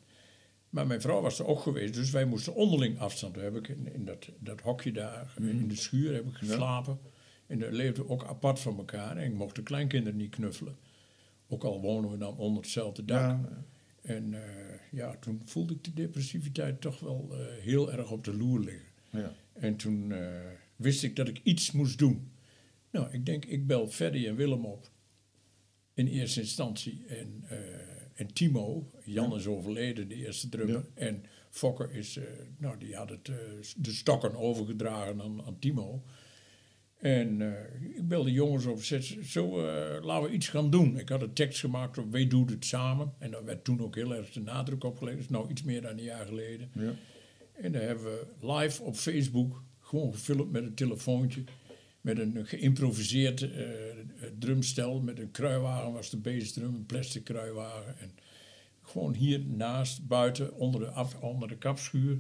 Maar 0.71 0.87
mijn 0.87 1.01
vrouw 1.01 1.21
was 1.21 1.38
er 1.38 1.47
ook 1.47 1.61
geweest, 1.61 1.95
dus 1.95 2.11
wij 2.11 2.25
moesten 2.25 2.55
onderling 2.55 2.99
afstand. 2.99 3.35
Toen 3.35 3.42
heb 3.42 3.57
ik 3.57 3.68
in, 3.68 3.92
in 3.95 4.05
dat, 4.05 4.29
dat 4.38 4.61
hokje 4.61 4.92
daar, 4.92 5.35
Mhm. 5.38 5.49
in 5.49 5.68
de 5.68 5.77
schuur, 5.77 6.14
heb 6.14 6.27
ik 6.27 6.35
geslapen. 6.35 6.99
En 7.47 7.59
daar 7.59 7.73
leefden 7.73 8.05
we 8.05 8.11
ook 8.11 8.25
apart 8.25 8.61
van 8.61 8.77
elkaar. 8.79 9.16
En 9.16 9.25
ik 9.31 9.35
mocht 9.35 9.55
de 9.57 9.62
kleinkinderen 9.62 10.18
niet 10.18 10.31
knuffelen. 10.31 10.77
Ook 11.49 11.64
al 11.64 11.81
wonen 11.81 12.11
we 12.11 12.16
dan 12.18 12.37
onder 12.37 12.62
hetzelfde 12.62 13.05
dak. 13.05 13.21
Ja, 13.21 13.64
En 14.03 14.35
eh, 14.35 14.40
ja, 14.90 15.16
toen 15.16 15.42
voelde 15.45 15.75
ik 15.75 15.85
de 15.85 15.92
depressiviteit 15.92 16.81
toch 16.81 17.01
wel 17.01 17.29
eh, 17.33 17.38
heel 17.62 17.92
erg 17.92 18.11
op 18.11 18.25
de 18.25 18.35
loer 18.37 18.61
liggen. 18.61 18.87
ja. 19.11 19.33
En 19.53 19.77
toen 19.77 20.12
eh, 20.12 20.27
wist 20.77 21.03
ik 21.03 21.16
dat 21.16 21.29
ik 21.29 21.40
iets 21.42 21.71
moest 21.73 21.99
doen. 21.99 22.31
Nou, 22.90 23.12
ik 23.12 23.27
denk, 23.27 23.45
ik 23.45 23.66
bel 23.66 23.88
Freddy 23.88 24.27
en 24.27 24.37
Willem 24.37 24.64
op. 24.64 24.90
In 25.95 26.07
eerste 26.07 26.40
instantie. 26.40 27.05
En, 27.09 27.45
eh, 27.49 27.59
en 28.14 28.33
Timo, 28.33 28.90
Jan 29.05 29.37
is 29.37 29.46
overleden, 29.46 30.09
de 30.09 30.14
eerste 30.14 30.48
drummer. 30.48 30.85
En 30.94 31.25
Fokker 31.51 31.94
is, 31.94 32.16
eh, 32.16 32.25
nou, 32.59 32.79
die 32.79 32.96
had 32.96 33.09
het, 33.09 33.29
eh, 33.29 33.37
de 33.77 33.90
stokken 33.90 34.37
overgedragen 34.37 35.20
aan, 35.20 35.42
aan 35.42 35.59
Timo. 35.59 36.03
En 36.98 37.42
eh, 37.42 37.96
ik 37.96 38.09
belde 38.09 38.33
jongens 38.33 38.66
op, 38.66 38.83
zo 39.25 39.61
laten 40.01 40.29
we 40.29 40.35
iets 40.35 40.48
gaan 40.48 40.70
doen. 40.70 40.98
Ik 40.98 41.09
had 41.09 41.22
een 41.22 41.33
tekst 41.33 41.61
gemaakt 41.61 41.98
op 41.98 42.12
Wij 42.12 42.27
doen 42.27 42.46
het 42.46 42.64
samen. 42.64 43.14
En 43.18 43.31
daar 43.31 43.44
werd 43.44 43.64
toen 43.64 43.83
ook 43.83 43.94
heel 43.94 44.14
erg 44.14 44.33
de 44.33 44.40
nadruk 44.40 44.85
op 44.85 44.98
gelegd. 44.98 45.16
Dat 45.16 45.25
is 45.25 45.31
nou 45.31 45.51
iets 45.51 45.62
meer 45.62 45.83
dan 45.83 45.90
een 45.90 46.03
jaar 46.03 46.27
geleden. 46.27 46.70
Ja. 46.75 46.94
En 47.53 47.72
daar 47.72 47.83
hebben 47.83 48.05
we 48.05 48.27
live 48.40 48.83
op 48.83 48.94
Facebook 48.94 49.62
gewoon 49.81 50.12
gefilmd 50.12 50.53
met 50.53 50.62
een 50.62 50.75
telefoontje. 50.75 51.44
Met 52.03 52.19
een 52.19 52.47
geïmproviseerd 52.47 53.43
eh, 53.43 53.65
drumstel. 54.38 55.01
Met 55.01 55.19
een 55.19 55.31
kruiwagen 55.31 55.93
was 55.93 56.11
de 56.11 56.17
bassdrum, 56.17 56.75
een 56.75 56.87
plastic 56.87 57.25
kruiwagen. 57.25 57.99
En 57.99 58.11
gewoon 58.83 59.15
hier 59.15 59.41
naast, 59.47 60.07
buiten, 60.07 60.55
onder 60.55 60.81
de, 60.81 60.87
af, 60.87 61.21
onder 61.21 61.49
de 61.49 61.57
kapschuur. 61.59 62.19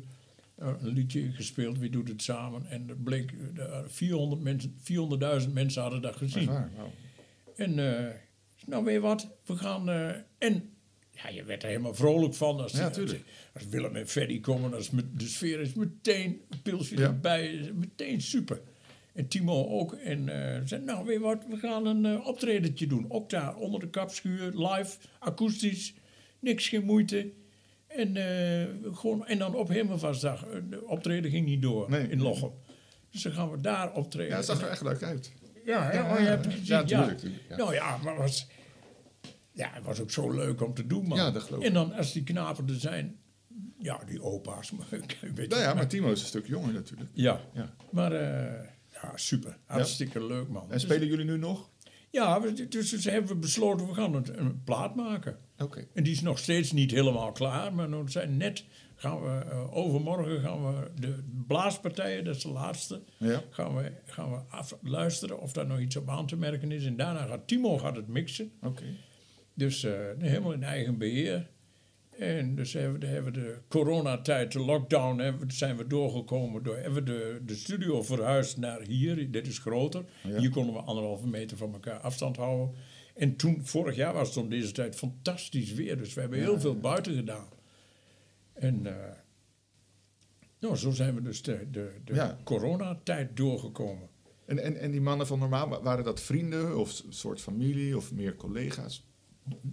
eh, 0.54 0.72
een 0.80 0.88
liedje 0.92 1.32
gespeeld, 1.32 1.78
wie 1.78 1.90
doet 1.90 2.08
het 2.08 2.22
samen. 2.22 2.66
En 2.66 2.88
er 2.88 2.96
bleek, 2.96 3.32
eh, 3.56 3.80
400 3.86 4.42
mensen, 4.42 4.74
400.000 5.44 5.52
mensen 5.52 5.82
hadden 5.82 6.02
dat 6.02 6.16
gezien. 6.16 6.46
waar, 6.46 6.70
wauw. 6.76 6.90
En 7.56 7.78
eh, 8.08 8.14
nou 8.66 8.84
weet 8.84 8.94
je 8.94 9.00
wat, 9.00 9.28
we 9.44 9.56
gaan... 9.56 9.88
eh, 9.88 10.08
en 10.38 10.70
ja, 11.10 11.28
je 11.28 11.44
werd 11.44 11.62
er 11.62 11.68
helemaal 11.68 11.94
vrolijk 11.94 12.34
van. 12.34 12.60
Als, 12.60 12.72
Ja, 12.72 12.84
als- 13.54 13.66
Willem 13.70 13.96
en 13.96 14.08
Freddy 14.08 14.40
komen, 14.40 14.74
als 14.74 14.90
met, 14.90 15.18
de 15.20 15.26
sfeer 15.28 15.60
is 15.60 15.74
meteen 15.74 16.40
een 16.48 16.62
pilsje 16.62 16.96
Ja. 16.96 17.02
erbij, 17.06 17.72
meteen 17.74 18.20
super. 18.20 18.60
En 19.12 19.28
Timo 19.28 19.66
ook. 19.68 19.92
En 19.94 20.28
eh 20.28 20.60
zei, 20.64 20.82
nou 20.84 21.06
weet 21.06 21.20
wat, 21.20 21.44
we 21.48 21.56
gaan 21.56 21.86
een 21.86 22.04
eh 22.06 22.26
optredentje 22.26 22.86
doen. 22.86 23.04
Ook 23.08 23.30
daar, 23.30 23.56
onder 23.56 23.80
de 23.80 23.90
kapschuur, 23.90 24.52
live, 24.54 24.98
akoestisch, 25.18 25.94
niks, 26.40 26.68
geen 26.68 26.84
moeite. 26.84 27.30
En, 27.86 28.16
eh, 28.16 28.68
gewoon, 28.92 29.26
en 29.26 29.38
dan 29.38 29.54
op 29.54 29.68
Hemelvastdag, 29.68 30.46
de 30.70 30.86
optreden 30.86 31.30
ging 31.30 31.46
niet 31.46 31.62
door 31.62 31.90
Nee. 31.90 32.08
in 32.08 32.22
Lochem. 32.22 32.50
Dus 33.10 33.22
dan 33.22 33.32
gaan 33.32 33.50
we 33.50 33.60
daar 33.60 33.92
optreden. 33.92 34.30
Ja, 34.30 34.36
het 34.36 34.44
zag 34.46 34.62
er 34.62 34.68
echt 34.68 34.82
leuk 34.82 35.02
uit. 35.02 35.32
Ja, 35.64 35.82
hè? 35.82 35.92
Ja, 35.98 36.12
oh, 36.12 36.18
je 36.18 36.24
hebt 36.26 36.44
het 36.44 36.54
gezien. 36.54 36.66
ja, 36.74 36.80
Ja, 36.80 36.86
tuurlijk, 36.86 37.18
tuurlijk, 37.18 37.42
ja. 37.48 37.56
Nou 37.56 37.74
ja, 37.74 37.96
maar 37.96 38.16
was, 38.16 38.46
ja, 39.52 39.70
het 39.72 39.84
was 39.84 40.00
ook 40.00 40.10
zo 40.10 40.30
leuk 40.30 40.62
om 40.62 40.74
te 40.74 40.86
doen, 40.86 41.06
man. 41.06 41.18
Ja, 41.18 41.30
dat 41.30 41.42
geloof 41.42 41.60
ik. 41.60 41.66
En 41.66 41.74
dan 41.74 41.92
als 41.92 42.12
die 42.12 42.22
knapen 42.22 42.68
er 42.68 42.74
zijn, 42.74 43.16
ja, 43.78 44.00
die 44.06 44.22
opa's. 44.22 44.70
Maar, 44.76 44.86
weet 45.34 45.48
Nou 45.48 45.62
ja, 45.62 45.74
maar 45.74 45.88
Timo 45.88 46.10
is 46.12 46.20
een 46.20 46.26
stuk 46.26 46.46
jonger 46.46 46.72
natuurlijk. 46.72 47.10
ja. 47.12 47.40
Ja. 47.54 47.74
maar 47.90 48.12
ja, 49.02 49.12
super. 49.16 49.58
Hartstikke 49.66 50.24
leuk, 50.26 50.48
man. 50.48 50.62
En 50.62 50.68
Dus- 50.68 50.82
spelen 50.82 51.06
jullie 51.08 51.24
nu 51.24 51.36
nog? 51.38 51.70
ja, 52.10 52.40
we- 52.40 52.68
dus, 52.68 52.90
dus 52.90 53.04
hebben 53.04 53.30
we 53.32 53.36
besloten, 53.38 53.86
we 53.86 53.94
gaan 53.94 54.14
een, 54.14 54.40
een 54.40 54.62
plaat 54.64 54.94
maken. 54.94 55.36
Oké. 55.58 55.84
En 55.94 56.02
die 56.02 56.12
is 56.12 56.20
nog 56.20 56.38
steeds 56.38 56.72
niet 56.72 56.90
helemaal 56.90 57.32
klaar, 57.32 57.74
maar 57.74 58.04
we 58.04 58.10
zijn 58.10 58.36
net, 58.36 58.64
gaan 58.96 59.22
we, 59.22 59.28
eh, 59.50 59.76
overmorgen 59.76 60.40
gaan 60.40 60.66
we 60.66 60.90
de 61.00 61.22
blaaspartijen, 61.46 62.24
dat 62.24 62.36
is 62.36 62.42
de 62.42 62.48
laatste, 62.48 63.02
Ja. 63.18 63.42
gaan 63.50 63.76
we, 63.76 63.92
gaan 64.06 64.30
we 64.30 64.36
af, 64.48 64.76
luisteren 64.82 65.40
of 65.40 65.52
daar 65.52 65.66
nog 65.66 65.78
iets 65.80 65.96
op 65.96 66.08
aan 66.08 66.26
te 66.26 66.36
merken 66.36 66.72
is. 66.72 66.84
En 66.84 66.96
daarna 66.96 67.26
gaat 67.26 67.48
Timo 67.48 67.78
gaat 67.78 67.96
het 67.96 68.08
mixen. 68.08 68.52
Oké. 68.62 68.84
Dus 69.54 69.84
eh, 69.84 69.92
helemaal 70.18 70.52
in 70.52 70.62
eigen 70.62 70.98
beheer. 70.98 71.48
En 72.18 72.54
dus 72.54 72.72
hebben 72.72 73.00
we, 73.00 73.06
hebben 73.06 73.32
we 73.32 73.40
de 73.40 73.58
coronatijd, 73.68 74.52
de 74.52 74.58
lockdown, 74.60 75.18
hebben 75.18 75.46
we, 75.48 75.52
zijn 75.54 75.76
we 75.76 75.86
doorgekomen. 75.86 76.62
Door, 76.62 76.76
hebben 76.76 76.94
we 76.94 77.02
de, 77.02 77.40
de 77.46 77.54
studio 77.54 78.02
verhuisd 78.02 78.56
naar 78.56 78.80
hier. 78.80 79.30
Dit 79.30 79.46
is 79.46 79.58
groter. 79.58 80.04
Ja. 80.22 80.38
Hier 80.38 80.50
konden 80.50 80.74
we 80.74 80.80
anderhalve 80.80 81.26
meter 81.26 81.56
van 81.56 81.72
elkaar 81.72 81.98
afstand 82.00 82.36
houden. 82.36 82.74
En 83.14 83.36
toen, 83.36 83.60
vorig 83.66 83.96
jaar 83.96 84.12
was 84.14 84.28
het 84.28 84.36
om 84.36 84.48
deze 84.48 84.72
tijd 84.72 84.96
fantastisch 84.96 85.72
weer. 85.72 85.96
Dus 85.98 86.14
we 86.14 86.20
hebben 86.20 86.38
heel 86.38 86.60
veel 86.60 86.78
buiten 86.78 87.14
gedaan. 87.14 87.48
En 88.52 88.86
eh, 88.86 89.12
nou, 90.60 90.76
zo 90.76 90.90
zijn 90.90 91.14
we 91.14 91.22
dus 91.22 91.42
de, 91.42 91.70
de, 91.70 91.90
de 92.04 92.34
coronatijd 92.44 93.36
doorgekomen. 93.36 94.08
En, 94.46 94.58
en, 94.58 94.76
en 94.76 94.90
die 94.90 95.00
mannen 95.00 95.26
van 95.26 95.38
Normaal, 95.38 95.68
wa- 95.68 95.82
waren 95.82 96.04
dat 96.04 96.20
vrienden 96.20 96.78
of 96.78 97.02
een 97.06 97.12
soort 97.12 97.40
familie 97.40 97.96
of 97.96 98.12
meer 98.12 98.36
collega's? 98.36 99.06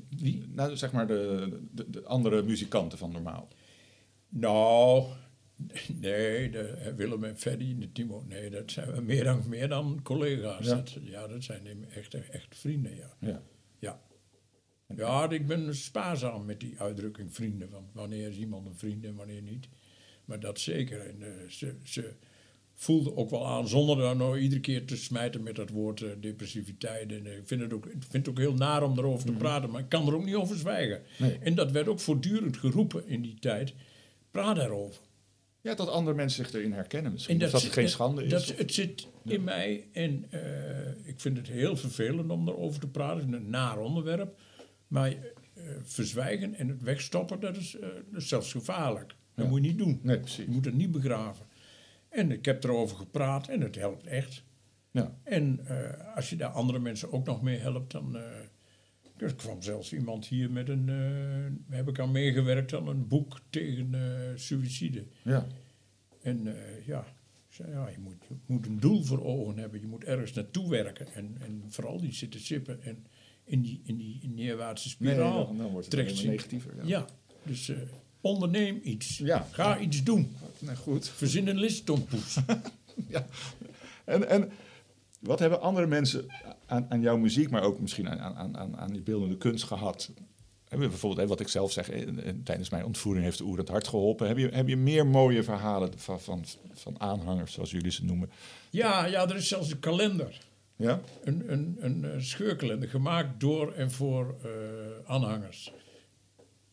Wie? 0.09 0.47
Nou, 0.47 0.77
zeg 0.77 0.91
maar 0.91 1.07
de, 1.07 1.49
de, 1.71 1.89
de 1.89 2.03
andere 2.03 2.43
muzikanten 2.43 2.97
van 2.97 3.11
Normaal. 3.11 3.47
Nou, 4.29 5.07
nee, 5.93 6.49
de, 6.49 6.93
Willem 6.95 7.23
en 7.23 7.37
Freddy 7.37 7.71
en 7.71 7.79
de 7.79 7.91
Timo, 7.91 8.23
nee, 8.27 8.49
dat 8.49 8.71
zijn 8.71 9.05
meer 9.05 9.23
dan, 9.23 9.43
meer 9.47 9.67
dan 9.67 9.99
collega's. 10.03 10.65
Ja. 10.65 10.75
Dat, 10.75 10.97
ja, 11.01 11.27
dat 11.27 11.43
zijn 11.43 11.89
echt, 11.89 12.13
echt 12.13 12.57
vrienden, 12.57 12.95
ja. 12.95 13.13
Ja. 13.19 13.41
ja. 13.79 14.01
Ja, 14.95 15.29
ik 15.29 15.47
ben 15.47 15.75
spaarzaam 15.75 16.45
met 16.45 16.59
die 16.59 16.79
uitdrukking 16.79 17.33
vrienden. 17.33 17.69
Want 17.69 17.93
wanneer 17.93 18.29
is 18.29 18.37
iemand 18.37 18.67
een 18.67 18.77
vriend 18.77 19.05
en 19.05 19.15
wanneer 19.15 19.41
niet. 19.41 19.67
Maar 20.25 20.39
dat 20.39 20.59
zeker. 20.59 20.99
En 20.99 21.21
eh, 21.21 21.49
ze, 21.49 21.75
ze 21.83 22.13
voelde 22.81 23.15
ook 23.15 23.29
wel 23.29 23.47
aan, 23.47 23.67
zonder 23.67 23.97
daar 23.97 24.15
nou 24.15 24.39
iedere 24.39 24.61
keer 24.61 24.85
te 24.85 24.97
smijten 24.97 25.43
met 25.43 25.55
dat 25.55 25.69
woord 25.69 26.01
eh, 26.01 26.09
depressiviteit. 26.19 27.11
En 27.11 27.25
eh, 27.25 27.37
ik 27.37 27.41
vind 27.47 27.61
het, 27.61 27.73
ook, 27.73 27.85
ik 27.85 27.91
vind 28.09 28.13
het 28.25 28.29
ook 28.29 28.37
heel 28.37 28.53
naar 28.53 28.83
om 28.83 28.97
erover 28.97 29.25
te 29.25 29.31
praten, 29.31 29.69
maar 29.69 29.81
ik 29.81 29.89
kan 29.89 30.07
er 30.07 30.15
ook 30.15 30.25
niet 30.25 30.35
over 30.35 30.55
zwijgen. 30.57 31.01
Nee. 31.17 31.37
En 31.41 31.55
dat 31.55 31.71
werd 31.71 31.87
ook 31.87 31.99
voortdurend 31.99 32.57
geroepen 32.57 33.07
in 33.07 33.21
die 33.21 33.37
tijd. 33.39 33.73
Praat 34.31 34.55
daarover. 34.55 35.01
ja, 35.61 35.75
dat 35.75 35.87
andere 35.89 36.15
mensen 36.15 36.45
zich 36.45 36.53
erin 36.53 36.71
herkennen 36.73 37.11
misschien. 37.11 37.33
En 37.41 37.51
dat 37.51 37.61
het 37.61 37.71
geen 37.71 37.83
dat- 37.83 37.93
schande 37.93 38.23
is. 38.23 38.29
Dat, 38.29 38.41
of- 38.51 38.57
het 38.57 38.73
zit 38.73 39.07
in 39.25 39.43
mij 39.43 39.87
en 39.91 40.25
eh, 40.29 41.07
ik 41.07 41.19
vind 41.19 41.37
het 41.37 41.47
heel 41.47 41.75
vervelend 41.77 42.29
om 42.31 42.47
erover 42.47 42.79
te 42.79 42.87
praten. 42.87 43.17
Het 43.25 43.29
is 43.29 43.35
een 43.45 43.49
naar 43.49 43.79
onderwerp. 43.79 44.39
Maar 44.87 45.15
verzwijgen 45.83 46.53
en 46.55 46.67
het 46.67 46.81
wegstoppen, 46.81 47.39
dat 47.39 47.57
is, 47.57 47.77
dat 48.11 48.21
is 48.21 48.27
zelfs 48.27 48.51
gevaarlijk. 48.51 49.07
Dat 49.35 49.45
Ja. 49.45 49.51
moet 49.51 49.61
je 49.61 49.67
niet 49.67 49.77
doen. 49.77 49.99
Nee, 50.03 50.19
precies. 50.19 50.45
Je 50.45 50.51
moet 50.51 50.65
het 50.65 50.73
niet 50.75 50.91
begraven. 50.91 51.45
En 52.09 52.31
ik 52.31 52.45
heb 52.45 52.63
erover 52.63 52.97
gepraat 52.97 53.47
en 53.47 53.61
het 53.61 53.75
helpt 53.75 54.05
echt. 54.05 54.43
ja. 54.91 55.17
En 55.23 55.59
eh, 55.65 56.15
als 56.15 56.29
je 56.29 56.35
daar 56.35 56.49
andere 56.49 56.79
mensen 56.79 57.11
ook 57.11 57.25
nog 57.25 57.41
mee 57.41 57.57
helpt, 57.57 57.91
dan, 57.91 58.17
eh, 58.17 58.23
Er 59.17 59.35
kwam 59.35 59.61
zelfs 59.61 59.93
iemand 59.93 60.25
hier 60.27 60.51
met 60.51 60.69
een, 60.69 60.89
eh, 60.89 61.75
heb 61.77 61.87
ik 61.87 61.99
aan 61.99 62.11
meegewerkt 62.11 62.73
aan 62.73 62.87
een 62.87 63.07
boek 63.07 63.39
tegen 63.49 63.93
suïcide. 64.35 65.05
Ja. 65.23 65.47
En 66.21 66.55
ja, 66.85 67.05
zei, 67.49 67.71
ja 67.71 67.89
je, 67.89 67.99
moet, 67.99 68.25
je 68.29 68.35
moet 68.45 68.65
een 68.65 68.79
doel 68.79 69.03
voor 69.03 69.23
ogen 69.23 69.57
hebben. 69.57 69.79
Je 69.79 69.87
moet 69.87 70.03
ergens 70.03 70.33
naartoe 70.33 70.69
werken. 70.69 71.13
En, 71.13 71.37
en 71.41 71.63
vooral 71.67 71.99
die 71.99 72.13
zitten 72.13 72.39
sippen 72.39 72.81
en 72.83 73.05
in 73.49 73.61
die, 73.61 73.81
in 73.83 73.97
die 73.97 74.29
neerwaartse 74.35 74.95
Nee, 74.99 75.11
spiraal 75.13 75.45
dan, 75.45 75.57
dan 75.57 75.71
wordt 75.71 75.91
het 75.91 76.23
negatiever. 76.23 76.87
Ja, 76.87 77.05
dus 77.43 77.69
eh, 77.69 77.77
onderneem 78.21 78.79
iets. 78.83 79.17
Ja. 79.17 79.47
Ga 79.51 79.79
iets 79.79 80.03
doen. 80.03 80.35
Nee, 80.59 80.75
goed. 80.75 81.09
Verzin 81.09 81.47
een 81.47 81.59
listtompoes. 81.59 82.37
Ja. 83.07 83.25
En, 84.05 84.29
en 84.29 84.51
wat 85.19 85.39
hebben 85.39 85.61
andere 85.61 85.87
mensen 85.87 86.25
aan, 86.65 86.85
aan 86.89 87.01
jouw 87.01 87.17
muziek, 87.17 87.49
maar 87.49 87.63
ook 87.63 87.79
misschien 87.79 88.09
aan, 88.09 88.35
aan, 88.35 88.57
aan, 88.57 88.77
aan 88.77 88.91
die 88.91 89.01
beeldende 89.01 89.37
kunst 89.37 89.63
gehad? 89.63 90.11
Heb 90.67 90.81
je 90.81 90.87
bijvoorbeeld, 90.87 91.21
hè, 91.21 91.27
wat 91.27 91.39
ik 91.39 91.47
zelf 91.47 91.71
zeg, 91.71 91.89
eh, 91.89 92.01
eh, 92.01 92.35
tijdens 92.43 92.69
mijn 92.69 92.85
ontvoering 92.85 93.25
heeft 93.25 93.37
de 93.37 93.43
Oer 93.43 93.57
het 93.57 93.69
hart 93.69 93.87
geholpen. 93.87 94.27
Heb 94.27 94.37
je, 94.37 94.47
heb 94.47 94.67
je 94.67 94.77
meer 94.77 95.07
mooie 95.07 95.43
verhalen 95.43 95.91
van, 95.95 96.21
van, 96.21 96.45
van 96.73 96.99
aanhangers, 96.99 97.53
zoals 97.53 97.71
jullie 97.71 97.91
ze 97.91 98.05
noemen? 98.05 98.29
ja, 98.69 99.05
ja, 99.05 99.29
er 99.29 99.35
is 99.35 99.47
zelfs 99.47 99.71
een 99.71 99.79
kalender. 99.79 100.41
Ja? 100.75 101.01
Een, 101.23 101.51
een, 101.51 101.77
een 101.79 102.05
eh, 102.05 102.19
scheurkalender 102.19 102.89
gemaakt 102.89 103.39
door 103.39 103.73
en 103.73 103.91
voor 103.91 104.35
aanhangers. 105.05 105.71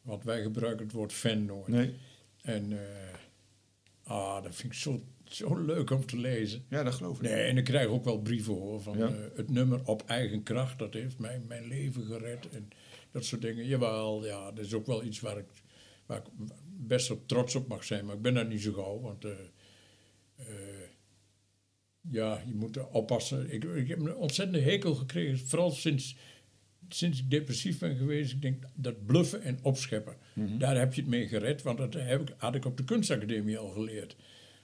Want 0.07 0.24
wij 0.24 0.42
gebruiken 0.42 0.84
het 0.86 0.94
woord 0.94 1.12
fan 1.12 1.44
nooit. 1.44 1.68
Nee. 1.68 1.94
En 2.42 2.72
eh, 2.72 3.14
ah, 4.02 4.42
dat 4.42 4.54
vind 4.54 4.72
ik 4.72 4.78
zo, 4.78 5.00
zo 5.24 5.57
leuk 5.57 5.90
om 5.90 6.07
te 6.07 6.16
lezen. 6.18 6.64
Ja, 6.68 6.82
dat 6.82 6.94
geloof 6.94 7.16
ik. 7.16 7.22
Nee, 7.22 7.42
en 7.42 7.57
ik 7.57 7.64
krijg 7.64 7.86
ook 7.86 8.04
wel 8.04 8.20
brieven 8.20 8.54
hoor 8.54 8.80
van 8.82 8.98
Ja. 8.98 9.07
eh, 9.09 9.14
het 9.34 9.50
nummer 9.50 9.80
op 9.84 10.02
eigen 10.07 10.42
kracht. 10.42 10.78
Dat 10.78 10.94
heeft 10.94 11.18
mij 11.18 11.40
mijn 11.46 11.66
leven 11.66 12.04
gered. 12.04 12.48
En 12.50 12.68
dat 13.11 13.24
soort 13.24 13.42
dingen. 13.42 13.66
Jawel, 13.66 14.24
ja, 14.26 14.52
dat 14.52 14.64
is 14.64 14.74
ook 14.74 14.86
wel 14.86 15.04
iets 15.04 15.20
waar 15.20 15.38
ik, 15.38 15.48
waar 16.07 16.18
ik 16.18 16.24
best 16.76 17.11
op 17.11 17.28
trots 17.28 17.54
op 17.54 17.68
mag 17.68 17.84
zijn. 17.84 18.04
Maar 18.07 18.14
ik 18.16 18.22
ben 18.22 18.34
daar 18.34 18.46
niet 18.46 18.62
zo 18.62 18.72
gauw. 18.72 19.00
Want 19.00 19.24
eh, 19.24 19.32
ja, 22.11 22.42
je 22.46 22.54
moet 22.54 22.90
oppassen. 22.90 23.52
Ik, 23.52 23.64
ik 23.64 23.88
heb 23.88 23.98
een 24.00 24.16
ontzettende 24.16 24.61
hekel 24.70 24.94
gekregen. 24.94 25.46
Vooral 25.46 25.70
sinds, 25.70 26.16
sinds 26.89 27.18
ik 27.18 27.30
depressief 27.30 27.78
ben 27.78 27.97
geweest. 27.97 28.32
Ik 28.32 28.43
denk 28.43 28.62
dat 28.74 29.07
bluffen 29.07 29.43
en 29.43 29.59
opscheppen. 29.62 30.14
Daar 30.59 30.78
heb 30.78 30.95
je 30.95 31.01
het 31.01 31.11
mee 31.11 31.28
gered. 31.28 31.62
Want 31.62 31.78
dat 31.78 31.95
heb 31.95 32.20
ik, 32.20 32.34
had 32.37 32.55
ik 32.55 32.64
op 32.64 32.76
de 32.76 32.84
kunstacademie 32.84 33.59
al 33.59 33.68
geleerd. 33.68 34.16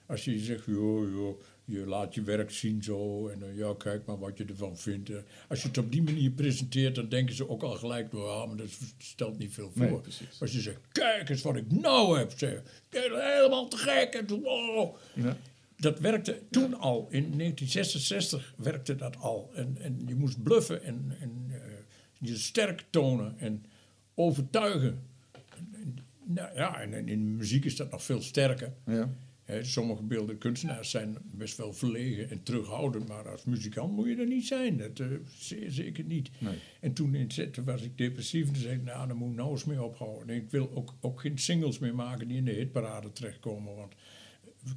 Als 0.05 0.25
je 0.25 0.39
zegt, 0.39 0.65
joh, 0.65 1.09
joh, 1.11 1.41
je 1.65 1.79
laat 1.85 2.13
je 2.15 2.21
werk 2.21 2.51
zien 2.51 2.83
zo. 2.83 3.27
En 3.27 3.43
eh, 3.43 3.57
ja, 3.57 3.73
kijk 3.77 4.05
maar 4.05 4.19
wat 4.19 4.37
je 4.37 4.45
ervan 4.45 4.77
vindt. 4.77 5.09
eh. 5.09 5.17
Als 5.49 5.61
je 5.61 5.67
het 5.67 5.77
op 5.77 5.91
die 5.91 6.01
manier 6.03 6.31
presenteert, 6.31 6.95
dan 6.95 7.09
denken 7.09 7.35
ze 7.35 7.49
ook 7.49 7.63
al 7.63 7.71
gelijk, 7.75 8.11
ja, 8.13 8.45
maar 8.45 8.55
dat 8.57 8.67
stelt 8.97 9.37
niet 9.37 9.53
veel 9.53 9.71
voor. 9.75 9.85
Nee. 9.85 9.99
Als 10.39 10.51
je 10.51 10.59
zegt, 10.61 10.79
kijk 10.91 11.29
eens 11.29 11.41
wat 11.41 11.55
ik 11.55 11.71
nou 11.71 12.17
heb, 12.17 12.33
zeg. 12.35 12.61
Helemaal 12.89 13.67
te 13.67 13.77
gek. 13.77 14.13
En, 14.13 14.27
wow. 14.41 14.95
Ja. 15.15 15.37
Dat 15.77 15.99
werkte 15.99 16.39
toen 16.49 16.73
al. 16.73 17.07
In 17.09 17.37
1966 17.37 18.53
werkte 18.57 18.95
dat 18.95 19.17
al. 19.17 19.51
En, 19.55 19.77
en 19.81 20.03
je 20.07 20.15
moest 20.15 20.43
bluffen 20.43 20.83
en, 20.83 21.15
en 21.19 21.45
eh, 21.49 21.55
je 22.23 22.37
sterk 22.37 22.85
tonen 22.89 23.39
en 23.39 23.65
overtuigen. 24.15 25.01
En, 25.31 25.41
en, 25.71 25.95
nou 26.23 26.55
ja, 26.55 26.81
en, 26.81 27.07
in 27.07 27.35
muziek 27.35 27.65
is 27.65 27.75
dat 27.75 27.91
nog 27.91 28.03
veel 28.03 28.21
sterker. 28.21 28.73
Ja. 28.85 29.09
Sommige 29.61 30.03
beeldende 30.03 30.37
kunstenaars 30.37 30.89
zijn 30.89 31.17
best 31.31 31.57
wel 31.57 31.73
verlegen 31.73 32.29
en 32.29 32.43
terughoudend, 32.43 33.07
maar 33.07 33.29
als 33.29 33.43
muzikant 33.43 33.91
moet 33.95 34.07
je 34.07 34.15
er 34.15 34.27
niet 34.27 34.47
zijn. 34.47 34.77
Dat 34.77 34.99
eh, 34.99 35.07
zeer 35.37 35.71
zeker 35.71 36.03
niet. 36.03 36.29
Nee. 36.37 36.55
En 36.79 36.93
toen, 36.93 37.15
in, 37.15 37.27
toen 37.27 37.65
was 37.65 37.81
ik 37.81 37.97
depressief 37.97 38.47
en 38.47 38.53
toen 38.53 38.61
zei 38.61 38.75
ik, 38.75 38.83
nou, 38.83 39.07
daar 39.07 39.15
moet 39.15 39.29
ik 39.29 39.35
nou 39.35 39.51
eens 39.51 39.65
mee 39.65 39.83
ophouden. 39.83 40.29
En 40.29 40.35
ik 40.35 40.49
wil 40.49 40.71
ook, 40.75 40.93
ook 41.01 41.21
geen 41.21 41.37
singles 41.37 41.79
meer 41.79 41.95
maken 41.95 42.27
die 42.27 42.37
in 42.37 42.45
de 42.45 42.51
hitparade 42.51 43.11
terechtkomen, 43.11 43.75
want 43.75 43.93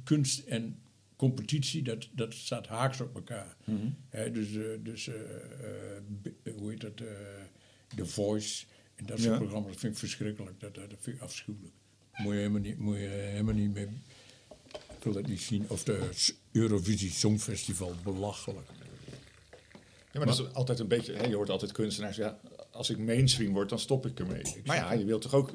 kunst 0.03 0.39
en 0.47 0.77
competitie, 1.17 1.83
dat, 1.83 2.07
dat 2.11 2.33
staat 2.33 2.67
haaks 2.67 3.01
op 3.01 3.15
elkaar. 3.15 3.55
Hè, 4.09 4.31
dus 4.31 4.55
eh, 4.55 4.63
dus 4.79 5.07
eh, 5.07 5.15
eh, 5.15 6.53
hoe 6.57 6.69
heet 6.69 6.81
dat, 6.81 6.97
The 7.95 8.05
Voice 8.05 8.65
en 8.95 9.05
dat 9.05 9.19
soort 9.19 9.31
Ja. 9.31 9.37
programma's, 9.37 9.71
dat 9.71 9.79
vind 9.79 9.93
ik 9.93 9.99
verschrikkelijk. 9.99 10.59
Dat, 10.59 10.75
dat, 10.75 10.89
vind 10.99 11.15
ik 11.15 11.21
afschuwelijk. 11.21 11.73
Moet 12.13 12.33
je 12.33 12.37
helemaal 12.37 12.61
niet, 12.61 12.77
moet 12.77 12.95
je 12.95 13.07
helemaal 13.07 13.53
niet 13.53 13.73
mee... 13.73 13.87
Ik 14.97 15.03
wil 15.03 15.13
dat 15.13 15.27
niet 15.27 15.41
zien. 15.41 15.65
Of 15.69 15.83
de 15.83 16.09
Eurovisie 16.51 17.11
Songfestival, 17.11 17.95
belachelijk. 18.03 18.67
Ja, 20.11 20.23
maar 20.23 20.25
dat 20.25 20.39
is 20.39 20.53
altijd 20.53 20.79
een 20.79 20.87
beetje, 20.87 21.13
hè, 21.13 21.25
je 21.25 21.35
hoort 21.35 21.49
altijd 21.49 21.71
kunstenaars, 21.71 22.15
ja, 22.15 22.39
als 22.71 22.89
ik 22.89 22.97
mainstream 22.97 23.53
word, 23.53 23.69
dan 23.69 23.79
stop 23.79 24.05
ik 24.05 24.19
ermee. 24.19 24.41
Maar 24.65 24.75
ja, 24.75 24.93
je 24.93 25.05
wilt 25.05 25.21
toch 25.21 25.33
ook 25.33 25.53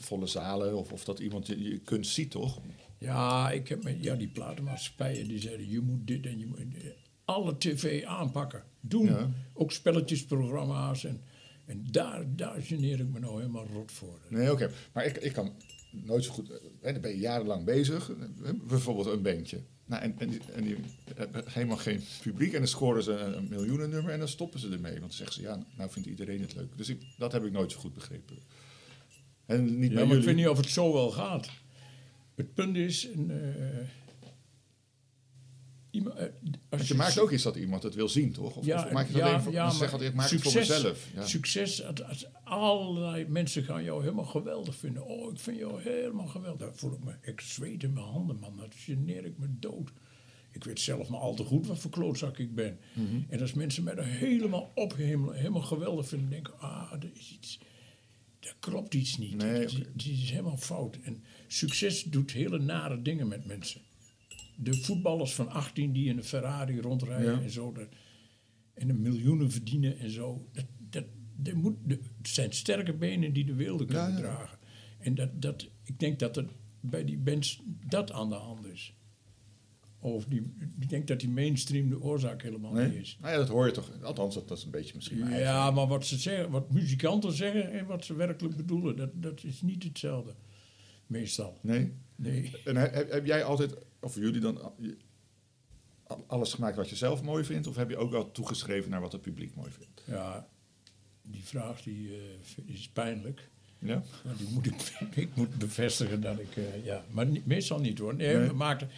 volle 0.00 0.26
zalen 0.26 0.76
of, 0.76 0.92
of 0.92 1.04
dat 1.04 1.18
iemand 1.18 1.46
je, 1.46 1.62
je 1.62 1.78
kunst 1.78 2.12
ziet, 2.12 2.30
toch? 2.30 2.60
Ja, 2.98 3.50
ik 3.50 3.68
heb 3.68 3.82
met, 3.82 3.96
ja, 4.00 4.14
die 4.14 4.28
platenmaatschappijen 4.28 5.28
die 5.28 5.38
zeiden, 5.38 5.70
je 5.70 5.80
moet 5.80 6.06
dit 6.06 6.26
en 6.26 6.38
je 6.38 6.46
moet... 6.46 6.58
Alle 7.24 7.58
tv 7.58 8.04
aanpakken, 8.04 8.62
doen. 8.80 9.06
Ja. 9.06 9.30
Ook 9.52 9.72
spelletjesprogramma's. 9.72 11.04
En, 11.04 11.20
en 11.64 11.86
daar, 11.90 12.36
daar 12.36 12.62
geneer 12.62 13.00
ik 13.00 13.08
me 13.08 13.18
nou 13.18 13.36
helemaal 13.36 13.66
rot 13.66 13.92
voor. 13.92 14.18
Nee, 14.28 14.52
oké. 14.52 14.70
Maar 14.92 15.04
ik, 15.04 15.16
ik 15.16 15.32
kan 15.32 15.52
nooit 15.90 16.24
zo 16.24 16.32
goed, 16.32 16.48
hè, 16.80 16.92
dan 16.92 17.00
ben 17.00 17.10
je 17.10 17.18
jarenlang 17.18 17.64
bezig, 17.64 18.06
hè, 18.42 18.54
bijvoorbeeld 18.54 19.06
een 19.06 19.22
bandje. 19.22 19.60
Nou, 19.84 20.02
en, 20.02 20.14
en, 20.18 20.30
die, 20.30 20.40
en 20.54 20.64
die 20.64 20.76
hebben 21.14 21.44
helemaal 21.48 21.76
geen 21.76 22.02
publiek 22.22 22.52
en 22.52 22.58
dan 22.58 22.68
scoren 22.68 23.02
ze 23.02 23.12
een, 23.12 23.36
een 23.36 23.48
miljoenennummer 23.48 24.12
en 24.12 24.18
dan 24.18 24.28
stoppen 24.28 24.60
ze 24.60 24.68
ermee. 24.68 24.90
Want 24.90 25.00
dan 25.00 25.12
zeggen 25.12 25.34
ze, 25.34 25.42
ja, 25.42 25.66
nou 25.76 25.90
vindt 25.90 26.08
iedereen 26.08 26.40
het 26.40 26.54
leuk. 26.54 26.76
Dus 26.76 26.88
ik, 26.88 27.02
dat 27.18 27.32
heb 27.32 27.44
ik 27.44 27.52
nooit 27.52 27.72
zo 27.72 27.78
goed 27.78 27.94
begrepen. 27.94 28.38
En 29.46 29.78
niet 29.78 29.92
Ja, 29.92 30.04
maar 30.04 30.16
ik 30.16 30.24
weet 30.24 30.36
niet 30.36 30.48
of 30.48 30.56
het 30.56 30.68
zo 30.68 30.92
wel 30.92 31.10
gaat. 31.10 31.48
Het 32.38 32.54
punt 32.54 32.76
is... 32.76 33.04
Een, 33.04 33.30
eh, 33.30 33.86
iemand, 35.90 36.16
eh, 36.16 36.26
als 36.68 36.88
je 36.88 36.94
maakt 36.94 37.18
ook 37.18 37.30
iets 37.30 37.42
dat 37.42 37.56
iemand 37.56 37.82
het 37.82 37.94
wil 37.94 38.08
zien, 38.08 38.32
toch? 38.32 38.56
Of, 38.56 38.68
of 38.68 38.92
maak 38.92 39.08
je 39.08 39.12
het 39.12 39.22
alleen 39.22 39.40
voor, 39.40 39.52
ja, 39.52 39.70
zeg 39.70 39.92
altijd, 39.92 40.10
ik 40.10 40.16
maak 40.16 40.30
het 40.30 40.42
voor 40.42 40.54
mezelf. 40.54 41.08
Ja. 41.14 41.26
Succes, 41.26 41.84
als, 41.84 42.02
als 42.02 42.26
allerlei 42.44 43.26
mensen 43.28 43.64
gaan 43.64 43.84
jou 43.84 44.02
helemaal 44.02 44.24
geweldig 44.24 44.74
vinden. 44.74 45.06
Oh, 45.06 45.32
ik 45.32 45.38
vind 45.38 45.58
jou 45.58 45.82
helemaal 45.82 46.26
geweldig. 46.26 46.60
Dan 46.60 46.76
voel 46.76 46.92
ik 46.92 47.04
me, 47.04 47.14
ik 47.22 47.40
zweet 47.40 47.82
in 47.82 47.92
mijn 47.92 48.06
handen, 48.06 48.38
man. 48.38 48.56
Dat 48.56 48.74
geneer 48.74 49.24
ik 49.24 49.38
me 49.38 49.46
dood. 49.58 49.90
Ik 50.52 50.64
weet 50.64 50.80
zelf 50.80 51.08
maar 51.08 51.20
al 51.20 51.34
te 51.34 51.44
goed 51.44 51.66
wat 51.66 51.78
voor 51.78 51.90
klootzak 51.90 52.38
ik 52.38 52.54
ben. 52.54 52.78
Mhm. 52.92 53.20
En 53.28 53.40
als 53.40 53.52
mensen 53.52 53.84
mij 53.84 53.96
er 53.96 54.04
helemaal 54.04 54.72
ophemelen, 54.74 55.36
helemaal 55.36 55.62
geweldig 55.62 56.08
vinden, 56.08 56.30
denken, 56.30 56.58
ah, 56.58 56.92
er 56.92 57.10
is 57.14 57.32
iets, 57.34 57.58
klopt 58.58 58.94
iets 58.94 59.18
niet. 59.18 59.36
Nee, 59.36 59.66
dit 59.94 60.06
is 60.06 60.30
helemaal 60.30 60.56
fout. 60.56 60.98
En 61.02 61.22
succes 61.46 62.02
doet 62.02 62.30
hele 62.30 62.58
nare 62.58 63.02
dingen 63.02 63.28
met 63.28 63.44
mensen. 63.46 63.80
De 64.56 64.74
voetballers 64.74 65.32
van 65.34 65.48
18 65.48 65.92
die 65.92 66.08
in 66.08 66.16
een 66.16 66.24
Ferrari 66.24 66.80
rondrijden 66.80 67.32
Ja. 67.34 67.40
en 67.42 67.50
zo. 67.50 67.72
Dat, 67.72 67.88
en 68.74 68.88
een 68.88 69.00
miljoenen 69.02 69.50
verdienen 69.50 69.98
en 69.98 70.10
zo. 70.10 70.48
Dat, 70.52 70.64
dat, 70.90 71.04
dat 71.36 71.54
moet, 71.54 71.76
de, 71.84 71.94
het 72.18 72.28
zijn 72.28 72.52
sterke 72.52 72.92
benen 72.94 73.32
die 73.32 73.44
de 73.44 73.54
wereld 73.54 73.84
kunnen 73.84 74.02
Ja, 74.02 74.08
ja. 74.08 74.16
dragen. 74.16 74.58
En 74.98 75.14
dat, 75.14 75.42
dat, 75.42 75.68
ik 75.84 75.98
denk 75.98 76.18
dat 76.18 76.36
er 76.36 76.46
bij 76.80 77.04
die 77.04 77.18
bands 77.18 77.60
dat 77.86 78.12
aan 78.12 78.28
de 78.28 78.34
hand 78.34 78.66
is. 78.66 78.94
Of 80.00 80.24
die, 80.24 80.52
ik 80.80 80.88
denk 80.88 81.06
dat 81.06 81.20
die 81.20 81.28
mainstream 81.28 81.88
de 81.88 82.00
oorzaak 82.00 82.42
helemaal 82.42 82.72
niet 82.72 82.94
is. 82.94 83.18
Nou 83.20 83.32
ja, 83.32 83.38
dat 83.38 83.48
hoor 83.48 83.66
je 83.66 83.72
toch. 83.72 83.90
Althans, 84.02 84.34
dat, 84.34 84.48
dat 84.48 84.58
is 84.58 84.64
een 84.64 84.70
beetje 84.70 84.94
misschien 84.94 85.18
mijn 85.18 85.30
eigen- 85.32 85.48
Ja, 85.52 85.70
maar 85.70 85.86
wat 85.86 86.06
ze 86.06 86.18
zeggen, 86.18 86.50
wat 86.50 86.70
muzikanten 86.72 87.32
zeggen 87.32 87.70
en 87.72 87.86
wat 87.86 88.04
ze 88.04 88.14
werkelijk 88.14 88.56
bedoelen, 88.56 88.96
dat, 88.96 89.10
dat 89.14 89.44
is 89.44 89.62
niet 89.62 89.82
hetzelfde. 89.82 90.34
Meestal. 91.06 91.58
Nee? 91.62 91.92
Nee. 92.16 92.52
En 92.64 92.76
he- 92.76 92.88
heb, 92.88 93.10
heb 93.10 93.26
jij 93.26 93.44
altijd, 93.44 93.74
of 94.00 94.14
jullie 94.14 94.40
dan, 94.40 94.72
alles 96.26 96.52
gemaakt 96.54 96.76
wat 96.76 96.88
je 96.90 96.96
zelf 96.96 97.22
mooi 97.22 97.44
vindt? 97.44 97.66
Of 97.66 97.76
heb 97.76 97.90
je 97.90 97.96
ook 97.96 98.10
wel 98.10 98.30
toegeschreven 98.32 98.90
naar 98.90 99.00
wat 99.00 99.12
het 99.12 99.20
publiek 99.20 99.54
mooi 99.54 99.70
vindt? 99.70 100.02
Ja, 100.04 100.48
die 101.22 101.44
vraag 101.44 101.82
die, 101.82 102.08
eh, 102.10 102.64
is 102.74 102.88
pijnlijk. 102.88 103.48
Ja? 103.78 104.02
Maar 104.24 104.36
die 104.36 104.48
moet 104.52 104.66
ik, 104.66 104.74
ik 105.24 105.36
moet 105.36 105.58
bevestigen 105.58 106.20
dat 106.20 106.38
ik... 106.38 106.56
eh, 106.56 106.84
ja, 106.84 107.04
maar 107.10 107.26
meestal 107.44 107.80
niet 107.80 107.98
hoor. 107.98 108.14
Nee, 108.14 108.36
Nee. 108.36 108.46
We 108.48 108.54
maakten, 108.54 108.88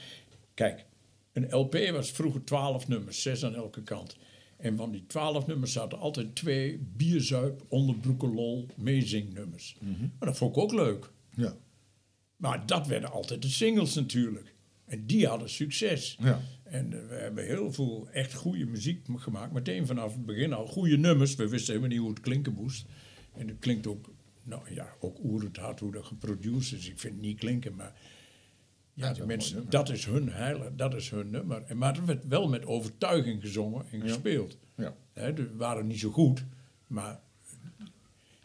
kijk, 0.54 0.84
een 1.32 1.50
LP 1.50 1.78
was 1.90 2.10
vroeger 2.10 2.44
twaalf 2.44 2.88
nummers, 2.88 3.22
zes 3.22 3.44
aan 3.44 3.54
elke 3.54 3.82
kant. 3.82 4.16
En 4.56 4.76
van 4.76 4.90
die 4.90 5.06
twaalf 5.06 5.46
nummers 5.46 5.72
zaten 5.72 5.98
altijd 5.98 6.34
twee 6.34 6.78
bierzuip, 6.96 7.64
onderbroeken 7.68 8.34
lol, 8.34 8.66
meezingnummers. 8.76 9.76
Maar 10.18 10.28
dat 10.28 10.36
vond 10.36 10.56
ik 10.56 10.62
ook 10.62 10.72
leuk. 10.72 11.10
Ja. 11.36 11.56
Maar 12.36 12.66
dat 12.66 12.86
werden 12.86 13.10
altijd 13.10 13.42
de 13.42 13.48
singles 13.48 13.94
natuurlijk. 13.94 14.54
En 14.84 15.06
die 15.06 15.26
hadden 15.26 15.50
succes. 15.50 16.16
Ja. 16.20 16.40
En 16.62 16.92
eh, 16.92 17.08
we 17.08 17.14
hebben 17.14 17.46
heel 17.46 17.72
veel 17.72 18.08
echt 18.12 18.34
goede 18.34 18.64
muziek 18.64 19.06
gemaakt. 19.14 19.52
Meteen 19.52 19.86
vanaf 19.86 20.12
het 20.12 20.26
begin 20.26 20.52
al. 20.52 20.66
Goede 20.66 20.96
nummers. 20.96 21.34
We 21.34 21.48
wisten 21.48 21.74
helemaal 21.74 21.88
niet 21.88 21.98
hoe 21.98 22.08
het 22.08 22.20
klinken 22.20 22.54
moest. 22.54 22.86
En 23.32 23.48
het 23.48 23.58
klinkt 23.58 23.86
ook, 23.86 24.10
nou 24.42 24.74
ja, 24.74 24.94
ook 25.00 25.24
oerend 25.24 25.56
hard 25.56 25.80
hoe 25.80 25.92
dat 25.92 26.04
geproduceerd 26.04 26.80
is. 26.80 26.88
Ik 26.88 26.98
vind 26.98 27.14
het 27.14 27.22
niet 27.22 27.38
klinken, 27.38 27.74
maar... 27.74 27.92
Ja, 28.94 29.12
dat 29.12 29.30
is 29.30 29.54
dat 29.68 29.88
is 29.88 30.04
hun 30.04 30.28
heilig, 30.28 30.74
dat 30.74 30.94
is 30.94 31.10
hun 31.10 31.30
nummer. 31.30 31.62
En, 31.62 31.78
maar 31.78 31.94
het 31.94 32.04
werd 32.04 32.26
wel 32.26 32.48
met 32.48 32.66
overtuiging 32.66 33.40
gezongen 33.40 33.84
en 33.90 34.00
gespeeld. 34.00 34.56
Ja. 34.76 34.94
Dus 35.30 35.46
waren 35.56 35.86
niet 35.86 35.98
zo 35.98 36.10
goed, 36.10 36.44
maar 36.86 37.20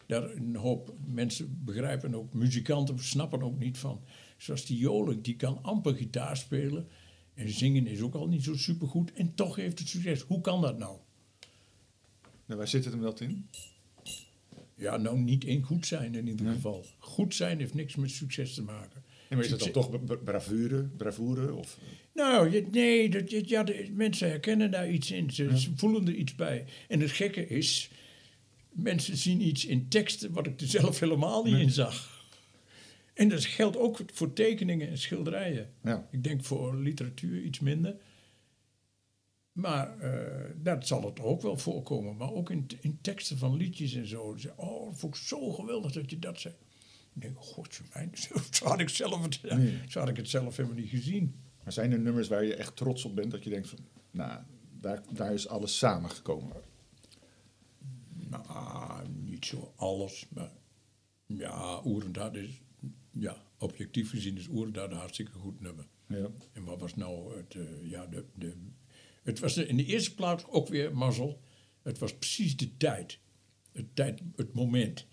daar 0.06 0.30
een 0.30 0.56
hoop 0.56 0.94
mensen 1.04 1.60
begrijpen 1.64 2.14
ook, 2.14 2.32
muzikanten 2.32 2.98
snappen 2.98 3.42
ook 3.42 3.58
niet 3.58 3.78
van. 3.78 4.00
Zoals 4.36 4.66
die 4.66 4.78
Jolik, 4.78 5.24
die 5.24 5.36
kan 5.36 5.62
amper 5.62 5.94
gitaar 5.94 6.36
spelen. 6.36 6.88
En 7.34 7.50
zingen 7.50 7.86
is 7.86 8.00
ook 8.00 8.14
al 8.14 8.28
niet 8.28 8.44
zo 8.44 8.56
supergoed. 8.56 9.12
En 9.12 9.34
toch 9.34 9.56
heeft 9.56 9.78
het 9.78 9.88
succes. 9.88 10.20
Hoe 10.20 10.40
kan 10.40 10.60
dat 10.60 10.78
nou? 10.78 10.98
Nou, 12.46 12.58
waar 12.58 12.68
zit 12.68 12.84
het 12.84 12.92
hem 12.92 13.02
dat 13.02 13.20
in? 13.20 13.48
Ja, 14.74 14.96
nou 14.96 15.18
niet 15.18 15.44
één 15.44 15.62
goed 15.62 15.86
zijn 15.86 16.14
in 16.14 16.28
ieder 16.28 16.52
geval. 16.52 16.84
Goed 16.98 17.34
zijn 17.34 17.58
heeft 17.58 17.74
niks 17.74 17.96
met 17.96 18.10
succes 18.10 18.54
te 18.54 18.62
maken. 18.62 19.02
En 19.28 19.36
maar 19.36 19.44
is 19.44 19.50
dat 19.50 19.58
dan 19.58 19.70
toch 19.72 20.04
bra- 20.04 20.16
bravoure, 20.16 20.82
bravoure 20.82 21.54
of... 21.54 21.78
Nou, 22.12 22.66
nee, 22.70 23.08
dat, 23.08 23.48
ja, 23.48 23.62
de, 23.62 23.90
mensen 23.94 24.28
herkennen 24.28 24.70
daar 24.70 24.90
iets 24.90 25.10
in. 25.10 25.30
Ze, 25.30 25.58
ze 25.58 25.70
voelen 25.76 26.06
er 26.06 26.14
iets 26.14 26.34
bij. 26.34 26.64
En 26.88 27.00
het 27.00 27.10
gekke 27.10 27.46
is, 27.48 27.90
mensen 28.70 29.16
zien 29.16 29.40
iets 29.40 29.64
in 29.64 29.88
teksten 29.88 30.32
wat 30.32 30.46
ik 30.46 30.60
er 30.60 30.66
zelf 30.66 31.00
helemaal 31.00 31.44
niet 31.44 31.58
in 31.58 31.70
zag. 31.70 32.24
En 33.14 33.28
dat 33.28 33.44
geldt 33.44 33.76
ook 33.76 34.00
voor 34.12 34.32
tekeningen 34.32 34.88
en 34.88 34.98
schilderijen. 34.98 35.70
Ja. 35.82 36.08
Ik 36.10 36.24
denk 36.24 36.44
voor 36.44 36.76
literatuur 36.76 37.42
iets 37.42 37.60
minder. 37.60 37.96
Maar 39.52 39.98
eh, 39.98 40.50
dat 40.56 40.86
zal 40.86 41.04
het 41.04 41.20
ook 41.20 41.42
wel 41.42 41.56
voorkomen. 41.56 42.16
Maar 42.16 42.32
ook 42.32 42.50
in, 42.50 42.66
in 42.80 42.98
teksten 43.00 43.38
van 43.38 43.56
liedjes 43.56 43.94
en 43.94 44.06
zo. 44.06 44.36
Oh, 44.56 44.86
dat 44.86 44.98
vond 44.98 45.16
ik 45.16 45.22
zo 45.22 45.52
geweldig 45.52 45.92
dat 45.92 46.10
je 46.10 46.18
dat 46.18 46.40
zei. 46.40 46.54
Ik 47.16 47.22
denk, 47.22 47.36
god, 47.38 47.80
mijn, 47.94 48.10
zo 48.50 48.66
had 48.66 48.80
ik, 48.80 48.88
zelf 48.88 49.22
het, 49.22 49.40
zo 49.88 49.98
had 49.98 50.08
ik 50.08 50.16
het 50.16 50.28
zelf 50.28 50.56
helemaal 50.56 50.78
niet 50.78 50.88
gezien. 50.88 51.34
Maar 51.64 51.72
zijn 51.72 51.92
er 51.92 51.98
nummers 51.98 52.28
waar 52.28 52.44
je 52.44 52.54
echt 52.54 52.76
trots 52.76 53.04
op 53.04 53.14
bent, 53.14 53.30
dat 53.30 53.44
je 53.44 53.50
denkt 53.50 53.68
van, 53.68 53.78
nou, 54.10 54.42
daar, 54.80 55.02
daar 55.12 55.32
is 55.32 55.48
alles 55.48 55.78
samengekomen? 55.78 56.56
Nou, 58.08 59.08
niet 59.08 59.44
zo 59.44 59.72
alles, 59.76 60.26
maar 60.28 60.52
ja, 61.26 61.80
Oerendad 61.84 62.36
is, 62.36 62.60
ja, 63.10 63.36
objectief 63.58 64.10
gezien 64.10 64.36
is 64.36 64.48
Oerendad 64.48 64.90
een 64.90 64.96
hartstikke 64.96 65.32
goed 65.32 65.60
nummer. 65.60 65.86
Ja. 66.06 66.28
En 66.52 66.64
wat 66.64 66.80
was 66.80 66.94
nou 66.94 67.36
het, 67.36 67.54
eh, 67.54 67.90
ja, 67.90 68.06
de, 68.06 68.24
de, 68.34 68.54
het 69.22 69.38
was 69.38 69.56
in 69.56 69.76
de 69.76 69.84
eerste 69.84 70.14
plaats 70.14 70.44
ook 70.46 70.68
weer 70.68 70.96
mazzel. 70.96 71.40
Het 71.82 71.98
was 71.98 72.14
precies 72.14 72.56
de 72.56 72.76
tijd, 72.76 73.18
het, 73.72 73.96
tijd, 73.96 74.22
het 74.36 74.52
moment. 74.54 75.06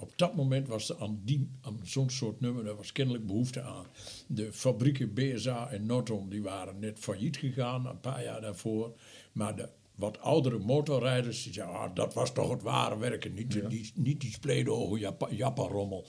Op 0.00 0.12
dat 0.16 0.36
moment 0.36 0.68
was 0.68 0.90
er 0.90 0.96
aan, 1.00 1.20
die, 1.24 1.50
aan 1.60 1.80
zo'n 1.82 2.10
soort 2.10 2.40
nummer, 2.40 2.64
daar 2.64 2.76
was 2.76 2.92
kennelijk 2.92 3.26
behoefte 3.26 3.62
aan. 3.62 3.86
De 4.26 4.52
fabrieken 4.52 5.14
BSA 5.14 5.70
en 5.70 5.86
Norton 5.86 6.28
die 6.28 6.42
waren 6.42 6.78
net 6.78 6.98
failliet 6.98 7.36
gegaan, 7.36 7.86
een 7.86 8.00
paar 8.00 8.24
jaar 8.24 8.40
daarvoor. 8.40 8.96
Maar 9.32 9.56
de 9.56 9.68
wat 10.00 10.18
oudere 10.20 10.58
motorrijders, 10.58 11.42
die 11.42 11.52
zeiden, 11.52 11.76
ah, 11.76 11.94
dat 11.94 12.14
was 12.14 12.32
toch 12.32 12.50
het 12.50 12.62
ware 12.62 12.98
werken. 12.98 13.34
Niet, 13.34 13.70
die, 13.70 13.92
niet 13.94 14.20
die 14.20 14.32
spleedogen 14.32 14.98
Japa, 14.98 15.28
Japanrommel. 15.30 16.06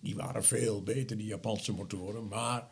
Die 0.00 0.14
waren 0.14 0.44
veel 0.44 0.82
beter, 0.82 1.16
die 1.16 1.26
Japanse 1.26 1.72
motoren. 1.72 2.28
Maar 2.28 2.68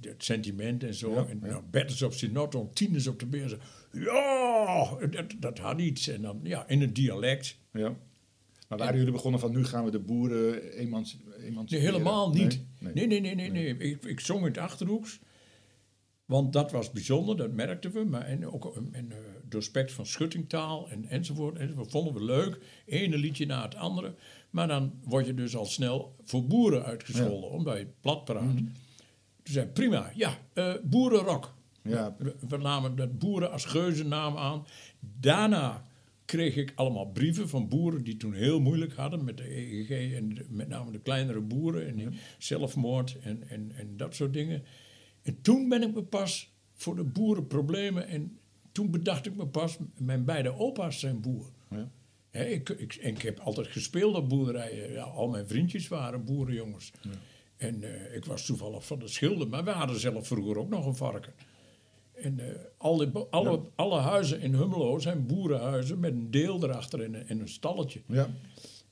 het 0.00 0.24
sentiment 0.24 0.84
en 0.84 0.94
zo. 0.94 1.14
en 1.14 1.38
nou, 1.38 1.62
betters 1.70 2.02
op 2.02 2.12
zijn 2.12 2.32
Norton, 2.32 2.72
tieners 2.72 3.06
op 3.06 3.18
de 3.18 3.26
BSA. 3.26 3.56
Ja, 3.92 5.06
dat, 5.06 5.34
dat 5.38 5.58
had 5.58 5.80
iets. 5.80 6.08
En 6.08 6.22
dan, 6.22 6.40
ja, 6.42 6.68
in 6.68 6.80
het 6.80 6.94
dialect. 6.94 7.56
ja. 7.72 7.96
Maar 8.70 8.78
waren 8.78 8.96
jullie 8.98 9.12
begonnen 9.12 9.40
van, 9.40 9.50
nu 9.52 9.64
gaan 9.64 9.84
we 9.84 9.90
de 9.90 9.98
boeren 9.98 10.72
emans 10.72 11.16
Nee, 11.24 11.46
emanciperen? 11.46 11.92
helemaal 11.92 12.30
niet. 12.30 12.64
Nee? 12.78 12.92
Nee, 12.92 13.06
nee, 13.06 13.20
nee, 13.20 13.34
nee. 13.34 13.50
nee, 13.50 13.90
Ik, 13.90 14.04
ik 14.04 14.20
zong 14.20 14.40
in 14.40 14.46
het 14.46 14.58
Achterhoeks. 14.58 15.20
Want 16.24 16.52
dat 16.52 16.70
was 16.72 16.90
bijzonder, 16.90 17.36
dat 17.36 17.52
merkten 17.52 17.92
we. 17.92 18.04
Maar 18.04 18.22
en 18.22 18.46
ook 18.46 18.76
een, 18.76 19.12
eh, 19.12 19.16
doorspekt 19.48 19.92
van 19.92 20.06
schuttingtaal 20.06 20.88
en, 20.90 21.04
enzovoort, 21.04 21.56
enzovoort. 21.58 21.90
Vonden 21.90 22.14
we 22.14 22.24
leuk. 22.24 22.58
Ene 22.86 23.16
liedje 23.18 23.46
na 23.46 23.62
het 23.62 23.74
andere. 23.74 24.14
Maar 24.50 24.68
dan 24.68 24.92
word 25.04 25.26
je 25.26 25.34
dus 25.34 25.56
al 25.56 25.64
snel 25.66 26.14
voor 26.24 26.46
boeren 26.46 26.84
uitgescholden. 26.84 27.50
Omdat 27.50 27.78
je 27.78 27.86
plat 28.00 28.24
praat. 28.24 28.42
Mhm. 28.42 28.56
Toen 29.42 29.54
zei 29.54 29.66
prima, 29.66 30.10
ja, 30.14 30.38
eh 30.52 30.74
boerenrock. 30.82 31.54
Ja. 31.82 32.14
We, 32.18 32.34
we 32.48 32.56
namen 32.56 32.96
dat 32.96 33.18
boeren 33.18 33.50
als 33.52 33.64
geuzennaam 33.64 34.36
aan. 34.36 34.66
Daarna 35.00 35.88
kreeg 36.30 36.56
ik 36.56 36.72
allemaal 36.74 37.06
brieven 37.10 37.48
van 37.48 37.68
boeren 37.68 38.04
die 38.04 38.16
toen 38.16 38.32
heel 38.34 38.60
moeilijk 38.60 38.92
hadden 38.94 39.24
met 39.24 39.36
de 39.36 39.56
EEG 39.56 40.14
en 40.14 40.34
de- 40.34 40.46
met 40.48 40.68
name 40.68 40.90
de 40.90 40.98
kleinere 41.00 41.40
boeren 41.40 41.86
en 41.86 42.14
zelfmoord 42.38 43.16
en, 43.22 43.48
en, 43.48 43.72
en 43.74 43.96
dat 43.96 44.14
soort 44.14 44.32
dingen. 44.32 44.62
En 45.22 45.40
toen 45.42 45.68
ben 45.68 45.82
ik 45.82 45.94
me 45.94 46.02
pas 46.02 46.52
voor 46.74 46.96
de 46.96 47.04
boerenproblemen 47.04 48.06
en 48.08 48.38
toen 48.72 48.90
bedacht 48.90 49.26
ik 49.26 49.36
me 49.36 49.46
pas, 49.46 49.78
mijn 49.98 50.24
beide 50.24 50.54
opa's 50.58 51.00
zijn 51.00 51.20
boer. 51.20 51.46
Ja. 51.70 51.90
Ik, 52.40 52.68
ik, 52.68 52.94
en 52.94 53.10
ik 53.14 53.22
heb 53.22 53.38
altijd 53.38 53.66
gespeeld 53.66 54.14
op 54.16 54.28
boerderijen. 54.28 54.92
Ja, 54.92 55.02
al 55.02 55.28
mijn 55.28 55.48
vriendjes 55.48 55.88
waren 55.88 56.24
boerenjongens. 56.24 56.92
En 57.56 57.82
eh, 57.82 58.16
ik 58.16 58.24
was 58.24 58.46
toevallig 58.46 58.86
van 58.86 58.98
de 58.98 59.08
schilder, 59.08 59.48
maar 59.48 59.64
we 59.64 59.70
hadden 59.70 60.00
zelf 60.00 60.26
vroeger 60.26 60.58
ook 60.58 60.68
nog 60.68 60.86
een 60.86 60.94
varken. 60.96 61.32
En 62.20 62.40
alle, 62.78 63.26
alle, 63.30 63.60
alle 63.74 63.98
huizen 64.00 64.40
in 64.40 64.54
Hummelo 64.54 64.98
zijn 64.98 65.26
boerenhuizen 65.26 66.00
met 66.00 66.12
een 66.12 66.30
deel 66.30 66.62
erachter 66.64 67.02
en 67.02 67.14
een, 67.14 67.26
en 67.28 67.40
een 67.40 67.48
stalletje. 67.48 68.00
Ja. 68.06 68.28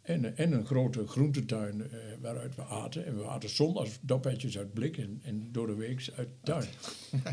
En, 0.03 0.37
en 0.37 0.53
een 0.53 0.66
grote 0.66 1.07
groentetuin 1.07 1.91
eh, 1.91 1.99
waaruit 2.20 2.55
we 2.55 2.62
aten. 2.64 3.07
En 3.07 3.16
we 3.16 3.26
aten 3.26 3.49
zondags 3.49 3.99
dopetjes 4.01 4.59
uit 4.59 4.72
blik 4.74 4.97
en, 4.99 5.20
en 5.22 5.49
door 5.53 5.66
de 5.66 5.74
week 5.74 6.09
uit 6.16 6.29
de 6.29 6.35
tuin. 6.43 6.66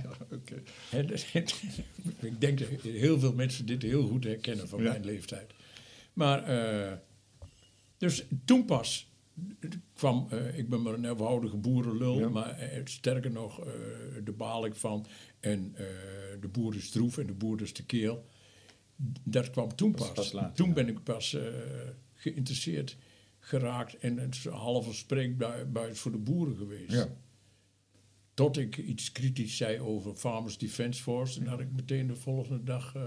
Ja, 0.91 1.01
dat- 1.01 1.25
ik 2.19 2.41
denk 2.41 2.59
dat 2.59 2.67
heel 2.81 3.19
veel 3.19 3.33
mensen 3.33 3.65
dit 3.65 3.81
heel 3.81 4.07
goed 4.07 4.23
herkennen 4.23 4.67
van 4.67 4.83
mijn 4.83 5.05
leeftijd. 5.05 5.53
Maar, 6.13 6.43
eh, 6.43 6.93
dus 7.97 8.25
toen 8.45 8.65
pas 8.65 9.07
kwam, 9.93 10.27
eh, 10.29 10.57
ik 10.57 10.69
ben 10.69 10.81
maar 10.81 10.93
een 10.93 11.05
eenvoudige 11.05 11.57
boerenlul, 11.57 12.19
Ja. 12.19 12.29
maar 12.29 12.69
sterker 12.83 13.31
nog, 13.31 13.59
daar 14.23 14.35
baal 14.35 14.65
ik 14.65 14.75
van. 14.75 15.05
En 15.45 15.71
eh, 15.75 15.85
de 16.41 16.47
boer 16.47 16.75
is 16.75 16.89
troef 16.89 17.17
en 17.17 17.27
de 17.27 17.33
boer 17.33 17.61
is 17.61 17.71
te 17.71 17.85
keel. 17.85 18.25
Dat 19.23 19.49
kwam 19.49 19.75
toen 19.75 19.91
pas. 19.91 20.11
pas 20.11 20.31
later, 20.31 20.55
toen 20.55 20.67
ja. 20.67 20.73
ben 20.73 20.87
ik 20.87 21.03
pas 21.03 21.33
eh, 21.33 21.43
geïnteresseerd 22.13 22.97
geraakt 23.39 23.97
en 23.97 24.17
het 24.17 24.35
is 24.35 24.45
een 24.45 24.51
halve 24.51 24.93
spreekbuis 24.93 25.99
voor 25.99 26.11
de 26.11 26.17
boeren 26.17 26.55
geweest. 26.55 26.91
Ja. 26.91 27.07
Tot 28.33 28.57
ik 28.57 28.77
iets 28.77 29.11
kritisch 29.11 29.57
zei 29.57 29.79
over 29.79 30.15
Farmers 30.15 30.57
Defence 30.57 31.01
Force. 31.01 31.39
En 31.39 31.47
had 31.47 31.59
ik 31.59 31.71
meteen 31.71 32.07
de 32.07 32.15
volgende 32.15 32.63
dag 32.63 32.95
eh, 32.95 33.03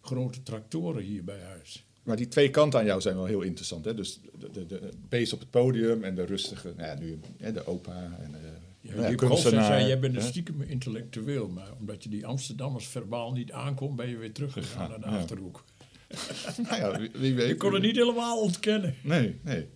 grote 0.00 0.42
tractoren 0.42 1.02
hier 1.02 1.24
bij 1.24 1.40
huis. 1.40 1.86
Maar 2.02 2.16
die 2.16 2.28
twee 2.28 2.50
kanten 2.50 2.80
aan 2.80 2.86
jou 2.86 3.00
zijn 3.00 3.16
wel 3.16 3.24
heel 3.24 3.42
interessant. 3.42 3.84
Hè? 3.84 3.94
Dus 3.94 4.20
de, 4.38 4.50
de, 4.50 4.66
de 4.66 4.90
beest 5.08 5.32
op 5.32 5.40
het 5.40 5.50
podium 5.50 6.04
en 6.04 6.14
de 6.14 6.24
rustige, 6.24 6.72
nou 6.76 6.88
ja, 6.88 6.98
nu 6.98 7.18
hè, 7.38 7.52
de 7.52 7.66
opa 7.66 8.18
en 8.20 8.32
de 8.32 8.55
Ja, 8.94 9.14
kunstenaar, 9.14 9.64
zei, 9.64 9.86
jij 9.86 9.98
bent 9.98 10.14
een 10.16 10.20
hè? 10.20 10.26
stiekem 10.26 10.62
intellectueel. 10.62 11.48
Maar 11.48 11.72
omdat 11.78 12.02
je 12.02 12.08
die 12.08 12.26
Amsterdammers 12.26 12.86
verbaal 12.88 13.32
niet 13.32 13.52
aankomt, 13.52 13.96
ben 13.96 14.08
je 14.08 14.16
weer 14.16 14.32
teruggegaan 14.32 14.90
naar 14.90 15.00
de. 15.00 15.06
Achterhoek. 15.06 15.64
Nou 16.56 16.76
ja, 16.76 16.98
wie, 16.98 17.10
wie 17.14 17.34
weet. 17.34 17.48
Je 17.48 17.56
kon 17.56 17.72
het 17.74 17.82
niet 17.82 17.96
helemaal 17.96 18.40
ontkennen. 18.40 18.94
Nee, 19.02 19.40
nee. 19.42 19.68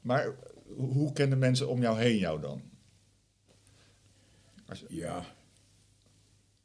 Maar 0.00 0.34
hoe, 0.76 1.12
kennen 1.12 1.38
mensen 1.38 1.68
om 1.68 1.80
jou 1.80 1.98
heen 1.98 2.18
jou 2.18 2.40
dan? 2.40 2.60
Als 4.66 4.80
je- 4.80 4.86
Ja. 4.88 5.24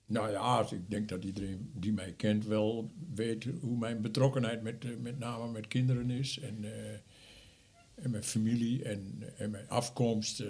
Nou 0.05 0.31
ja, 0.31 0.65
ik 0.71 0.89
denk 0.89 1.09
dat 1.09 1.23
iedereen 1.23 1.71
die 1.75 1.93
mij 1.93 2.13
kent 2.17 2.45
wel 2.45 2.91
weet 3.13 3.47
hoe 3.61 3.77
mijn 3.77 4.01
betrokkenheid 4.01 4.61
met, 4.61 4.85
eh, 4.85 4.91
met 4.99 5.19
name 5.19 5.51
met 5.51 5.67
kinderen 5.67 6.09
is. 6.09 6.39
En, 6.39 6.63
eh, 6.63 6.91
en 7.95 8.11
mijn 8.11 8.23
familie 8.23 8.83
en, 8.83 9.23
en 9.37 9.49
mijn 9.51 9.69
afkomst. 9.69 10.39
eh, 10.39 10.47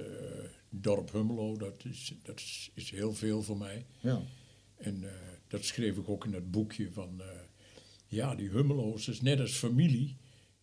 dorp 0.71 1.11
Hummelo, 1.11 1.57
dat, 1.57 1.85
is, 1.85 2.13
dat 2.23 2.39
is, 2.39 2.71
is 2.73 2.91
heel 2.91 3.13
veel 3.13 3.41
voor 3.41 3.57
mij. 3.57 3.85
ja. 3.99 4.21
En 4.77 5.03
eh, 5.03 5.11
dat 5.47 5.65
schreef 5.65 5.97
ik 5.97 6.09
ook 6.09 6.25
in 6.25 6.31
dat 6.31 6.51
boekje 6.51 6.91
van... 6.91 7.21
eh, 7.21 7.27
ja, 8.07 8.35
die 8.35 8.49
Hummelo's 8.49 9.07
is 9.07 9.21
net 9.21 9.39
als 9.39 9.51
familie. 9.51 10.17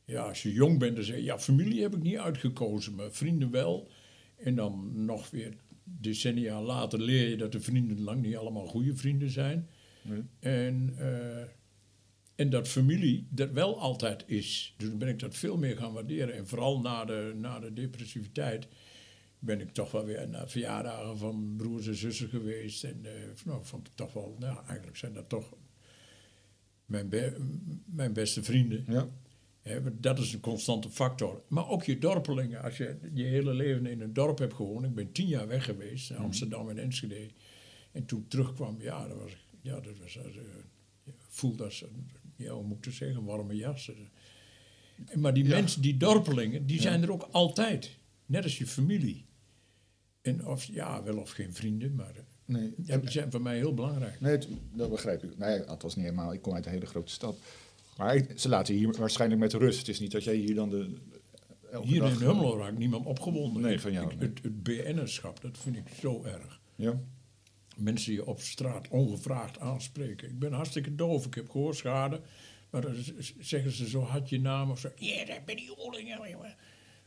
Ja, 0.05 0.23
als 0.29 0.43
je 0.43 0.53
jong 0.53 0.79
bent, 0.79 0.97
dan 0.97 1.05
zeg 1.05 1.17
je... 1.17 1.23
Ja, 1.23 1.39
familie 1.39 1.83
heb 1.83 1.95
ik 1.95 2.03
niet 2.03 2.17
uitgekozen, 2.17 2.95
maar 2.95 3.13
vrienden 3.13 3.51
wel. 3.51 3.89
En 4.37 4.55
dan 4.55 5.05
nog 5.05 5.31
weer 5.31 5.57
decennia 5.85 6.63
later 6.63 7.01
leer 7.01 7.29
je 7.29 7.37
dat 7.37 7.53
de 7.53 7.61
vrienden 7.61 8.01
lang 8.01 8.23
niet 8.23 8.37
allemaal 8.37 8.67
goede 8.67 8.97
vrienden 8.97 9.31
zijn. 9.31 9.69
Nee. 10.03 10.23
En, 10.41 10.95
eh, 10.99 11.43
en 12.35 12.51
dat 12.51 12.69
familie 12.69 13.27
dat 13.31 13.51
wel 13.51 13.81
altijd 13.81 14.25
is. 14.27 14.75
Dus 14.77 14.89
dan 14.89 14.99
ben 14.99 15.09
ik 15.09 15.19
dat 15.19 15.37
veel 15.37 15.57
meer 15.57 15.77
gaan 15.77 15.93
waarderen. 15.93 16.35
En 16.35 16.47
vooral 16.47 16.81
na 16.81 17.05
de, 17.05 17.33
na 17.37 17.61
de 17.61 17.73
depressiviteit 17.73 18.69
ben 19.39 19.61
ik 19.61 19.73
toch 19.73 19.91
wel 19.91 20.05
weer 20.05 20.29
naar 20.29 20.49
verjaardagen 20.49 21.19
van 21.19 21.55
broers 21.57 21.87
en 21.87 21.95
zussen 21.95 22.29
geweest. 22.29 22.85
En 22.85 23.01
eh 23.05 23.13
nou, 23.45 23.65
vond 23.65 23.87
ik 23.87 23.93
toch 23.95 24.13
wel, 24.13 24.37
nou, 24.39 24.59
eigenlijk 24.67 24.97
zijn 24.97 25.13
dat 25.13 25.29
toch 25.29 25.55
mijn, 26.87 27.09
be- 27.09 27.37
mijn 27.85 28.13
beste 28.13 28.43
vrienden. 28.43 28.85
Ja. 28.89 29.09
Hè, 29.63 29.83
want 29.83 30.03
dat 30.03 30.19
is 30.19 30.33
een 30.33 30.41
constante 30.41 30.91
factor. 30.91 31.43
Maar 31.49 31.69
ook 31.69 31.85
je 31.85 31.99
dorpelingen. 31.99 32.63
Als 32.63 32.77
je 32.77 32.99
je 33.15 33.25
hele 33.25 33.55
leven 33.55 33.87
in 33.87 34.01
een 34.01 34.13
dorp 34.13 34.39
hebt 34.39 34.55
gewoond. 34.55 34.85
Ik 34.85 34.95
ben 34.95 35.13
tien 35.13 35.27
jaar 35.27 35.47
weg 35.49 35.65
geweest. 35.65 36.11
naar 36.11 36.19
Amsterdam 36.19 36.69
en 36.69 36.79
Enschede. 36.79 37.29
En 37.93 38.05
toen 38.07 38.29
terugkwam, 38.29 38.77
ja, 38.81 39.09
dat 39.09 39.17
was, 39.17 39.37
ja, 39.61 39.81
dat 39.81 39.99
was 39.99 40.13
ja, 40.15 40.23
voelde 41.29 41.65
als, 41.65 41.85
ja, 42.37 42.51
hoe 42.53 42.65
moet 42.65 42.79
ik 42.79 42.85
het 42.85 42.95
zeggen, 42.95 43.19
een 43.19 43.25
warme 43.25 43.57
jas. 43.57 43.91
Maar 45.15 45.35
die 45.35 45.45
Ja. 45.45 45.51
mensen, 45.55 45.83
die 45.83 45.97
dorpelingen, 45.97 46.67
die 46.67 46.81
zijn 46.81 47.03
er 47.03 47.13
ook 47.13 47.29
altijd. 47.31 47.97
Net 48.27 48.43
als 48.43 48.59
je 48.59 48.67
familie. 48.67 49.25
En 50.23 50.47
of, 50.47 50.65
ja, 50.65 51.03
wel 51.03 51.17
of 51.17 51.31
geen 51.31 51.55
vrienden, 51.55 51.95
maar 51.95 52.11
eh, 52.17 52.23
Nee, 52.45 52.75
ja, 52.85 52.97
die 52.97 53.11
zijn 53.11 53.31
voor 53.31 53.43
mij 53.43 53.57
heel 53.57 53.75
belangrijk. 53.75 54.21
nee 54.21 54.33
het- 54.33 54.49
dat 54.73 54.91
begrijp 54.91 55.23
ik. 55.25 55.39
Nee, 55.39 55.61
althans 55.63 55.97
niet 55.97 56.05
helemaal. 56.05 56.33
Ik 56.33 56.43
kom 56.43 56.55
uit 56.55 56.67
een 56.67 56.73
hele 56.73 56.87
grote 56.87 57.13
stad. 57.13 57.39
Maar 57.97 58.15
ik- 58.17 58.39
ze 58.39 58.49
laten 58.49 58.75
hier 58.75 58.93
waarschijnlijk 58.99 59.41
met 59.41 59.53
rust. 59.53 59.79
Het 59.79 59.89
is 59.89 60.01
niet 60.01 60.11
dat 60.13 60.25
jij 60.25 60.35
hier 60.35 60.55
dan 60.55 60.71
de... 60.71 60.95
Hier 61.83 62.01
dag- 62.01 62.21
in 62.21 62.27
Hummelo 62.27 62.57
raakt 62.59 62.79
niemand 62.79 63.07
opgewonden. 63.07 63.63
Nee, 63.63 63.75
Ik- 63.75 63.81
van 63.81 63.93
jou, 63.93 64.11
ik- 64.13 64.19
nee. 64.19 64.29
Het, 64.29 64.43
het 64.43 64.63
BN'erschap, 64.63 65.41
dat 65.41 65.59
vind 65.59 65.77
ik 65.77 65.89
zo 66.01 66.23
erg. 66.25 66.61
Ja? 66.77 67.01
Mensen 67.77 68.13
je 68.13 68.27
op 68.27 68.41
straat 68.41 68.89
ongevraagd 68.89 69.59
aanspreken. 69.61 70.29
Ik 70.29 70.39
ben 70.39 70.53
hartstikke 70.53 70.95
doof, 70.95 71.27
ik 71.27 71.35
heb 71.35 71.51
gehoorschade. 71.51 72.21
Maar 72.71 72.81
dan 72.81 72.95
zeggen 73.39 73.71
ze 73.73 73.89
zo 73.89 74.01
hard 74.01 74.29
je 74.29 74.41
naam 74.41 74.71
of 74.71 74.79
zo. 74.79 74.89
Ja, 74.97 75.25
daar 75.25 75.43
ben 75.47 75.57
die 75.57 75.71
jongen." 76.31 76.57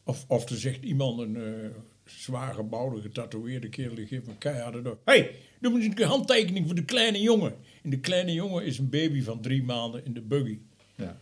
Of, 0.03 0.25
of 0.27 0.49
er 0.49 0.57
zegt 0.57 0.83
iemand, 0.83 1.19
een 1.19 1.35
eh 1.35 1.69
zwaar 2.05 2.53
gebouwde, 2.53 3.01
getatoeëerde 3.01 3.69
kerel, 3.69 3.95
die 3.95 4.07
geeft 4.07 4.27
me 4.27 4.37
keiharde 4.37 4.81
door. 4.81 4.97
Hé, 5.05 5.13
hey, 5.13 5.35
doe 5.59 5.81
eens 5.81 5.95
een 5.99 6.07
handtekening 6.07 6.65
voor 6.65 6.75
de 6.75 6.85
kleine 6.85 7.19
jongen. 7.21 7.55
En 7.83 7.89
de 7.89 7.99
kleine 7.99 8.33
jongen 8.33 8.65
is 8.65 8.77
een 8.77 8.89
baby 8.89 9.21
van 9.21 9.41
drie 9.41 9.63
maanden 9.63 10.05
in 10.05 10.13
de 10.13 10.21
buggy. 10.21 10.59
Ja. 10.95 11.17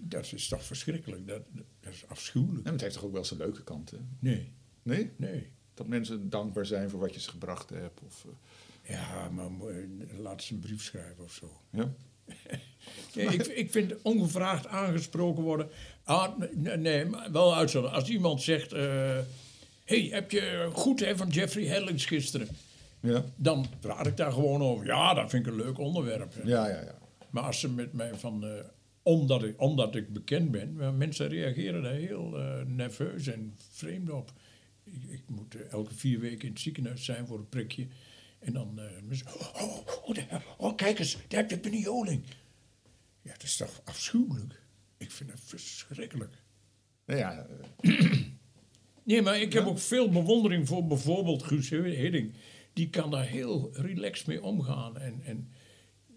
Dat 0.00 0.32
is 0.32 0.48
toch 0.48 0.64
verschrikkelijk, 0.64 1.28
dat, 1.28 1.42
dat 1.80 1.92
is 1.92 2.04
afschuwelijk. 2.08 2.66
En 2.66 2.72
het 2.72 2.80
heeft 2.80 2.94
toch 2.94 3.04
ook 3.04 3.12
wel 3.12 3.24
zijn 3.24 3.40
leuke 3.40 3.62
kanten? 3.62 4.16
Nee, 4.18 4.52
Nee? 4.82 5.10
nee. 5.16 5.48
Dat 5.74 5.86
mensen 5.86 6.30
dankbaar 6.30 6.66
zijn 6.66 6.90
voor 6.90 7.00
wat 7.00 7.14
je 7.14 7.20
ze 7.20 7.30
gebracht 7.30 7.70
hebt? 7.70 8.00
Of, 8.06 8.24
eh, 8.82 8.90
Ja, 8.94 9.28
maar 9.30 9.50
mo- 9.52 9.70
laat 10.18 10.42
ze 10.42 10.54
een 10.54 10.60
brief 10.60 10.82
schrijven 10.82 11.24
of 11.24 11.32
zo. 11.32 11.60
ja? 11.70 11.92
Nee, 13.14 13.26
ik, 13.26 13.46
ik 13.46 13.70
vind 13.70 14.02
ongevraagd 14.02 14.66
aangesproken 14.66 15.42
worden. 15.42 15.68
Ah, 16.04 16.38
nee, 16.76 17.04
maar 17.04 17.32
wel 17.32 17.54
uitzonderen. 17.56 17.96
Als 17.96 18.08
iemand 18.08 18.42
zegt: 18.42 18.72
eh, 18.72 19.18
hey, 19.86 20.08
heb 20.12 20.30
je 20.30 20.68
goed 20.72 21.00
hè, 21.00 21.16
van 21.16 21.28
Jeffrey 21.28 21.64
Hellings 21.64 22.04
gisteren? 22.04 22.48
Ja? 23.00 23.24
Dan 23.36 23.66
praat 23.80 24.06
ik 24.06 24.16
daar 24.16 24.32
gewoon 24.32 24.62
over. 24.62 24.86
Ja, 24.86 25.14
dat 25.14 25.30
vind 25.30 25.46
ik 25.46 25.52
een 25.52 25.58
leuk 25.58 25.78
onderwerp. 25.78 26.34
hè. 26.34 26.40
Ja, 26.44 26.68
ja, 26.68 26.80
ja. 26.80 26.98
Maar 27.30 27.42
als 27.42 27.60
ze 27.60 27.70
met 27.70 27.92
mij 27.92 28.14
van. 28.14 28.44
eh, 28.46 28.64
omdat, 29.02 29.42
ik, 29.42 29.60
omdat 29.60 29.94
ik 29.94 30.12
bekend 30.12 30.50
ben, 30.50 30.96
mensen 30.96 31.28
reageren 31.28 31.82
daar 31.82 31.92
heel 31.92 32.38
eh, 32.38 32.64
nerveus 32.66 33.26
en 33.26 33.54
vreemd 33.70 34.10
op. 34.10 34.32
Ik, 34.84 35.02
ik 35.08 35.22
moet 35.26 35.54
eh, 35.54 35.72
elke 35.72 35.94
vier 35.94 36.20
weken 36.20 36.46
in 36.46 36.52
het 36.52 36.60
ziekenhuis 36.60 37.04
zijn 37.04 37.26
voor 37.26 37.38
een 37.38 37.48
prikje. 37.48 37.86
En 38.38 38.52
dan. 38.52 38.80
mensen, 39.04 39.26
oh, 39.26 39.62
oh, 39.62 40.08
oh, 40.08 40.16
oh, 40.58 40.76
kijk 40.76 40.98
eens, 40.98 41.16
daar 41.28 41.40
heb 41.40 41.50
je 41.50 41.58
Benny 41.58 41.78
Joling. 41.78 42.22
Ja, 43.22 43.32
dat 43.32 43.42
is 43.42 43.56
toch 43.56 43.80
afschuwelijk? 43.84 44.60
Ik 44.96 45.10
vind 45.10 45.30
het 45.30 45.40
verschrikkelijk. 45.44 46.34
Ja 47.06 47.46
eh, 47.80 48.20
Nee, 49.06 49.22
maar 49.22 49.40
ik 49.40 49.52
heb 49.52 49.66
ook 49.66 49.78
veel 49.78 50.08
bewondering 50.08 50.66
voor 50.68 50.86
bijvoorbeeld 50.86 51.42
Guus 51.42 51.70
Hidding. 51.70 52.32
Die 52.72 52.90
kan 52.90 53.10
daar 53.10 53.26
heel 53.26 53.70
relaxed 53.72 54.26
mee 54.26 54.42
omgaan. 54.42 54.98
En, 54.98 55.20
en 55.24 55.48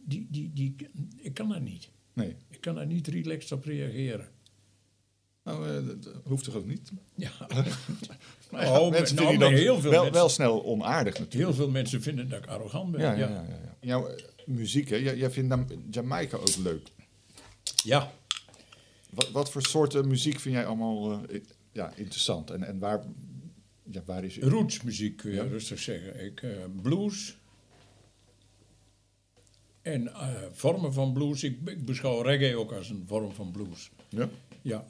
die, 0.05 0.27
die, 0.29 0.51
die, 0.53 0.75
ik 1.17 1.33
kan 1.33 1.49
daar 1.49 1.61
niet. 1.61 1.89
nee. 2.13 2.35
Ik 2.49 2.61
kan 2.61 2.75
daar 2.75 2.85
niet 2.85 3.07
relaxed 3.07 3.51
op 3.51 3.65
reageren. 3.65 4.27
Nou, 5.43 5.67
eh, 5.67 5.87
dat, 5.87 6.21
hoeft 6.23 6.43
toch 6.43 6.55
ook 6.55 6.65
niet? 6.65 6.91
Ja. 7.15 7.31
Nou, 8.51 8.65
Oh, 8.79 8.89
mensen 8.91 9.15
nou, 9.15 9.27
vinden 9.27 9.49
maar 9.49 9.57
dan 9.57 9.59
heel 9.59 9.79
veel 9.79 9.91
wel, 9.91 9.99
mensen- 10.03 10.19
wel 10.19 10.29
snel 10.29 10.65
onaardig 10.65 11.19
natuurlijk. 11.19 11.43
Heel 11.49 11.53
veel 11.53 11.69
mensen 11.69 12.01
vinden 12.01 12.29
dat 12.29 12.43
ik 12.43 12.49
arrogant 12.49 12.91
ben. 12.91 13.01
Ja, 13.01 13.11
Ja, 13.13 13.27
ja, 13.29 13.45
ja. 13.49 13.77
Jouw 13.81 14.07
eh, 14.07 14.23
muziek, 14.45 14.89
hè? 14.89 14.95
Jij, 14.95 15.17
jij 15.17 15.31
vindt 15.31 15.49
dan 15.49 15.67
Jamaica 15.91 16.37
ook 16.37 16.55
leuk. 16.55 16.87
Ja. 17.83 18.11
Wat, 19.09 19.31
wat 19.31 19.51
voor 19.51 19.61
soorten 19.61 20.07
muziek 20.07 20.39
vind 20.39 20.55
jij 20.55 20.65
allemaal 20.65 21.11
eh, 21.27 21.39
ja, 21.71 21.93
interessant? 21.95 22.49
En, 22.51 22.63
en 22.63 22.79
waar, 22.79 23.03
ja, 23.83 24.01
waar 24.05 24.23
is. 24.23 24.37
Rootsmuziek 24.39 25.17
kun 25.17 25.29
je 25.31 25.35
Ja. 25.35 25.43
rustig 25.43 25.79
zeggen. 25.79 26.25
Ik, 26.25 26.41
eh, 26.41 26.65
blues. 26.81 27.37
En 29.81 30.07
eh, 30.07 30.43
vormen 30.51 30.93
van 30.93 31.13
blues. 31.13 31.43
Ik, 31.43 31.69
ik 31.69 31.85
beschouw 31.85 32.21
reggae 32.21 32.57
ook 32.57 32.71
als 32.71 32.89
een 32.89 33.03
vorm 33.07 33.31
van 33.31 33.51
blues. 33.51 33.91
Ja? 34.09 34.29
Ja. 34.61 34.85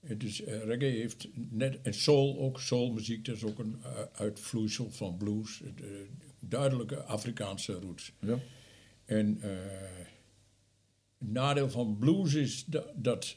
Het 0.00 0.22
is, 0.22 0.42
eh, 0.42 0.64
reggae 0.64 0.88
heeft 0.90 1.28
net, 1.34 1.78
en 1.82 1.94
soul 1.94 2.38
ook, 2.38 2.60
soulmuziek, 2.60 3.24
dat 3.24 3.36
is 3.36 3.44
ook 3.44 3.58
een 3.58 3.82
uitvloeisel 4.12 4.90
van 4.90 5.16
blues. 5.16 5.58
Het, 5.64 5.80
duidelijke 6.38 7.02
Afrikaanse 7.02 7.72
roots. 7.72 8.12
Ja? 8.20 8.38
En 9.04 9.38
het 9.40 11.30
nadeel 11.30 11.70
van 11.70 11.96
blues 11.98 12.34
is 12.34 12.64
dat, 12.64 12.86
dat 12.94 13.36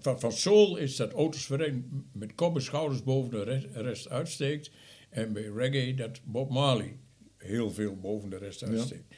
van, 0.00 0.20
van 0.20 0.32
soul 0.32 0.76
is 0.76 0.96
dat 0.96 1.14
Otis 1.14 1.48
Redding 1.48 1.84
met 2.12 2.34
kop 2.34 2.54
en 2.54 2.62
schouders 2.62 3.02
boven 3.02 3.30
de 3.30 3.42
rest, 3.42 3.66
rest 3.72 4.08
uitsteekt. 4.08 4.70
En 5.10 5.32
bij 5.32 5.42
reggae 5.42 5.94
dat 5.94 6.20
Bob 6.24 6.50
Marley 6.50 6.96
heel 7.36 7.70
veel 7.70 7.96
boven 7.96 8.30
de 8.30 8.36
rest 8.38 8.62
uitsteekt. 8.64 9.14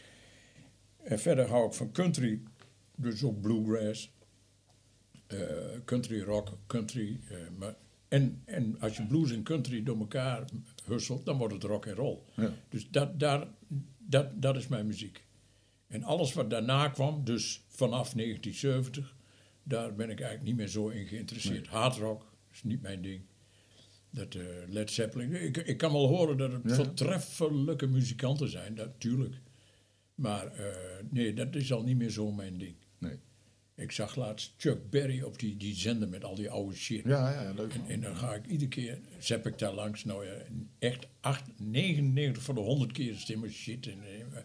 En 1.02 1.18
verder 1.18 1.48
hou 1.48 1.66
ik 1.66 1.72
van 1.72 1.92
country, 1.92 2.42
dus 2.96 3.24
ook 3.24 3.40
bluegrass, 3.40 4.12
eh, 5.26 5.38
country 5.84 6.22
rock, 6.22 6.58
country. 6.66 7.20
eh, 7.28 7.36
maar, 7.58 7.74
en, 8.08 8.42
en 8.44 8.80
als 8.80 8.96
je 8.96 9.06
blues 9.06 9.32
en 9.32 9.42
country 9.42 9.82
door 9.82 9.98
elkaar 9.98 10.44
husselt, 10.84 11.24
dan 11.24 11.38
wordt 11.38 11.54
het 11.54 11.62
rock 11.62 11.86
en 11.86 11.94
roll. 11.94 12.18
Ja. 12.34 12.52
Dus 12.68 12.90
dat, 12.90 13.20
daar, 13.20 13.46
dat, 13.98 14.42
dat 14.42 14.56
is 14.56 14.66
mijn 14.68 14.86
muziek. 14.86 15.24
En 15.86 16.02
alles 16.02 16.32
wat 16.32 16.50
daarna 16.50 16.88
kwam, 16.88 17.24
dus 17.24 17.64
vanaf 17.68 18.12
1970, 18.12 19.15
daar 19.68 19.94
ben 19.94 20.10
ik 20.10 20.20
eigenlijk 20.20 20.42
niet 20.48 20.56
meer 20.56 20.68
zo 20.68 20.88
in 20.88 21.06
geïnteresseerd. 21.06 21.66
Hard 21.66 21.96
rock 21.96 22.32
is 22.52 22.62
niet 22.62 22.82
mijn 22.82 23.02
ding. 23.02 23.20
Dat 24.10 24.34
eh, 24.34 24.42
Led 24.68 24.90
Zeppelin. 24.90 25.32
Ik, 25.44 25.56
ik 25.56 25.76
kan 25.76 25.92
wel 25.92 26.06
horen 26.08 26.36
dat 26.36 26.52
het 26.52 26.62
Ja. 26.64 26.74
voortreffelijke 26.74 27.86
muzikanten 27.86 28.48
zijn, 28.50 28.74
natuurlijk. 28.74 29.34
Maar 30.14 30.46
eh, 30.46 30.74
nee, 31.10 31.32
dat 31.34 31.54
is 31.54 31.72
al 31.72 31.82
niet 31.82 31.96
meer 31.96 32.10
zo 32.10 32.32
mijn 32.32 32.58
ding. 32.58 32.74
Nee. 32.98 33.18
Ik 33.74 33.92
zag 33.92 34.16
laatst 34.16 34.54
Chuck 34.56 34.90
Berry 34.90 35.22
op 35.22 35.38
die, 35.38 35.56
die 35.56 35.74
zender 35.74 36.08
met 36.08 36.24
al 36.24 36.34
die 36.34 36.50
oude 36.50 36.76
shit. 36.76 37.04
Ja, 37.04 37.42
ja, 37.42 37.52
leuk. 37.52 37.74
En, 37.74 37.86
en 37.86 38.00
dan 38.00 38.16
ga 38.16 38.34
ik 38.34 38.46
iedere 38.46 38.70
keer, 38.70 38.98
zap 39.18 39.46
ik 39.46 39.58
daar 39.58 39.72
langs. 39.72 40.04
Nou 40.04 40.26
ja, 40.26 40.32
echt 40.78 41.06
8, 41.20 41.44
99 41.56 42.42
van 42.42 42.54
de 42.54 42.60
100 42.60 42.92
keer 42.92 43.14
stemmen 43.14 43.50
shit. 43.50 43.86
En, 43.86 43.98
eh, 44.02 44.42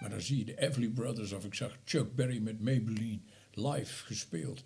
maar 0.00 0.10
dan 0.10 0.20
zie 0.20 0.38
je 0.38 0.44
de 0.44 0.60
Everly 0.60 0.88
Brothers 0.88 1.32
of 1.32 1.44
ik 1.44 1.54
zag 1.54 1.78
Chuck 1.84 2.14
Berry 2.14 2.38
met 2.38 2.60
Maybelline 2.60 3.20
live 3.56 4.04
gespeeld. 4.04 4.62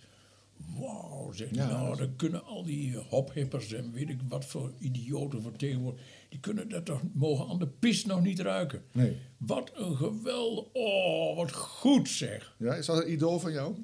Wauw, 0.79 1.33
zeg 1.33 1.49
Ja, 1.51 1.69
nou, 1.69 1.97
dan 1.97 2.17
kunnen 2.17 2.45
al 2.45 2.65
die 2.65 2.97
hophippers 2.97 3.73
en 3.73 3.93
weet 3.93 4.09
ik 4.09 4.19
wat 4.29 4.45
voor 4.45 4.73
idioten 4.79 5.43
voor 5.43 5.57
tegenwoordig, 5.57 6.01
die 6.29 6.41
kunnen 6.41 6.69
dat 6.69 6.85
toch, 6.85 7.01
mogen 7.13 7.49
aan 7.49 7.59
de 7.59 7.67
pis 7.67 8.05
nog 8.05 8.23
niet 8.23 8.41
ruiken. 8.41 8.83
Nee. 8.93 9.17
Wat 9.37 9.73
een 9.75 9.97
geweldig, 9.97 10.65
oh, 10.73 11.37
wat 11.37 11.53
goed 11.53 12.09
zeg. 12.09 12.55
Ja, 12.59 12.75
is 12.75 12.87
dat 12.87 13.03
een 13.05 13.13
idool 13.13 13.39
van 13.39 13.53
jou? 13.53 13.75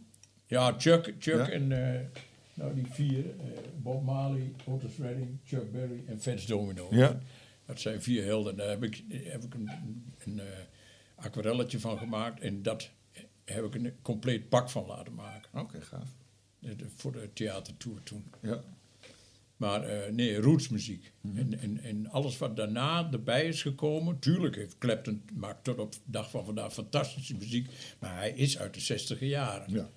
Ja, 0.46 0.74
Chuck, 0.78 1.14
Chuck 1.18 1.46
Ja? 1.46 1.48
en 1.48 1.94
eh, 1.94 2.00
nou 2.55 2.74
die 2.74 2.86
vier, 2.90 3.24
eh, 3.30 3.46
Bob 3.82 4.05
Marley, 4.05 4.52
Otis 4.64 4.96
Redding, 4.98 5.38
Chuck 5.44 5.72
Berry 5.72 6.02
en 6.07 6.20
Fats 6.20 6.46
Domino. 6.46 6.88
Ja. 6.90 7.20
Dat 7.66 7.80
zijn 7.80 8.02
vier 8.02 8.24
helden. 8.24 8.57
Daar 8.57 8.68
heb 8.68 8.82
ik, 8.82 9.05
heb 9.09 9.44
ik 9.44 9.55
een, 9.55 9.70
een 10.24 10.40
eh, 10.40 10.46
aquarelletje 11.14 11.80
van 11.80 11.98
gemaakt 11.98 12.40
en 12.40 12.62
dat 12.62 12.90
heb 13.45 13.64
ik 13.64 13.74
een 13.74 13.92
compleet 14.03 14.49
pak 14.49 14.70
van 14.70 14.86
laten 14.86 15.14
maken. 15.14 15.61
Oké, 15.61 15.80
gaaf. 15.80 16.09
De- 16.59 16.76
Voor 16.95 17.12
de 17.12 17.30
theatertour 17.32 18.03
toen. 18.03 18.24
Ja. 18.42 18.62
Maar 19.57 19.82
eh, 19.84 20.12
nee, 20.12 20.36
rootsmuziek. 20.40 21.12
en, 21.34 21.59
en, 21.59 21.78
en 21.82 22.07
alles 22.11 22.38
wat 22.38 22.57
daarna 22.57 23.09
erbij 23.12 23.47
is 23.47 23.62
gekomen. 23.62 24.18
Tuurlijk 24.18 24.57
heeft 24.57 24.78
Clapton 24.78 25.22
maakt 25.32 25.64
tot 25.64 25.78
op 25.78 25.92
de 25.92 25.99
dag 26.05 26.30
van 26.30 26.45
vandaag 26.45 26.72
fantastische 26.72 27.36
muziek. 27.36 27.68
Maar 27.99 28.16
hij 28.16 28.30
is 28.32 28.59
uit 28.59 28.74
de 28.74 28.80
zestiger 28.80 29.26
jaren. 29.26 29.72
ja. 29.72 29.90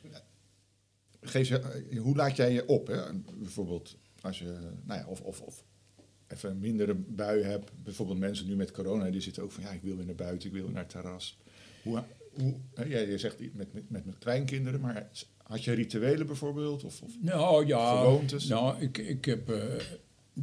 Geef 1.21 1.47
je, 1.47 1.59
eh, 1.59 1.99
hoe 1.99 2.15
laat 2.15 2.35
jij 2.35 2.51
je 2.51 2.65
op? 2.67 2.87
Hè? 2.87 3.13
Bijvoorbeeld 3.37 3.97
als 4.21 4.39
je, 4.39 4.57
nou 4.83 4.99
ja, 4.99 5.07
of, 5.07 5.21
of, 5.21 5.41
of 5.41 5.63
even 6.27 6.49
een 6.49 6.59
mindere 6.59 6.93
bui 6.95 7.43
hebt. 7.43 7.71
Bijvoorbeeld 7.83 8.19
mensen 8.19 8.47
nu 8.47 8.55
met 8.55 8.71
corona, 8.71 9.09
die 9.09 9.21
zitten 9.21 9.43
ook 9.43 9.51
van, 9.51 9.63
ja, 9.63 9.69
ik 9.71 9.81
wil 9.81 9.95
weer 9.95 10.05
naar 10.05 10.15
buiten, 10.15 10.47
ik 10.47 10.53
wil 10.53 10.63
weer 10.63 10.73
naar 10.73 10.81
het 10.83 10.91
terras. 10.91 11.37
Hoe, 11.83 12.03
hoe, 12.39 12.55
ja, 12.75 12.99
je 12.99 13.17
zegt 13.17 13.39
met, 13.39 13.73
met, 13.73 13.89
met, 13.89 14.05
met 14.05 14.17
kleinkinderen, 14.17 14.79
maar 14.79 15.07
had 15.43 15.63
je 15.63 15.73
rituelen 15.73 16.27
bijvoorbeeld? 16.27 16.83
Of, 16.83 17.01
of, 17.01 17.11
Nou 17.21 17.65
ja, 17.65 17.97
Gewoontes? 17.97 18.47
nou, 18.47 18.81
ik, 18.81 18.97
ik 18.97 19.25
heb, 19.25 19.49
eh, 19.49 19.63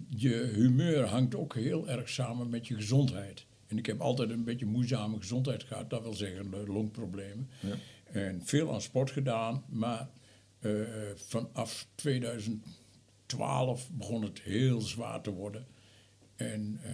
je 0.08 0.50
humeur 0.54 1.04
hangt 1.04 1.34
ook 1.34 1.54
heel 1.54 1.88
erg 1.88 2.08
samen 2.08 2.48
met 2.48 2.66
je 2.66 2.74
gezondheid. 2.74 3.46
En 3.66 3.78
ik 3.78 3.86
heb 3.86 4.00
altijd 4.00 4.30
een 4.30 4.44
beetje 4.44 4.66
moeizame 4.66 5.16
gezondheid 5.18 5.62
gehad, 5.62 5.90
dat 5.90 6.02
wil 6.02 6.14
zeggen 6.14 6.54
eh, 6.54 6.66
longproblemen. 6.66 7.50
Ja. 7.60 7.74
En 8.04 8.40
veel 8.44 8.72
aan 8.72 8.80
sport 8.80 9.10
gedaan, 9.10 9.64
maar 9.68 10.08
eh, 10.58 10.70
vanaf 11.14 11.86
2012 11.94 13.90
begon 13.92 14.22
het 14.22 14.40
heel 14.40 14.80
zwaar 14.80 15.20
te 15.20 15.30
worden. 15.30 15.66
En 16.36 16.78
eh, 16.82 16.92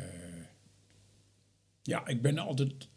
ja, 1.83 2.07
ik 2.07 2.23
ben 2.23 2.39
altijd 2.39 2.89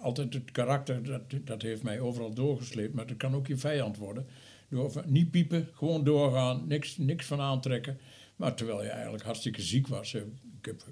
altijd 0.00 0.34
het 0.34 0.50
karakter, 0.52 1.02
dat, 1.02 1.22
dat 1.44 1.62
heeft 1.62 1.82
mij 1.82 2.00
overal 2.00 2.34
doorgesleept. 2.34 2.94
Maar 2.94 3.06
dat 3.06 3.16
kan 3.16 3.34
ook 3.34 3.46
je 3.46 3.56
vijand 3.56 3.96
worden. 3.96 4.26
Door 4.68 5.02
niet 5.06 5.30
piepen, 5.30 5.68
gewoon 5.72 6.04
doorgaan, 6.04 6.64
niks, 6.66 6.96
niks 6.96 7.26
van 7.26 7.40
aantrekken. 7.40 7.98
Maar 8.36 8.54
terwijl 8.54 8.82
je 8.82 8.88
eigenlijk 8.88 9.24
hartstikke 9.24 9.62
ziek 9.62 9.86
was. 9.86 10.12
hè. 10.12 10.18
Ik 10.58 10.64
heb, 10.66 10.82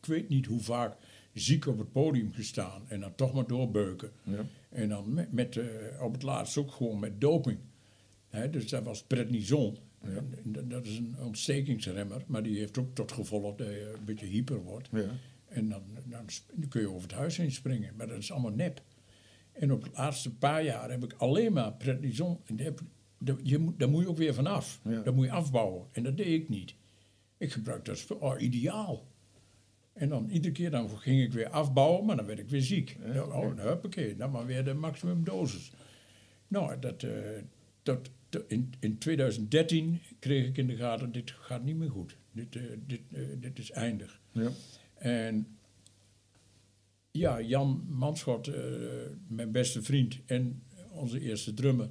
ik 0.00 0.06
weet 0.06 0.28
niet 0.28 0.46
hoe 0.46 0.60
vaak 0.60 0.96
ziek 1.32 1.66
op 1.66 1.78
het 1.78 1.92
podium 1.92 2.32
gestaan. 2.32 2.82
En 2.88 3.00
dan 3.00 3.14
toch 3.14 3.32
maar 3.32 3.46
doorbeuken. 3.46 4.10
Ja. 4.22 4.44
En 4.68 4.88
dan 4.88 5.14
met, 5.14 5.32
met, 5.32 5.56
eh, 5.56 5.64
op 6.02 6.12
het 6.12 6.22
laatst 6.22 6.56
ook 6.56 6.70
gewoon 6.72 6.98
met 6.98 7.20
doping. 7.20 7.58
Hè, 8.28 8.50
dus 8.50 8.68
dat 8.68 8.82
was 8.84 9.02
prednison. 9.02 9.76
En 10.00 10.28
dat- 10.44 10.70
dat 10.70 10.86
is 10.86 10.96
een 10.98 11.14
ontstekingsremmer, 11.24 12.22
maar 12.26 12.42
die 12.42 12.58
heeft 12.58 12.78
ook 12.78 12.94
tot 12.94 13.12
gevolg 13.12 13.56
dat 13.56 13.66
je 13.66 13.94
een 13.98 14.04
beetje 14.04 14.26
hyper 14.26 14.62
wordt. 14.62 14.88
Ja. 14.92 15.10
En 15.48 15.68
dan, 15.68 15.82
dan, 16.04 16.26
kun 16.68 16.80
je 16.80 16.88
over 16.90 17.02
het 17.08 17.12
huis 17.18 17.36
heen 17.36 17.52
springen, 17.52 17.96
maar 17.96 18.06
dat 18.06 18.18
is 18.18 18.32
allemaal 18.32 18.50
nep. 18.52 18.82
En 19.52 19.72
op 19.72 19.84
de 19.84 19.90
laatste 19.94 20.34
paar 20.34 20.64
jaar 20.64 20.90
heb 20.90 21.04
ik 21.04 21.12
alleen 21.12 21.52
maar 21.52 21.72
prednison. 21.72 22.40
En 22.44 22.56
daar, 22.56 22.66
heb, 22.66 22.80
daar- 23.18 23.36
je 23.42 23.58
moet, 23.58 23.78
daar 23.78 23.88
moet 23.88 24.02
je 24.02 24.08
ook 24.08 24.16
weer 24.16 24.34
vanaf. 24.34 24.80
Ja. 24.84 25.00
Dat 25.02 25.14
moet 25.14 25.24
je 25.24 25.30
afbouwen. 25.32 25.86
En 25.92 26.02
dat 26.02 26.16
deed 26.16 26.42
ik 26.42 26.48
niet. 26.48 26.74
Ik 27.38 27.52
gebruik 27.52 27.84
dat 27.84 27.94
als 28.08 28.18
oh, 28.18 28.40
ideaal. 28.40 29.06
En 29.92 30.08
dan 30.08 30.28
iedere 30.30 30.52
keer 30.52 30.70
dan 30.70 30.90
ging 30.98 31.22
ik 31.22 31.32
weer 31.32 31.48
afbouwen, 31.48 32.04
maar 32.04 32.16
dan 32.16 32.26
werd 32.26 32.38
ik 32.38 32.48
weer 32.48 32.62
ziek. 32.62 32.96
Ja, 33.12 33.22
oké. 33.24 33.36
oh, 33.36 33.56
dan 33.56 33.66
huppakee, 33.66 34.16
dan 34.16 34.30
maar 34.30 34.46
weer 34.46 34.64
de 34.64 34.74
maximum 34.74 35.24
dosis. 35.24 35.72
Nou, 36.48 36.78
dat, 36.78 37.02
eh, 37.02 37.10
dat, 37.82 38.10
dat- 38.28 38.44
in, 38.48 38.72
in 38.80 38.98
2013 38.98 40.00
kreeg 40.18 40.46
ik 40.46 40.56
in 40.56 40.66
de 40.66 40.76
gaten, 40.76 41.12
dit 41.12 41.30
gaat 41.30 41.64
niet 41.64 41.76
meer 41.76 41.90
goed. 41.90 42.16
Dit, 42.32 42.56
eh, 42.56 42.62
dit, 42.86 43.00
eh, 43.12 43.22
dit 43.40 43.58
is 43.58 43.70
eindig. 43.70 44.20
Ja. 44.32 44.50
En 45.06 45.58
ja, 47.10 47.40
Jan 47.40 47.86
Manschot, 47.88 48.46
eh, 48.48 48.62
mijn 49.28 49.52
beste 49.52 49.82
vriend 49.82 50.18
en 50.26 50.62
onze 50.90 51.20
eerste 51.20 51.54
drummer, 51.54 51.90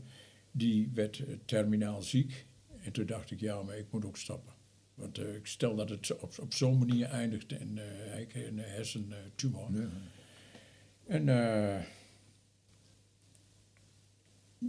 die 0.51 0.91
werd 0.93 1.19
eh, 1.19 1.35
terminaal 1.45 2.01
ziek. 2.01 2.45
En 2.81 2.91
toen 2.91 3.05
dacht 3.05 3.31
ik, 3.31 3.39
ja, 3.39 3.63
maar 3.63 3.77
ik 3.77 3.91
moet 3.91 4.05
ook 4.05 4.17
stappen. 4.17 4.53
Want 4.95 5.17
eh, 5.17 5.35
ik 5.35 5.45
stel 5.45 5.75
dat 5.75 5.89
het 5.89 6.19
op, 6.19 6.39
op 6.39 6.53
zo'n 6.53 6.77
manier 6.77 7.05
eindigt 7.05 7.51
en 7.51 7.77
hij 8.09 8.25
kreeg 8.25 8.47
een 8.47 8.59
hersentumor. 8.59 9.69
Ja. 9.73 9.89
En 11.07 11.25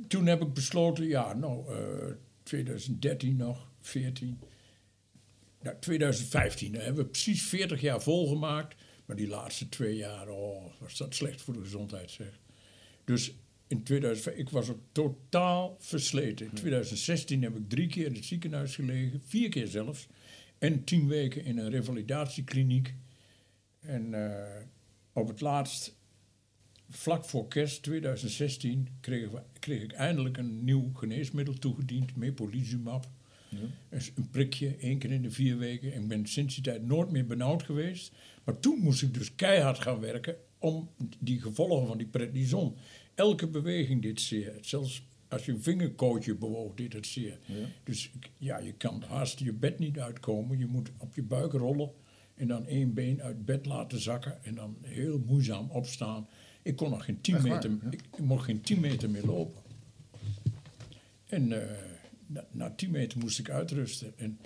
toen 0.09 0.27
heb 0.27 0.43
ik 0.43 0.53
besloten, 0.53 1.07
ja, 1.07 1.35
nou, 1.35 1.75
eh 1.75 2.15
2013 2.43 3.37
nog, 3.37 3.69
14. 3.81 4.39
Nou, 5.63 5.77
2015, 5.81 6.73
dan 6.73 6.83
hebben 6.83 7.05
we 7.05 7.11
precies 7.11 7.43
40 7.43 7.81
jaar 7.81 8.03
volgemaakt. 8.03 8.75
Maar 9.07 9.17
die 9.17 9.29
laatste 9.29 9.69
twee 9.69 9.97
jaar, 9.97 10.29
oh, 10.29 10.65
was 10.79 10.97
dat 10.97 11.15
slecht 11.15 11.41
voor 11.43 11.55
de 11.55 11.61
gezondheid, 11.61 12.11
zeg. 12.11 12.41
Dus 13.05 13.33
in 13.67 13.83
2005, 13.83 14.37
ik 14.37 14.49
was 14.51 14.69
ook 14.69 14.81
totaal 14.93 15.77
versleten. 15.81 16.47
In 16.47 16.53
2016 16.55 17.43
heb 17.43 17.57
ik 17.57 17.69
drie 17.69 17.87
keer 17.87 18.07
in 18.07 18.15
het 18.15 18.25
ziekenhuis 18.25 18.75
gelegen, 18.75 19.21
vier 19.25 19.49
keer 19.49 19.67
zelfs. 19.67 20.07
En 20.59 20.85
tien 20.85 21.09
weken 21.09 21.45
in 21.45 21.59
een 21.59 21.71
revalidatiekliniek. 21.71 22.95
En 23.81 24.15
eh, 24.15 24.63
op 25.13 25.29
het 25.29 25.41
laatst 25.41 25.97
vlak 26.91 27.25
voor 27.25 27.49
kerst 27.49 27.83
2016 27.83 28.89
kreeg, 29.01 29.31
we- 29.31 29.43
kreeg 29.59 29.83
ik 29.83 29.93
eindelijk 29.93 30.37
een 30.37 30.65
nieuw 30.65 30.91
geneesmiddel 30.95 31.55
toegediend, 31.55 32.17
mepolizumab. 32.17 33.11
Dus 33.89 34.13
een 34.15 34.31
prikje, 34.31 34.77
één 34.77 34.99
keer 34.99 35.11
in 35.11 35.23
de 35.23 35.31
vier 35.31 35.59
weken. 35.59 35.93
En 35.93 36.03
ik 36.03 36.09
ben 36.09 36.27
sinds 36.27 36.55
die 36.55 36.63
tijd 36.65 36.87
nooit 36.87 37.11
meer 37.11 37.27
benauwd 37.27 37.63
geweest. 37.63 38.13
Maar 38.45 38.59
toen 38.61 38.79
moest 38.79 39.03
ik 39.03 39.15
dus 39.15 39.35
keihard 39.35 39.79
gaan 39.79 40.01
werken 40.01 40.37
om 40.59 40.89
die 41.19 41.41
gevolgen 41.41 41.87
van 41.87 41.99
die 41.99 42.07
prednison. 42.07 42.77
Elke 43.15 43.47
beweging 43.47 44.03
deed 44.03 44.21
zeer. 44.21 44.53
Zelfs 44.61 45.03
als 45.29 45.45
je 45.45 45.53
een 45.53 45.63
vingerkootje 45.63 46.35
bewoog, 46.35 46.75
deed 46.75 46.93
het 46.93 47.07
zeer. 47.07 47.39
Dus 47.85 48.11
ja, 48.39 48.59
je 48.59 48.73
kan 48.73 49.03
haast 49.09 49.39
je 49.39 49.53
bed 49.53 49.79
niet 49.79 49.99
uitkomen. 49.99 50.59
Je 50.59 50.67
moet 50.67 50.91
op 50.99 51.15
je 51.15 51.23
buik 51.23 51.53
rollen 51.53 51.91
en 52.35 52.49
dan 52.49 52.67
één 52.67 52.95
been 52.95 53.23
uit 53.23 53.45
bed 53.45 53.67
laten 53.67 54.01
zakken. 54.01 54.45
En 54.45 54.55
dan 54.55 54.77
heel 54.83 55.23
moeizaam 55.27 55.71
opstaan. 55.71 56.29
Ik 56.63 56.77
kon 56.77 56.91
nog 56.91 57.05
geen 57.05 57.21
10 57.21 57.35
Echt 57.35 57.45
waar, 57.45 57.55
meter, 57.55 57.71
ja. 57.71 57.91
ik, 57.91 58.03
ik 58.13 58.25
mocht 58.25 58.45
geen 58.45 58.61
10 58.61 58.81
meter 58.81 59.11
meer 59.11 59.25
lopen. 59.25 59.63
En 61.27 61.53
eh, 61.53 61.77
na, 62.27 62.45
na 62.51 62.71
10 62.71 62.91
meter 62.91 63.19
moest 63.19 63.39
ik 63.39 63.51
uitrusten. 63.51 64.13
En, 64.17 64.39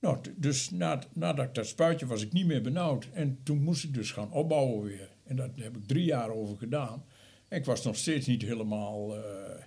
nou, 0.00 0.18
dus 0.36 0.70
na, 0.70 1.02
nadat 1.12 1.44
ik 1.44 1.54
dat 1.54 1.66
spuitje 1.66 2.06
was 2.06 2.22
ik 2.22 2.32
niet 2.32 2.46
meer 2.46 2.62
benauwd. 2.62 3.08
En 3.12 3.38
toen 3.42 3.62
moest 3.62 3.84
ik 3.84 3.94
dus 3.94 4.10
gaan 4.10 4.32
opbouwen 4.32 4.82
weer. 4.82 5.08
En 5.24 5.36
daar 5.36 5.50
heb 5.54 5.76
ik 5.76 5.86
drie 5.86 6.04
jaar 6.04 6.30
over 6.30 6.56
gedaan. 6.56 7.04
En 7.48 7.58
ik 7.58 7.64
was 7.64 7.84
nog 7.84 7.96
steeds 7.96 8.26
niet 8.26 8.42
helemaal, 8.42 9.16
eh, 9.16 9.62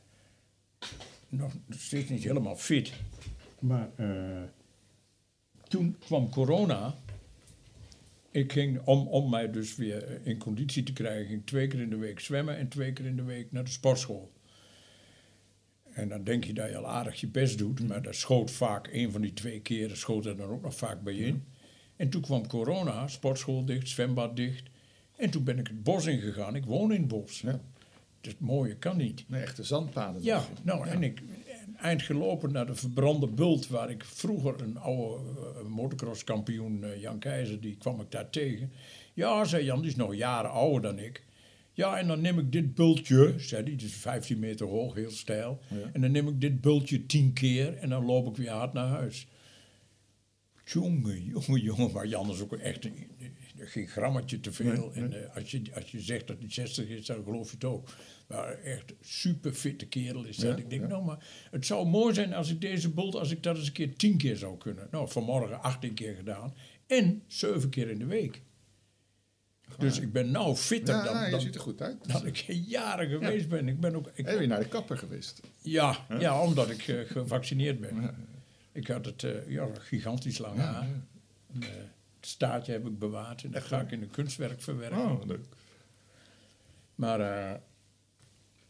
nog 1.30 1.54
steeds 1.70 2.10
niet 2.10 2.24
helemaal 2.24 2.56
fit. 2.56 2.94
Maar 3.60 3.90
eh, 3.96 4.44
toen 5.68 5.98
kwam 6.00 6.30
corona. 6.30 6.96
Ik 8.32 8.52
ging, 8.52 8.82
om, 8.86 9.08
om 9.08 9.30
mij 9.30 9.52
dus 9.52 9.76
weer 9.76 10.04
eh, 10.04 10.26
in 10.26 10.38
conditie 10.38 10.84
te 10.84 10.94
krijgen, 10.94 11.28
ging 11.28 11.46
twee 11.46 11.68
keer 11.68 11.80
in 11.80 11.90
de 11.90 11.98
week 11.98 12.20
zwemmen 12.20 12.58
en 12.58 12.68
twee 12.68 12.94
keer 12.94 13.06
in 13.06 13.16
de 13.16 13.24
week 13.24 13.52
naar 13.52 13.64
de 13.64 13.70
sportschool. 13.70 14.32
En 15.98 16.10
dan 16.10 16.24
denk 16.24 16.44
je 16.44 16.54
dat 16.54 16.70
je 16.70 16.78
al 16.78 16.88
aardig 16.88 17.20
je 17.20 17.28
best 17.28 17.58
doet, 17.58 17.88
maar 17.88 18.02
dat 18.02 18.16
schoot 18.16 18.52
vaak, 18.52 18.90
een 18.92 19.12
van 19.12 19.22
die 19.22 19.34
twee 19.34 19.60
keren 19.60 19.98
schoot 19.98 20.26
er 20.26 20.38
dan 20.38 20.50
ook 20.50 20.62
nog 20.62 20.76
vaak 20.76 21.02
bij 21.02 21.16
in. 21.16 21.44
En 21.96 22.10
toen 22.10 22.22
kwam 22.22 22.48
corona, 22.48 23.08
sportschool 23.08 23.66
dicht, 23.66 23.88
zwembad 23.88 24.36
dicht. 24.36 24.70
En 25.16 25.30
toen 25.30 25.44
ben 25.44 25.60
ik 25.60 25.68
het 25.68 25.84
bos 25.84 26.06
ingegaan. 26.06 26.56
Ik 26.56 26.66
woon 26.66 26.94
in 26.94 27.00
het 27.00 27.08
bos. 27.08 27.42
Ja. 27.42 27.60
Het 28.22 28.40
mooie 28.40 28.76
kan 28.76 28.98
niet. 28.98 29.24
Nee, 29.28 29.42
echte 29.42 29.64
zandpaden. 29.64 30.24
Ja, 30.24 30.38
nog. 30.38 30.64
nou, 30.64 30.88
en 30.88 31.04
ik 31.04 31.22
eind 31.78 32.02
gelopen 32.02 32.52
naar 32.52 32.66
de 32.66 32.76
verbrande 32.76 33.28
bult, 33.28 33.68
waar 33.68 33.90
ik 33.90 34.04
vroeger 34.04 34.62
een 34.62 34.78
oude 34.78 35.24
eh, 35.24 35.66
motocrosskampioen, 35.66 36.84
eh, 36.84 37.02
Jan 37.02 37.20
Keizer, 37.20 37.62
die 37.62 37.78
kwam 37.78 38.02
ik 38.02 38.12
daar 38.12 38.30
tegen. 38.30 38.72
Ja, 39.14 39.46
zei 39.46 39.64
Jan, 39.64 39.82
die 39.82 39.90
is 39.90 39.96
nog 39.96 40.16
jaren 40.16 40.52
ouder 40.52 40.82
dan 40.82 41.00
ik. 41.00 41.24
Ja, 41.78 41.98
en 41.98 42.08
dan 42.08 42.22
neem 42.22 42.40
ik 42.40 42.52
dit 42.52 42.76
bultje, 42.76 43.34
zei 43.38 43.64
hij, 43.64 43.76
dus 43.76 43.94
15 43.94 44.40
meter 44.40 44.68
hoog, 44.68 44.94
heel 44.96 45.12
steil. 45.12 45.60
En 45.94 46.02
dan 46.02 46.12
neem 46.12 46.28
ik 46.28 46.42
dit 46.42 46.62
bultje 46.62 47.06
10 47.06 47.34
keer 47.34 47.74
en 47.78 47.90
dan 47.90 48.06
loop 48.06 48.28
ik 48.28 48.36
weer 48.36 48.50
hard 48.50 48.74
naar 48.74 48.88
huis. 48.88 49.28
Jongen, 50.66 51.24
jongen, 51.24 51.62
jongen, 51.62 51.92
maar 51.92 52.08
Jan 52.08 52.30
is 52.30 52.42
ook 52.42 52.54
echt 52.54 52.86
een- 52.86 53.08
geen 53.60 53.88
grammetje 53.88 54.40
te 54.40 54.52
veel. 54.52 54.94
En 54.94 55.24
eh, 55.24 55.36
als, 55.36 55.52
je, 55.52 55.62
als 55.76 55.92
je 55.92 56.00
zegt 56.02 56.28
dat 56.28 56.38
hij 56.40 56.52
60 56.52 56.88
is, 56.88 57.06
dan 57.06 57.24
geloof 57.24 57.48
je 57.50 57.54
het 57.56 57.64
ook. 57.64 57.90
Maar 58.28 58.54
echt 58.64 58.94
super 59.02 59.54
fitte 59.54 59.86
kerel 59.88 60.24
is 60.26 60.38
dat. 60.38 60.58
Ja, 60.58 60.64
ik 60.64 60.70
denk, 60.70 60.82
ja. 60.82 60.88
nou, 60.88 61.04
maar 61.06 61.48
het 61.52 61.66
zou 61.66 61.88
mooi 61.88 62.14
zijn 62.14 62.34
als 62.34 62.50
ik 62.50 62.62
deze 62.62 62.90
bult, 62.90 63.16
als 63.16 63.32
ik 63.32 63.44
dat 63.44 63.58
eens 63.58 63.68
een 63.68 63.74
keer 63.74 63.96
10 63.96 64.18
keer 64.18 64.36
zou 64.38 64.58
kunnen. 64.58 64.88
Nou, 64.92 65.10
vanmorgen 65.10 65.62
18 65.62 65.94
keer 65.94 66.16
gedaan. 66.16 66.54
En 66.88 67.22
7 67.28 67.70
keer 67.70 67.90
in 67.90 68.00
de 68.00 68.06
week. 68.06 68.42
Dus 69.78 70.00
ik 70.00 70.12
ben 70.12 70.32
nou 70.32 70.56
fitter 70.56 70.96
Ja, 70.96 71.04
dan, 71.04 71.30
je 71.30 71.40
ziet 71.40 71.56
er 71.56 71.62
goed 71.62 71.82
uit. 71.82 72.08
dan 72.08 72.26
ik 72.26 72.38
jaren 72.48 73.10
geweest 73.10 73.50
ben. 73.50 73.68
Ik 73.68 73.80
ben 73.80 73.96
ook... 73.96 74.10
Ik, 74.14 74.26
weer 74.26 74.48
naar 74.48 74.60
de 74.60 74.68
kapper 74.68 74.98
geweest. 74.98 75.42
ja, 75.62 76.06
ja, 76.20 76.42
omdat 76.42 76.70
ik 76.70 76.88
eh, 76.88 77.00
gevaccineerd 77.06 77.80
ben. 77.80 78.16
Ik 78.72 78.88
had 78.88 79.06
het 79.06 79.24
eh, 79.24 79.50
ja, 79.50 79.68
gigantisch 79.80 80.38
lang 80.38 80.58
haar. 80.60 80.82
En, 80.82 81.08
eh, 81.64 81.68
het 82.20 82.30
staartje 82.30 82.72
heb 82.72 82.88
ik 82.88 83.00
bewaard 83.00 83.44
en 83.44 83.52
dat 83.52 83.64
ga 83.64 83.82
ik 83.82 83.92
in 83.92 84.02
een 84.02 84.12
kunstwerk 84.12 84.62
verwerken. 84.62 84.98
Oh, 84.98 85.26
leuk. 85.26 85.46
Maar 86.96 87.60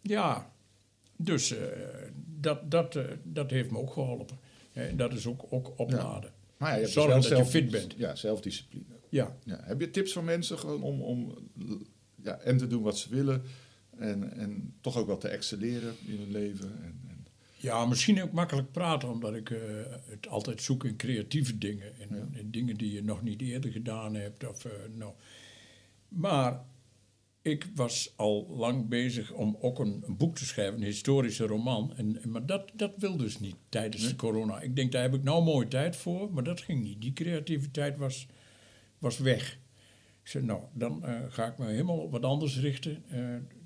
ja, 0.01 0.51
dus 1.15 1.53
dat, 2.39 2.71
dat, 2.71 2.99
dat 3.23 3.51
heeft 3.51 3.71
me 3.71 3.77
ook 3.77 3.93
geholpen. 3.93 4.37
En 4.73 4.97
dat 4.97 5.13
is 5.13 5.27
ook, 5.27 5.45
ook 5.49 5.73
opladen. 5.79 6.31
Maar 6.57 6.69
ja, 6.69 6.75
je 6.75 6.81
hebt 6.81 6.93
Zorgen 6.93 7.15
dus 7.15 7.29
dat 7.29 7.37
je 7.37 7.43
zelf- 7.43 7.49
fit 7.49 7.69
bent. 7.69 7.93
Ja, 7.97 8.15
zelfdiscipline. 8.15 8.83
Ja, 9.09 9.37
Ja. 9.43 9.59
Heb 9.63 9.79
je 9.79 9.91
tips 9.91 10.13
voor 10.13 10.23
mensen 10.23 10.59
gewoon 10.59 10.81
om, 10.81 11.01
om 11.01 11.33
ja, 12.23 12.37
en 12.39 12.57
te 12.57 12.67
doen 12.67 12.81
wat 12.83 12.97
ze 12.97 13.09
willen 13.09 13.41
en, 13.97 14.31
en 14.37 14.73
toch 14.81 14.97
ook 14.97 15.07
wel 15.07 15.17
te 15.17 15.27
excelleren 15.27 15.93
in 16.05 16.17
hun 16.17 16.31
leven? 16.31 16.83
En, 16.83 16.99
en, 17.07 17.25
ja 17.55 17.85
misschien 17.85 18.21
ook 18.23 18.31
makkelijk 18.31 18.71
praten, 18.71 19.09
omdat 19.09 19.35
ik 19.35 19.49
eh, 19.49 19.59
het 20.09 20.27
altijd 20.27 20.61
zoek 20.61 20.83
in 20.85 20.95
creatieve 20.95 21.57
dingen. 21.57 21.99
En, 21.99 22.29
en 22.33 22.51
dingen 22.51 22.75
die 22.77 22.91
je 22.91 23.03
nog 23.03 23.21
niet 23.23 23.41
eerder 23.41 23.71
gedaan 23.71 24.15
hebt. 24.15 24.47
Of, 24.47 24.67
nou. 24.95 25.13
Maar 26.07 26.65
ik 27.41 27.67
was 27.75 28.13
al 28.15 28.47
lang 28.57 28.87
bezig 28.87 29.31
om 29.31 29.57
ook 29.61 29.79
een, 29.79 30.03
een 30.07 30.17
boek 30.17 30.35
te 30.35 30.45
schrijven, 30.45 30.75
een 30.79 30.85
historische 30.85 31.45
roman. 31.45 31.93
En, 31.95 32.21
en- 32.21 32.31
maar 32.31 32.45
dat, 32.45 32.71
dat 32.73 32.91
wil 32.97 33.17
dus 33.17 33.39
niet 33.39 33.55
tijdens 33.69 34.07
de 34.07 34.15
corona. 34.15 34.61
Ik 34.61 34.75
denk, 34.75 34.91
daar 34.91 35.01
heb 35.01 35.13
ik 35.13 35.23
nou 35.23 35.43
mooi 35.43 35.67
tijd 35.67 35.95
voor, 35.95 36.33
maar 36.33 36.43
dat 36.43 36.61
ging 36.61 36.83
niet. 36.83 37.01
Die 37.01 37.13
creativiteit 37.13 37.97
was, 37.97 38.27
was 38.99 39.17
weg. 39.17 39.59
Ik 40.21 40.27
zei, 40.27 40.45
nou, 40.45 40.61
dan 40.73 41.05
eh, 41.05 41.19
ga 41.29 41.45
ik 41.47 41.57
me 41.57 41.65
helemaal 41.65 41.97
op 41.97 42.11
wat 42.11 42.23
anders 42.23 42.59
richten, 42.59 43.03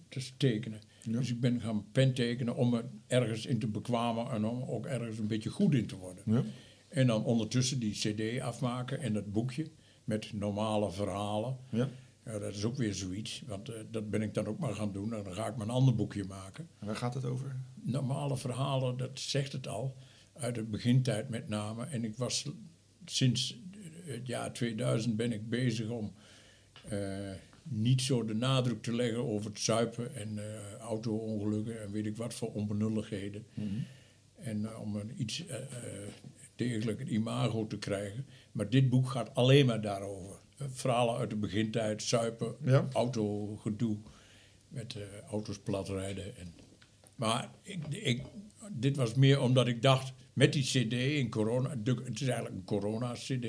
dus 0.10 0.34
tekenen. 0.38 0.82
Dus 1.08 1.30
ik 1.30 1.40
ben 1.40 1.62
gaan 1.62 1.92
pen 1.92 2.14
tekenen 2.14 2.56
om 2.56 2.74
er 2.74 2.86
ergens 3.08 3.46
in 3.46 3.60
te 3.60 3.68
bekwamen 3.68 4.32
en 4.32 4.46
om 4.46 4.64
ook 4.64 4.86
ergens 4.86 5.18
een 5.18 5.28
beetje 5.28 5.50
goed 5.50 5.74
in 5.74 5.88
te 5.88 5.98
worden. 5.98 6.24
Ja. 6.26 6.44
En 6.90 7.08
dan 7.08 7.24
ondertussen 7.24 7.80
die 7.80 7.94
cd 7.94 8.42
afmaken 8.42 9.00
en 9.00 9.14
dat 9.14 9.32
boekje 9.32 9.68
met 10.04 10.34
normale 10.34 10.92
verhalen. 10.92 11.58
Ja. 11.70 11.90
Ja, 12.26 12.40
dat 12.40 12.56
is 12.56 12.66
ook 12.66 12.76
weer 12.76 12.94
zoiets, 12.94 13.44
want 13.48 13.70
eh, 13.70 13.76
dat 13.92 14.10
ben 14.10 14.22
ik 14.22 14.34
dan 14.34 14.46
ook 14.46 14.60
maar 14.60 14.74
gaan 14.74 14.92
doen. 14.92 15.14
En 15.14 15.24
dan 15.24 15.34
ga 15.34 15.48
ik 15.48 15.58
mijn 15.58 15.70
ander 15.70 15.96
boekje 15.96 16.24
maken. 16.24 16.68
En 16.80 16.88
waar 16.88 16.96
gaat 16.96 17.14
het 17.14 17.26
over? 17.26 17.56
Normale 17.82 18.38
verhalen, 18.38 18.98
dat 18.98 19.20
zegt 19.20 19.52
het 19.52 19.68
al, 19.68 19.96
uit 20.34 20.56
de 20.56 20.64
begintijd 20.64 21.30
met 21.30 21.50
name. 21.50 21.86
En 21.86 22.04
ik 22.04 22.16
was 22.16 22.50
sinds 23.06 23.60
het 24.06 24.28
jaar 24.28 24.54
2000 24.54 25.16
ben 25.16 25.32
ik 25.32 25.50
bezig 25.50 25.90
om 25.90 26.14
eh, 26.90 27.32
niet 27.64 28.02
zo 28.02 28.26
de 28.26 28.34
nadruk 28.36 28.82
te 28.82 28.96
leggen 28.96 29.26
over 29.26 29.50
het 29.50 29.60
zuipen 29.60 30.16
en 30.16 30.38
eh 30.38 30.78
auto-ongelukken 30.80 31.82
en 31.82 31.92
weet 31.92 32.06
ik 32.06 32.18
wat 32.18 32.34
voor 32.34 32.54
onbenulligheden. 32.54 33.46
En 34.36 34.66
eh, 34.66 34.82
om 34.82 34.96
een 34.96 35.12
iets 35.18 35.46
eh, 35.46 35.58
degelijk 36.56 37.00
een 37.00 37.14
imago 37.14 37.68
te 37.68 37.78
krijgen. 37.78 38.26
Maar 38.52 38.70
dit 38.70 38.90
boek 38.90 39.10
gaat 39.10 39.36
alleen 39.36 39.66
maar 39.66 39.82
daarover. 39.82 40.36
Verhalen 40.70 41.16
uit 41.18 41.30
de 41.30 41.36
begintijd, 41.36 42.04
zuipen, 42.04 42.56
Ja. 42.66 42.88
autogedoe, 42.94 43.98
met 44.68 44.98
auto's 45.30 45.60
platrijden. 45.60 46.38
En, 46.38 46.54
maar 47.16 47.50
ik, 47.62 47.88
ik, 47.88 48.22
dit 48.72 48.96
was 48.96 49.14
meer 49.14 49.42
omdat 49.42 49.68
ik 49.68 49.82
dacht, 49.82 50.14
met 50.34 50.54
die 50.54 50.64
cd 50.64 50.94
in 50.94 51.30
corona, 51.30 51.70
het 51.84 52.22
is 52.22 52.28
eigenlijk 52.28 52.56
een 52.56 52.64
corona-cd, 52.64 53.46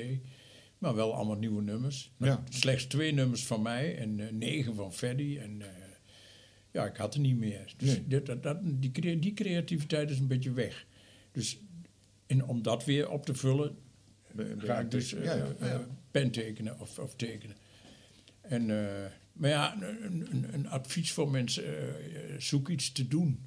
maar 0.83 0.95
wel 0.95 1.13
allemaal 1.15 1.37
nieuwe 1.37 1.61
nummers. 1.61 2.11
Ja. 2.17 2.43
Slechts 2.49 2.85
twee 2.85 3.13
nummers 3.13 3.45
van 3.45 3.61
mij 3.61 3.97
en 3.97 4.19
eh, 4.19 4.31
negen 4.31 4.75
van 4.75 4.93
Freddy. 4.93 5.37
En 5.37 5.61
eh, 5.61 5.67
ja, 6.71 6.85
ik 6.85 6.97
had 6.97 7.13
er 7.13 7.19
niet 7.19 7.37
meer. 7.37 7.73
Dus 7.77 7.89
Nee. 7.89 8.07
dit, 8.07 8.25
dat, 8.25 8.43
dat- 8.43 8.59
die, 8.63 9.19
die 9.19 9.33
creativiteit 9.33 10.09
is 10.09 10.19
een 10.19 10.27
beetje 10.27 10.51
weg. 10.53 10.85
Dus 11.31 11.59
en 12.25 12.45
om 12.45 12.61
dat 12.61 12.85
weer 12.85 13.09
op 13.09 13.25
te 13.25 13.33
vullen, 13.33 13.75
ga 14.57 14.79
ik 14.79 14.91
dus 14.91 15.13
eh, 15.13 15.23
ja, 15.59 15.87
pen 16.11 16.31
tekenen 16.31 16.79
of, 16.79 16.99
of 16.99 17.15
tekenen. 17.15 17.55
En, 18.41 18.65
maar 19.33 19.49
ja, 19.49 19.81
een, 19.81 20.27
een, 20.31 20.53
een 20.53 20.67
advies 20.67 21.11
voor 21.11 21.31
mensen, 21.31 21.63
zoek 22.37 22.69
iets 22.69 22.91
te 22.91 23.07
doen. 23.07 23.39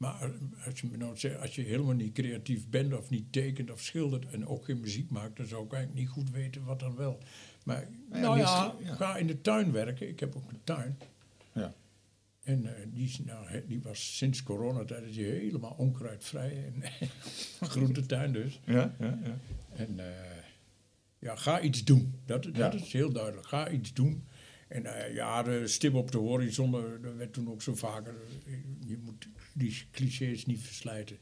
Maar 0.00 0.30
als 0.66 0.80
je, 0.80 0.86
me 0.86 0.96
nou 0.96 1.16
zegt, 1.16 1.40
als 1.40 1.54
je 1.54 1.62
helemaal 1.62 1.94
niet 1.94 2.12
creatief 2.12 2.68
bent 2.68 2.94
of 2.94 3.10
niet 3.10 3.32
tekent 3.32 3.70
of 3.70 3.80
schildert 3.80 4.26
en 4.26 4.46
ook 4.46 4.64
geen 4.64 4.80
muziek 4.80 5.10
maakt, 5.10 5.36
dan 5.36 5.46
zou 5.46 5.64
ik 5.64 5.72
eigenlijk 5.72 6.02
niet 6.02 6.12
goed 6.12 6.30
weten 6.30 6.64
wat 6.64 6.80
dan 6.80 6.96
wel. 6.96 7.18
Maar 7.64 7.88
ja, 8.12 8.20
nou 8.20 8.38
ja, 8.38 8.74
ga 8.84 9.16
in 9.16 9.26
de 9.26 9.40
tuin 9.40 9.72
werken. 9.72 10.08
Ik 10.08 10.20
heb 10.20 10.36
ook 10.36 10.50
een 10.50 10.60
tuin. 10.64 10.98
Ja. 11.52 11.74
En 12.42 12.66
eh, 12.66 12.86
die, 12.88 13.22
nou, 13.24 13.62
die 13.66 13.82
was 13.82 14.16
sinds 14.16 14.42
coronatijd 14.42 15.04
is 15.04 15.14
die 15.14 15.24
helemaal 15.24 15.74
onkruidvrij. 15.76 16.64
En 16.64 16.82
groentetuin 17.68 18.32
dus. 18.32 18.60
Ja, 18.64 18.94
ja, 18.98 19.18
ja. 19.24 19.38
En 19.74 19.98
eh, 19.98 20.42
ja, 21.18 21.36
ga 21.36 21.60
iets 21.60 21.84
doen. 21.84 22.14
Dat, 22.26 22.54
dat 22.54 22.74
is 22.74 22.92
heel 22.92 23.12
duidelijk. 23.12 23.46
Ga 23.46 23.70
iets 23.70 23.92
doen. 23.92 24.26
En 24.70 24.86
eh, 24.86 25.14
ja, 25.14 25.42
de 25.42 25.66
stip 25.66 25.94
op 25.94 26.10
de 26.12 26.18
horizon, 26.18 26.70
dat 27.02 27.14
werd 27.16 27.32
toen 27.32 27.50
ook 27.50 27.62
zo 27.62 27.74
vaker. 27.74 28.14
eh, 28.46 28.52
Je 28.86 28.98
moet 28.98 29.28
die 29.54 29.84
clichés 29.90 30.46
niet 30.46 30.60
verslijten. 30.60 31.16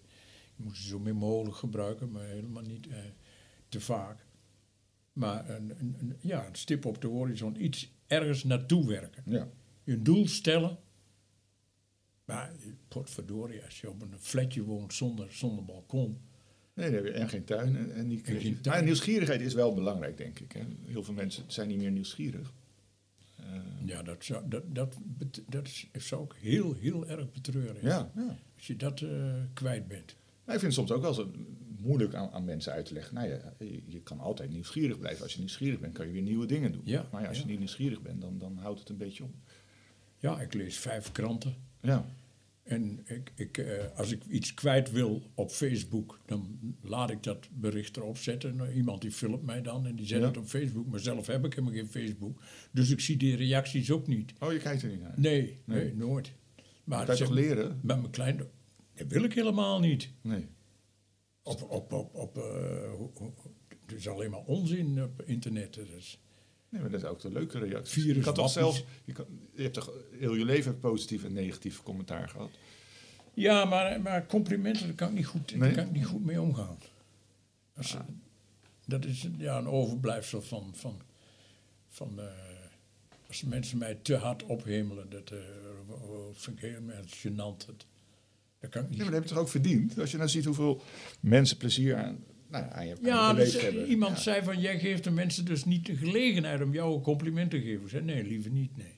Je 0.57 0.63
moet 0.65 0.77
ze 0.77 0.87
zo 0.89 0.99
min 0.99 1.17
mogelijk 1.17 1.57
gebruiken, 1.57 2.11
maar 2.11 2.25
helemaal 2.27 2.63
niet 2.63 2.87
eh, 2.89 2.97
te 3.69 3.81
vaak. 3.81 4.27
Maar 5.13 5.51
een, 5.51 5.71
een, 5.79 5.97
een- 6.01 6.17
ja, 6.21 6.47
een 6.47 6.55
stip 6.55 6.85
op 6.85 7.01
de 7.01 7.07
horizon, 7.07 7.63
iets 7.65 7.93
ergens 8.07 8.45
naartoe 8.45 8.87
werken. 8.87 9.23
ja. 9.27 9.49
Je 9.85 9.93
een 9.93 10.03
doel 10.03 10.27
stellen. 10.27 10.79
Maar 12.25 12.53
potverdorie, 12.89 13.65
als 13.65 13.81
je 13.81 13.91
op 13.91 14.03
een 14.03 14.19
flatje 14.19 14.63
woont 14.65 14.95
zonder, 14.95 15.33
zonder 15.33 15.65
balkon. 15.65 16.19
Nee, 16.75 16.91
nee, 16.91 17.11
en 17.11 17.29
geen 17.29 17.45
tuin. 17.45 17.77
En, 17.77 17.93
en 17.95 18.21
geen 18.25 18.61
tuin. 18.61 18.75
Maar 18.77 18.85
nieuwsgierigheid 18.85 19.41
is 19.41 19.55
wel 19.55 19.75
belangrijk, 19.75 20.17
denk 20.17 20.39
ik. 20.41 20.53
Hè. 20.53 20.61
Heel 20.87 21.03
veel 21.05 21.15
mensen 21.15 21.45
zijn 21.47 21.69
niet 21.69 21.79
meer 21.79 21.91
nieuwsgierig. 21.91 22.53
Eh, 23.39 23.45
Ja, 23.85 24.03
dat 24.03 24.25
zou, 24.25 24.49
dat, 24.49 24.63
dat, 24.75 24.97
dat 25.47 25.67
is, 25.67 25.89
zou 25.93 26.25
ik 26.25 26.33
heel, 26.41 26.75
heel 26.75 27.07
erg 27.07 27.31
betreuren. 27.33 27.77
ja, 27.83 28.11
ja. 28.15 28.37
Als 28.57 28.67
je 28.67 28.77
dat 28.77 29.01
eh, 29.01 29.35
kwijt 29.55 29.89
bent. 29.89 30.17
Maar 30.45 30.55
ik 30.55 30.61
vind 30.61 30.77
het 30.77 30.87
soms 30.87 30.91
ook 30.93 31.03
wel 31.03 31.15
zo 31.15 31.31
moeilijk 31.83 32.15
aan, 32.15 32.31
aan 32.31 32.45
mensen 32.45 32.73
uit 32.73 32.87
te 32.87 32.93
leggen. 32.95 33.15
Nou 33.15 33.29
ja, 33.29 33.55
je, 33.59 33.83
je 33.87 34.01
kan 34.01 34.21
altijd 34.21 34.51
nieuwsgierig 34.51 34.99
blijven. 34.99 35.23
Als 35.23 35.33
je 35.33 35.39
nieuwsgierig 35.39 35.81
bent, 35.81 35.93
kan 35.95 36.07
je 36.07 36.13
weer 36.13 36.23
nieuwe 36.23 36.47
dingen 36.47 36.73
doen. 36.73 36.83
Ja, 36.85 37.09
maar 37.13 37.23
ja, 37.23 37.29
als 37.29 37.39
je 37.39 37.45
niet 37.45 37.59
nieuwsgierig 37.59 38.03
bent, 38.03 38.21
dan, 38.21 38.39
dan 38.39 38.57
houdt 38.57 38.81
het 38.81 38.89
een 38.89 38.97
beetje 38.97 39.25
op. 39.25 39.35
Ja, 40.17 40.41
ik 40.41 40.55
lees 40.55 40.79
vijf 40.79 41.13
kranten. 41.13 41.55
Ja, 41.81 42.07
En 42.69 43.01
ik, 43.05 43.33
ik, 43.35 43.59
eh, 43.59 43.85
als 43.97 44.11
ik 44.13 44.25
iets 44.25 44.55
kwijt 44.55 44.91
wil 44.91 45.23
op 45.35 45.51
Facebook, 45.51 46.21
dan 46.27 46.59
laat 46.83 47.11
ik 47.11 47.23
dat 47.23 47.49
bericht 47.53 47.97
erop 47.97 48.17
zetten. 48.19 48.57
Nou, 48.57 48.73
iemand 48.73 49.01
die 49.01 49.11
filmt 49.13 49.43
mij 49.43 49.63
dan 49.63 49.87
en 49.87 49.97
die 49.97 50.07
zet 50.07 50.21
Ja. 50.21 50.27
het 50.27 50.37
op 50.37 50.47
Facebook. 50.47 50.87
Maar 50.87 51.01
zelf 51.01 51.27
heb 51.27 51.45
ik 51.45 51.55
helemaal 51.55 51.75
geen 51.75 51.89
Facebook. 51.89 52.43
Dus 52.73 52.91
ik 52.91 53.01
zie 53.01 53.17
die 53.17 53.37
reacties 53.37 53.91
ook 53.91 54.07
niet. 54.07 54.33
Oh, 54.41 54.53
je 54.53 54.59
kijkt 54.59 54.83
er 54.83 54.89
niet 54.89 55.01
naar. 55.01 55.15
Nee, 55.17 55.59
nee, 55.65 55.85
Nee. 55.85 55.95
nooit. 55.95 56.33
Maar 56.85 57.07
kan 57.07 57.17
je 57.17 57.23
toch 57.25 57.33
leren? 57.33 57.69
Met 57.83 57.97
mijn 58.01 58.11
klein... 58.11 58.37
Dat 58.37 59.07
wil 59.09 59.23
ik 59.25 59.33
helemaal 59.35 59.81
niet. 59.81 60.11
Nee. 60.23 60.47
Op, 61.43 61.63
op, 61.63 61.93
op, 61.93 62.15
op, 62.15 62.35
hoe- 62.97 63.33
het 63.87 63.93
is 63.99 64.09
alleen 64.09 64.31
maar 64.31 64.45
onzin 64.45 65.03
op 65.03 65.23
internet. 65.23 65.77
Is, 65.97 66.21
Nee, 66.69 66.81
maar 66.81 66.91
dat 66.91 67.03
is 67.03 67.09
ook 67.09 67.21
de 67.21 67.33
leuke 67.33 67.59
reactie. 67.59 68.03
Virus 68.03 68.17
je 68.17 68.23
kan 68.23 68.35
toch 68.35 68.55
wappies. 68.55 68.77
zelf... 68.77 68.89
Je, 69.05 69.13
kan, 69.13 69.25
je 69.55 69.63
hebt 69.63 69.75
toch 69.75 69.93
heel 70.19 70.35
je 70.35 70.45
leven 70.45 70.79
positief 70.79 71.25
en 71.25 71.33
negatief 71.33 71.83
commentaar 71.83 72.29
gehad? 72.29 72.51
Ja, 73.35 73.65
maar, 73.65 74.01
maar 74.01 74.27
complimenten, 74.27 74.87
daar 74.87 74.95
kan 74.95 75.09
ik 75.09 75.15
niet 75.15 75.27
goed, 75.27 75.59
daar 75.59 75.73
kan 75.73 75.85
ik 75.87 75.93
niet 75.93 76.07
goed 76.07 76.25
mee 76.25 76.41
omgaan. 76.41 76.79
Als, 77.77 77.97
Dat 78.87 79.05
is 79.05 79.29
ja, 79.39 79.59
een 79.59 79.69
overblijfsel 79.69 80.43
van... 80.43 80.71
van, 80.75 81.01
van 81.89 82.21
eh, 82.21 82.27
als 83.29 83.43
mensen 83.43 83.79
mij 83.79 83.95
te 83.95 84.17
hard 84.17 84.43
ophemelen, 84.43 85.11
dat 85.11 85.31
eh, 85.31 85.39
vind 86.33 86.57
ik 86.57 86.63
heel 86.63 86.89
erg 86.89 87.27
gênant. 87.27 87.67
Dat, 87.67 87.87
dat 88.61 88.71
kan 88.71 88.83
ik 88.83 88.89
niet. 88.89 88.99
Nee, 88.99 88.99
maar 88.99 88.99
dat 88.99 89.15
heb 89.15 89.23
je 89.23 89.29
toch 89.29 89.39
ook 89.39 89.49
verdiend? 89.49 89.99
Als 89.99 90.11
je 90.11 90.17
nou 90.17 90.29
ziet 90.29 90.45
hoeveel 90.45 90.83
mensen 91.21 91.57
plezier 91.57 91.97
aan, 91.97 92.25
nou, 92.51 92.65
ja, 92.65 92.71
aan 92.73 92.87
je, 92.87 92.93
aan 92.95 92.99
je 93.01 93.07
Ja, 93.07 93.33
beleefd 93.33 93.53
dus, 93.53 93.61
eh, 93.61 93.67
hebben. 93.67 93.87
iemand 93.89 94.17
Ja. 94.17 94.23
zei 94.23 94.43
van, 94.43 94.61
jij 94.61 94.79
geeft 94.79 95.05
de 95.05 95.11
mensen 95.11 95.45
dus 95.45 95.65
niet 95.65 95.87
de 95.87 95.97
gelegenheid 95.97 96.63
om 96.63 96.73
jou 96.73 96.95
een 96.95 97.03
compliment 97.03 97.51
te 97.51 97.61
geven. 97.61 97.83
Ik 97.83 97.89
zei, 97.89 98.05
nee, 98.05 98.25
liever 98.25 98.51
niet, 98.51 98.77
nee. 98.77 98.97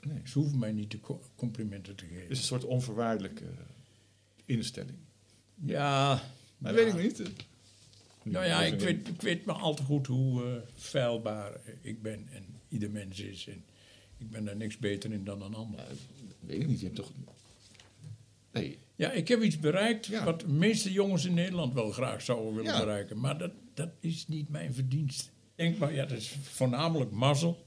Nee. 0.00 0.20
Ze 0.24 0.38
hoeven 0.38 0.58
mij 0.58 0.72
niet 0.72 0.90
de 0.90 1.00
co- 1.00 1.22
complimenten 1.34 1.94
te 1.96 2.04
geven. 2.04 2.22
Het 2.22 2.30
is 2.30 2.38
een 2.38 2.44
soort 2.44 2.64
onvoorwaardelijke 2.64 3.44
instelling. 4.44 4.98
Ja, 5.64 6.22
Maar 6.58 6.74
ja. 6.74 6.84
weet 6.84 6.94
ik 6.94 7.02
niet. 7.02 7.30
Nou 8.22 8.46
ja, 8.46 8.62
ik 8.62 8.80
weet, 8.80 9.08
ik 9.08 9.20
weet 9.22 9.44
maar 9.44 9.54
al 9.56 9.74
te 9.74 9.82
goed 9.82 10.06
hoe 10.06 10.44
eh 10.44 10.52
feilbaar 10.74 11.52
ik 11.80 12.02
ben 12.02 12.28
en 12.32 12.44
ieder 12.68 12.90
mens 12.90 13.20
is. 13.20 13.46
En 13.48 13.64
ik 14.18 14.30
ben 14.30 14.44
daar 14.44 14.56
niks 14.56 14.78
beter 14.78 15.12
in 15.12 15.24
dan 15.24 15.42
een 15.42 15.54
ander. 15.54 15.84
Weet 16.40 16.60
ik 16.60 16.66
niet. 16.66 16.78
Je 16.80 16.84
hebt 16.84 16.96
toch... 16.96 17.10
Nee. 18.60 18.78
Ja, 18.94 19.12
ik 19.12 19.28
heb 19.28 19.42
iets 19.42 19.58
bereikt 19.58 20.06
Ja. 20.06 20.24
wat 20.24 20.40
de 20.40 20.48
meeste 20.48 20.92
jongens 20.92 21.24
in 21.24 21.34
Nederland 21.34 21.74
wel 21.74 21.90
graag 21.90 22.22
zouden 22.22 22.54
willen 22.54 22.72
Ja. 22.72 22.78
bereiken. 22.78 23.20
Maar 23.20 23.38
dat, 23.38 23.52
dat 23.74 23.90
is 24.00 24.28
niet 24.28 24.48
mijn 24.48 24.74
verdienst. 24.74 25.32
Denk 25.54 25.78
maar, 25.78 25.94
ja, 25.94 26.06
dat 26.06 26.18
is 26.18 26.36
voornamelijk 26.42 27.10
mazzel. 27.10 27.66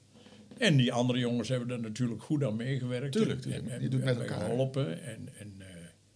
En 0.57 0.77
die 0.77 0.91
andere 0.93 1.19
jongens 1.19 1.49
hebben 1.49 1.69
er 1.71 1.79
natuurlijk 1.79 2.23
goed 2.23 2.43
aan 2.43 2.55
meegewerkt. 2.55 3.11
Tuurlijk, 3.11 3.45
En- 3.45 3.51
tuurlijk. 3.51 3.67
En, 3.67 3.81
Je 3.81 3.87
doet 3.89 3.99
en 4.01 4.05
met 4.05 4.19
elkaar. 4.19 4.39
geholpen. 4.49 5.03
En, 5.03 5.29
en 5.39 5.53
eh, 5.57 5.67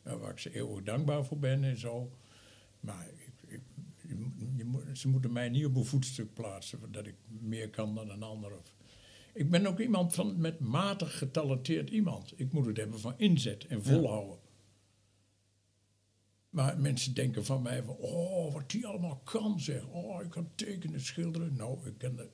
nou, 0.04 0.20
waar 0.20 0.32
ik 0.32 0.40
ze 0.40 0.56
eeuwig 0.56 0.84
dankbaar 0.84 1.26
voor 1.26 1.40
ben 1.40 1.64
en 1.64 1.78
zo. 1.78 2.12
Maar 2.80 3.08
ik, 3.18 3.34
ik- 3.48 3.62
je 4.58 4.82
ze 4.94 5.08
moeten 5.08 5.32
mij 5.32 5.50
niet 5.50 5.66
op 5.66 5.76
een 5.76 5.86
voetstuk 5.86 6.34
plaatsen... 6.34 6.80
dat 6.92 7.08
ik 7.08 7.16
meer 7.28 7.70
kan 7.70 7.96
dan 7.96 8.10
een 8.10 8.24
ander. 8.24 8.52
Of, 8.52 8.76
ik 9.34 9.50
ben 9.50 9.66
ook 9.66 9.80
iemand 9.80 10.14
van 10.14 10.40
met 10.42 10.60
matig 10.60 11.18
getalenteerd 11.18 11.90
iemand. 11.90 12.34
Ik 12.36 12.52
moet 12.52 12.66
het 12.66 12.78
hebben 12.78 13.00
van 13.00 13.14
inzet 13.18 13.66
en 13.68 13.84
volhouden. 13.84 14.38
Maar 16.54 16.80
mensen 16.80 17.14
denken 17.14 17.46
van 17.46 17.62
mij 17.62 17.84
van, 17.84 17.96
oh, 17.96 18.54
wat 18.54 18.72
die 18.72 18.88
allemaal 18.88 19.22
kan, 19.24 19.60
zeg. 19.60 19.88
Oh, 19.88 20.24
ik 20.24 20.30
kan 20.30 20.50
tekenen, 20.56 21.02
schilderen. 21.02 21.56
Nou, 21.56 21.78
ik 21.88 22.00
dat... 22.00 22.28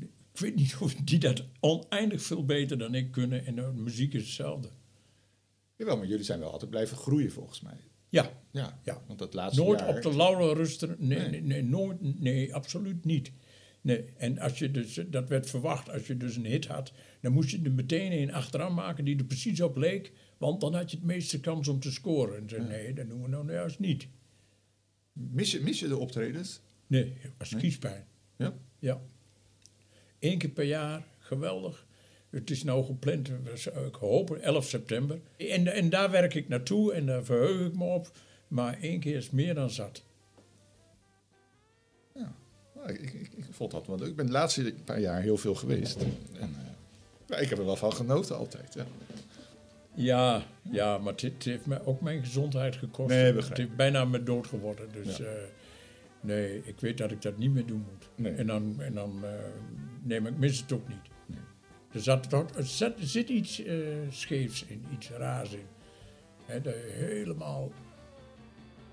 Ik 0.00 0.40
weet 0.40 0.54
niet 0.54 0.76
of 0.80 0.94
die 0.94 1.18
dat 1.18 1.44
oneindig 1.60 2.22
veel 2.22 2.44
beter 2.44 2.78
dan 2.78 2.94
ik 2.94 3.10
kunnen. 3.10 3.46
En 3.46 3.54
de 3.54 3.72
muziek 3.74 4.14
is 4.14 4.22
hetzelfde. 4.22 4.68
Jawel, 5.76 5.96
maar 5.96 6.06
jullie 6.06 6.24
zijn 6.24 6.38
wel 6.38 6.50
altijd 6.52 6.70
blijven 6.70 6.96
groeien 6.96 7.32
volgens 7.32 7.60
mij. 7.60 7.76
Ja, 8.08 8.30
Ja, 8.50 8.80
Ja. 8.84 9.02
want 9.06 9.18
dat 9.18 9.34
laatste 9.34 9.62
nooit 9.62 9.80
jaar... 9.80 9.96
op 9.96 10.02
de 10.02 10.16
lauren 10.16 10.54
rusten. 10.54 10.96
Nee, 10.98 11.18
Nee. 11.18 11.28
nee. 11.28 11.40
Nee, 11.40 11.62
nooit, 11.62 12.20
nee, 12.20 12.54
absoluut 12.54 13.04
niet. 13.04 13.32
Nee, 13.80 14.04
en 14.16 14.38
als 14.38 14.58
je 14.58 14.70
dus, 14.70 15.00
dat 15.06 15.28
werd 15.28 15.50
verwacht, 15.50 15.90
als 15.90 16.06
je 16.06 16.16
dus 16.16 16.36
een 16.36 16.44
hit 16.46 16.66
had, 16.66 16.92
dan 17.20 17.32
moest 17.32 17.50
je 17.50 17.60
er 17.62 17.72
meteen 17.72 18.12
een 18.12 18.32
achteraan 18.32 18.74
maken 18.74 19.04
die 19.04 19.18
er 19.18 19.24
precies 19.24 19.60
op 19.60 19.76
leek, 19.76 20.12
want 20.44 20.60
dan 20.60 20.74
had 20.74 20.90
je 20.90 20.96
het 20.96 21.06
meeste 21.06 21.40
kans 21.40 21.68
om 21.68 21.80
te 21.80 21.92
scoren. 21.92 22.36
En 22.36 22.48
zei, 22.48 22.62
nee, 22.62 22.92
dat 22.92 23.08
doen 23.08 23.22
we 23.22 23.28
nou 23.28 23.52
juist 23.52 23.78
niet. 23.78 24.06
Mis 25.12 25.50
je, 25.50 25.60
mis 25.60 25.80
je 25.80 25.88
de 25.88 25.96
optredens? 25.96 26.60
Nee, 26.86 27.16
als 27.38 27.56
kiespijn. 27.56 28.06
Ja? 28.36 28.54
Ja. 28.78 29.00
Eén 30.18 30.38
keer 30.38 30.50
per 30.50 30.64
jaar, 30.64 31.06
geweldig. 31.18 31.86
Het 32.30 32.50
is 32.50 32.62
nou 32.62 32.84
gepland, 32.84 33.28
eh, 33.28 33.86
ik 33.86 33.94
hoop 33.94 34.30
11 34.30 34.64
september. 34.64 35.20
En, 35.36 35.66
en 35.66 35.90
daar 35.90 36.10
werk 36.10 36.34
ik 36.34 36.48
naartoe 36.48 36.92
en 36.92 37.06
daar 37.06 37.24
verheug 37.24 37.66
ik 37.66 37.76
me 37.76 37.84
op. 37.84 38.18
Maar 38.48 38.80
één 38.80 39.00
keer 39.00 39.16
is 39.16 39.30
meer 39.30 39.54
dan 39.54 39.70
zat. 39.70 40.04
Ja. 42.14 42.34
Nou, 42.74 42.88
ik, 42.88 43.00
ik, 43.00 43.32
ik 43.36 43.46
vond 43.50 43.70
dat, 43.70 43.86
want 43.86 44.02
ik 44.02 44.16
ben 44.16 44.26
de 44.26 44.32
laatste 44.32 44.74
paar 44.84 45.00
jaar 45.00 45.20
heel 45.20 45.36
veel 45.36 45.54
geweest. 45.54 45.96
En, 46.40 46.56
uh, 47.30 47.40
ik 47.40 47.48
heb 47.48 47.58
er 47.58 47.64
wel 47.64 47.76
van 47.76 47.92
genoten 47.92 48.36
altijd. 48.36 48.74
Ja, 48.74 48.86
ja, 49.94 50.42
ja 50.62 50.98
maar 50.98 51.14
het, 51.16 51.44
heeft 51.44 51.66
me 51.66 51.86
ook 51.86 52.00
mijn 52.00 52.24
gezondheid 52.24 52.76
gekost. 52.76 53.08
Nee, 53.08 53.32
het 53.32 53.56
heeft 53.56 53.76
bijna 53.76 54.04
me 54.04 54.22
dood 54.22 54.46
geworden. 54.46 54.88
Dus 54.92 55.16
ja. 55.16 55.24
uh, 55.24 55.30
nee, 56.20 56.62
ik 56.64 56.80
weet 56.80 56.98
dat 56.98 57.10
ik 57.10 57.22
dat 57.22 57.38
niet 57.38 57.52
meer 57.52 57.66
doen 57.66 57.84
moet. 57.90 58.08
Nee. 58.14 58.32
En 58.32 58.46
dan, 58.46 58.80
en 58.80 58.94
dan 58.94 59.20
uh, 59.22 59.30
nee, 60.02 60.20
maar 60.20 60.30
ik 60.30 60.38
mis 60.38 60.60
het 60.60 60.72
ook 60.72 60.88
niet. 60.88 61.08
Nee. 61.26 61.38
Er, 61.92 62.00
zat, 62.00 62.32
er 62.32 62.66
zit, 62.66 63.00
er 63.00 63.06
zit 63.06 63.28
iets 63.28 63.62
scheefs 64.08 64.64
in, 64.64 64.84
iets 64.92 65.10
raars 65.10 65.52
in. 65.52 65.66
He, 66.46 66.60
helemaal 66.92 67.72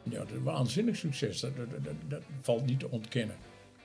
ja, 0.03 0.19
dat 0.19 0.31
is 0.31 0.43
waanzinnig 0.43 0.95
succes. 0.95 1.39
Dat, 1.39 1.55
dat, 1.55 1.69
dat, 1.83 1.93
dat, 2.07 2.21
valt 2.41 2.65
niet 2.65 2.79
te 2.79 2.89
ontkennen. 2.89 3.35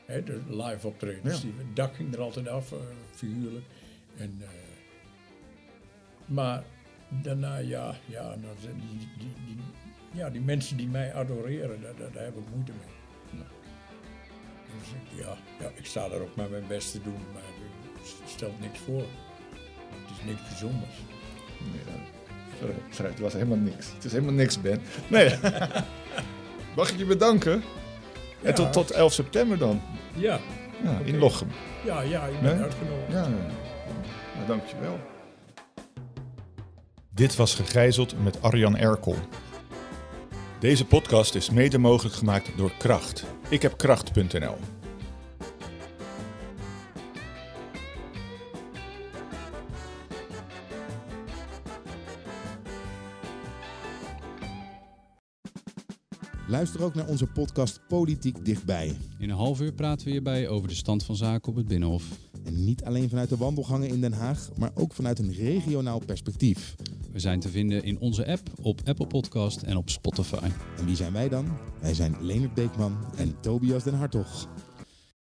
He, 0.05 0.23
de 0.23 0.41
live 0.49 0.87
optredens. 0.87 1.43
Ja. 1.43 1.49
Het 1.57 1.77
dak 1.77 1.95
ging 1.95 2.14
er 2.14 2.21
altijd 2.21 2.49
af, 2.49 2.73
uh, 2.73 2.79
figuurlijk. 3.11 3.64
En, 4.17 4.39
uh, 4.41 4.47
maar 6.27 6.64
daarna, 7.09 7.57
ja, 7.57 7.94
ja, 8.07 8.22
nou, 8.22 8.54
die, 8.61 8.98
die, 9.18 9.34
die, 9.46 9.57
ja, 10.12 10.30
die 10.30 10.40
mensen 10.40 10.76
die 10.76 10.88
mij 10.88 11.14
adoreren, 11.14 11.82
daar, 11.82 11.96
daar, 11.98 12.12
daar 12.12 12.24
heb 12.24 12.36
ik 12.36 12.44
moeite 12.54 12.72
mee. 12.72 13.40
Ja. 13.40 13.46
Dus 14.78 14.88
ik, 14.88 15.24
ja, 15.24 15.36
ja, 15.66 15.70
ik 15.74 15.86
sta 15.86 16.04
er 16.04 16.20
ook 16.20 16.36
maar 16.36 16.50
mijn 16.50 16.66
best 16.66 16.92
te 16.92 17.02
doen, 17.02 17.20
maar 17.32 17.42
het 17.98 18.30
stelt 18.30 18.61
niks 18.61 18.78
voor. 18.78 19.04
Het 19.90 20.18
is 20.18 20.24
niks 20.24 20.48
bijzonders. 20.48 20.96
Nee, 21.59 21.96
Sorry, 22.90 23.11
het 23.11 23.20
was 23.20 23.32
helemaal 23.32 23.57
niks. 23.57 23.92
Het 23.94 24.04
is 24.04 24.12
helemaal 24.12 24.34
niks, 24.34 24.61
Ben. 24.61 24.80
Nee. 25.09 25.34
Mag 26.76 26.90
ik 26.90 26.98
je 26.98 27.04
bedanken? 27.04 27.62
Ja. 28.40 28.48
En 28.48 28.54
tot, 28.54 28.72
tot 28.72 28.90
11 28.90 29.12
september 29.12 29.59
dan? 29.59 29.80
Ja. 30.14 30.38
ja. 30.82 30.98
In 31.04 31.18
Lochem. 31.18 31.48
Ja, 31.84 32.00
ja, 32.00 32.26
je 32.26 32.38
bent 32.38 32.54
nee? 32.54 32.62
uitgenodigd. 32.62 33.12
Ja, 33.12 33.28
nou, 33.28 34.46
dank 34.46 34.66
je 34.66 34.76
wel. 34.80 34.98
Dit 37.17 37.37
was 37.37 37.55
Gegijzeld 37.55 38.23
met 38.25 38.43
Arjan 38.43 38.77
Erkel. 38.77 39.14
Deze 40.61 40.85
podcast 40.85 41.35
is 41.35 41.51
mede 41.51 41.79
mogelijk 41.79 42.14
gemaakt 42.14 42.57
door 42.57 42.73
Kracht. 42.79 43.25
Ik 43.49 43.62
heb 43.62 43.77
kracht.nl. 43.77 44.57
Luister 56.49 56.83
ook 56.83 56.95
naar 56.95 57.07
onze 57.07 57.27
podcast 57.27 57.81
Politiek 57.89 58.45
Dichtbij. 58.45 58.97
In 59.19 59.31
een 59.31 59.37
half 59.37 59.61
uur 59.61 59.73
praten 59.73 60.05
we 60.05 60.11
hierbij 60.12 60.49
over 60.49 60.69
de 60.69 60.75
stand 60.75 61.05
van 61.05 61.17
zaken 61.17 61.49
op 61.49 61.57
het 61.57 61.69
Binnenhof. 61.69 62.05
En 62.47 62.64
niet 62.64 62.84
alleen 62.84 63.09
vanuit 63.09 63.28
de 63.28 63.36
wandelgangen 63.36 63.88
in 63.88 64.01
Den 64.01 64.12
Haag, 64.12 64.51
maar 64.57 64.70
ook 64.74 64.92
vanuit 64.92 65.18
een 65.18 65.32
regionaal 65.32 65.99
perspectief. 65.99 66.76
We 67.12 67.18
zijn 67.18 67.40
te 67.40 67.49
vinden 67.49 67.84
in 67.84 67.99
onze 67.99 68.26
app, 68.26 68.51
op 68.62 68.80
Apple 68.84 69.07
Podcast 69.07 69.62
en 69.62 69.76
op 69.76 69.90
Spotify. 69.90 70.49
En 70.78 70.84
wie 70.84 70.97
zijn 70.97 71.12
wij 71.12 71.28
dan? 71.28 71.47
Wij 71.80 71.94
zijn 71.94 72.16
Leonard 72.20 72.55
Beekman 72.55 72.97
en 73.16 73.40
Tobias 73.40 73.84
den 73.84 73.94
Hartog. 73.94 74.49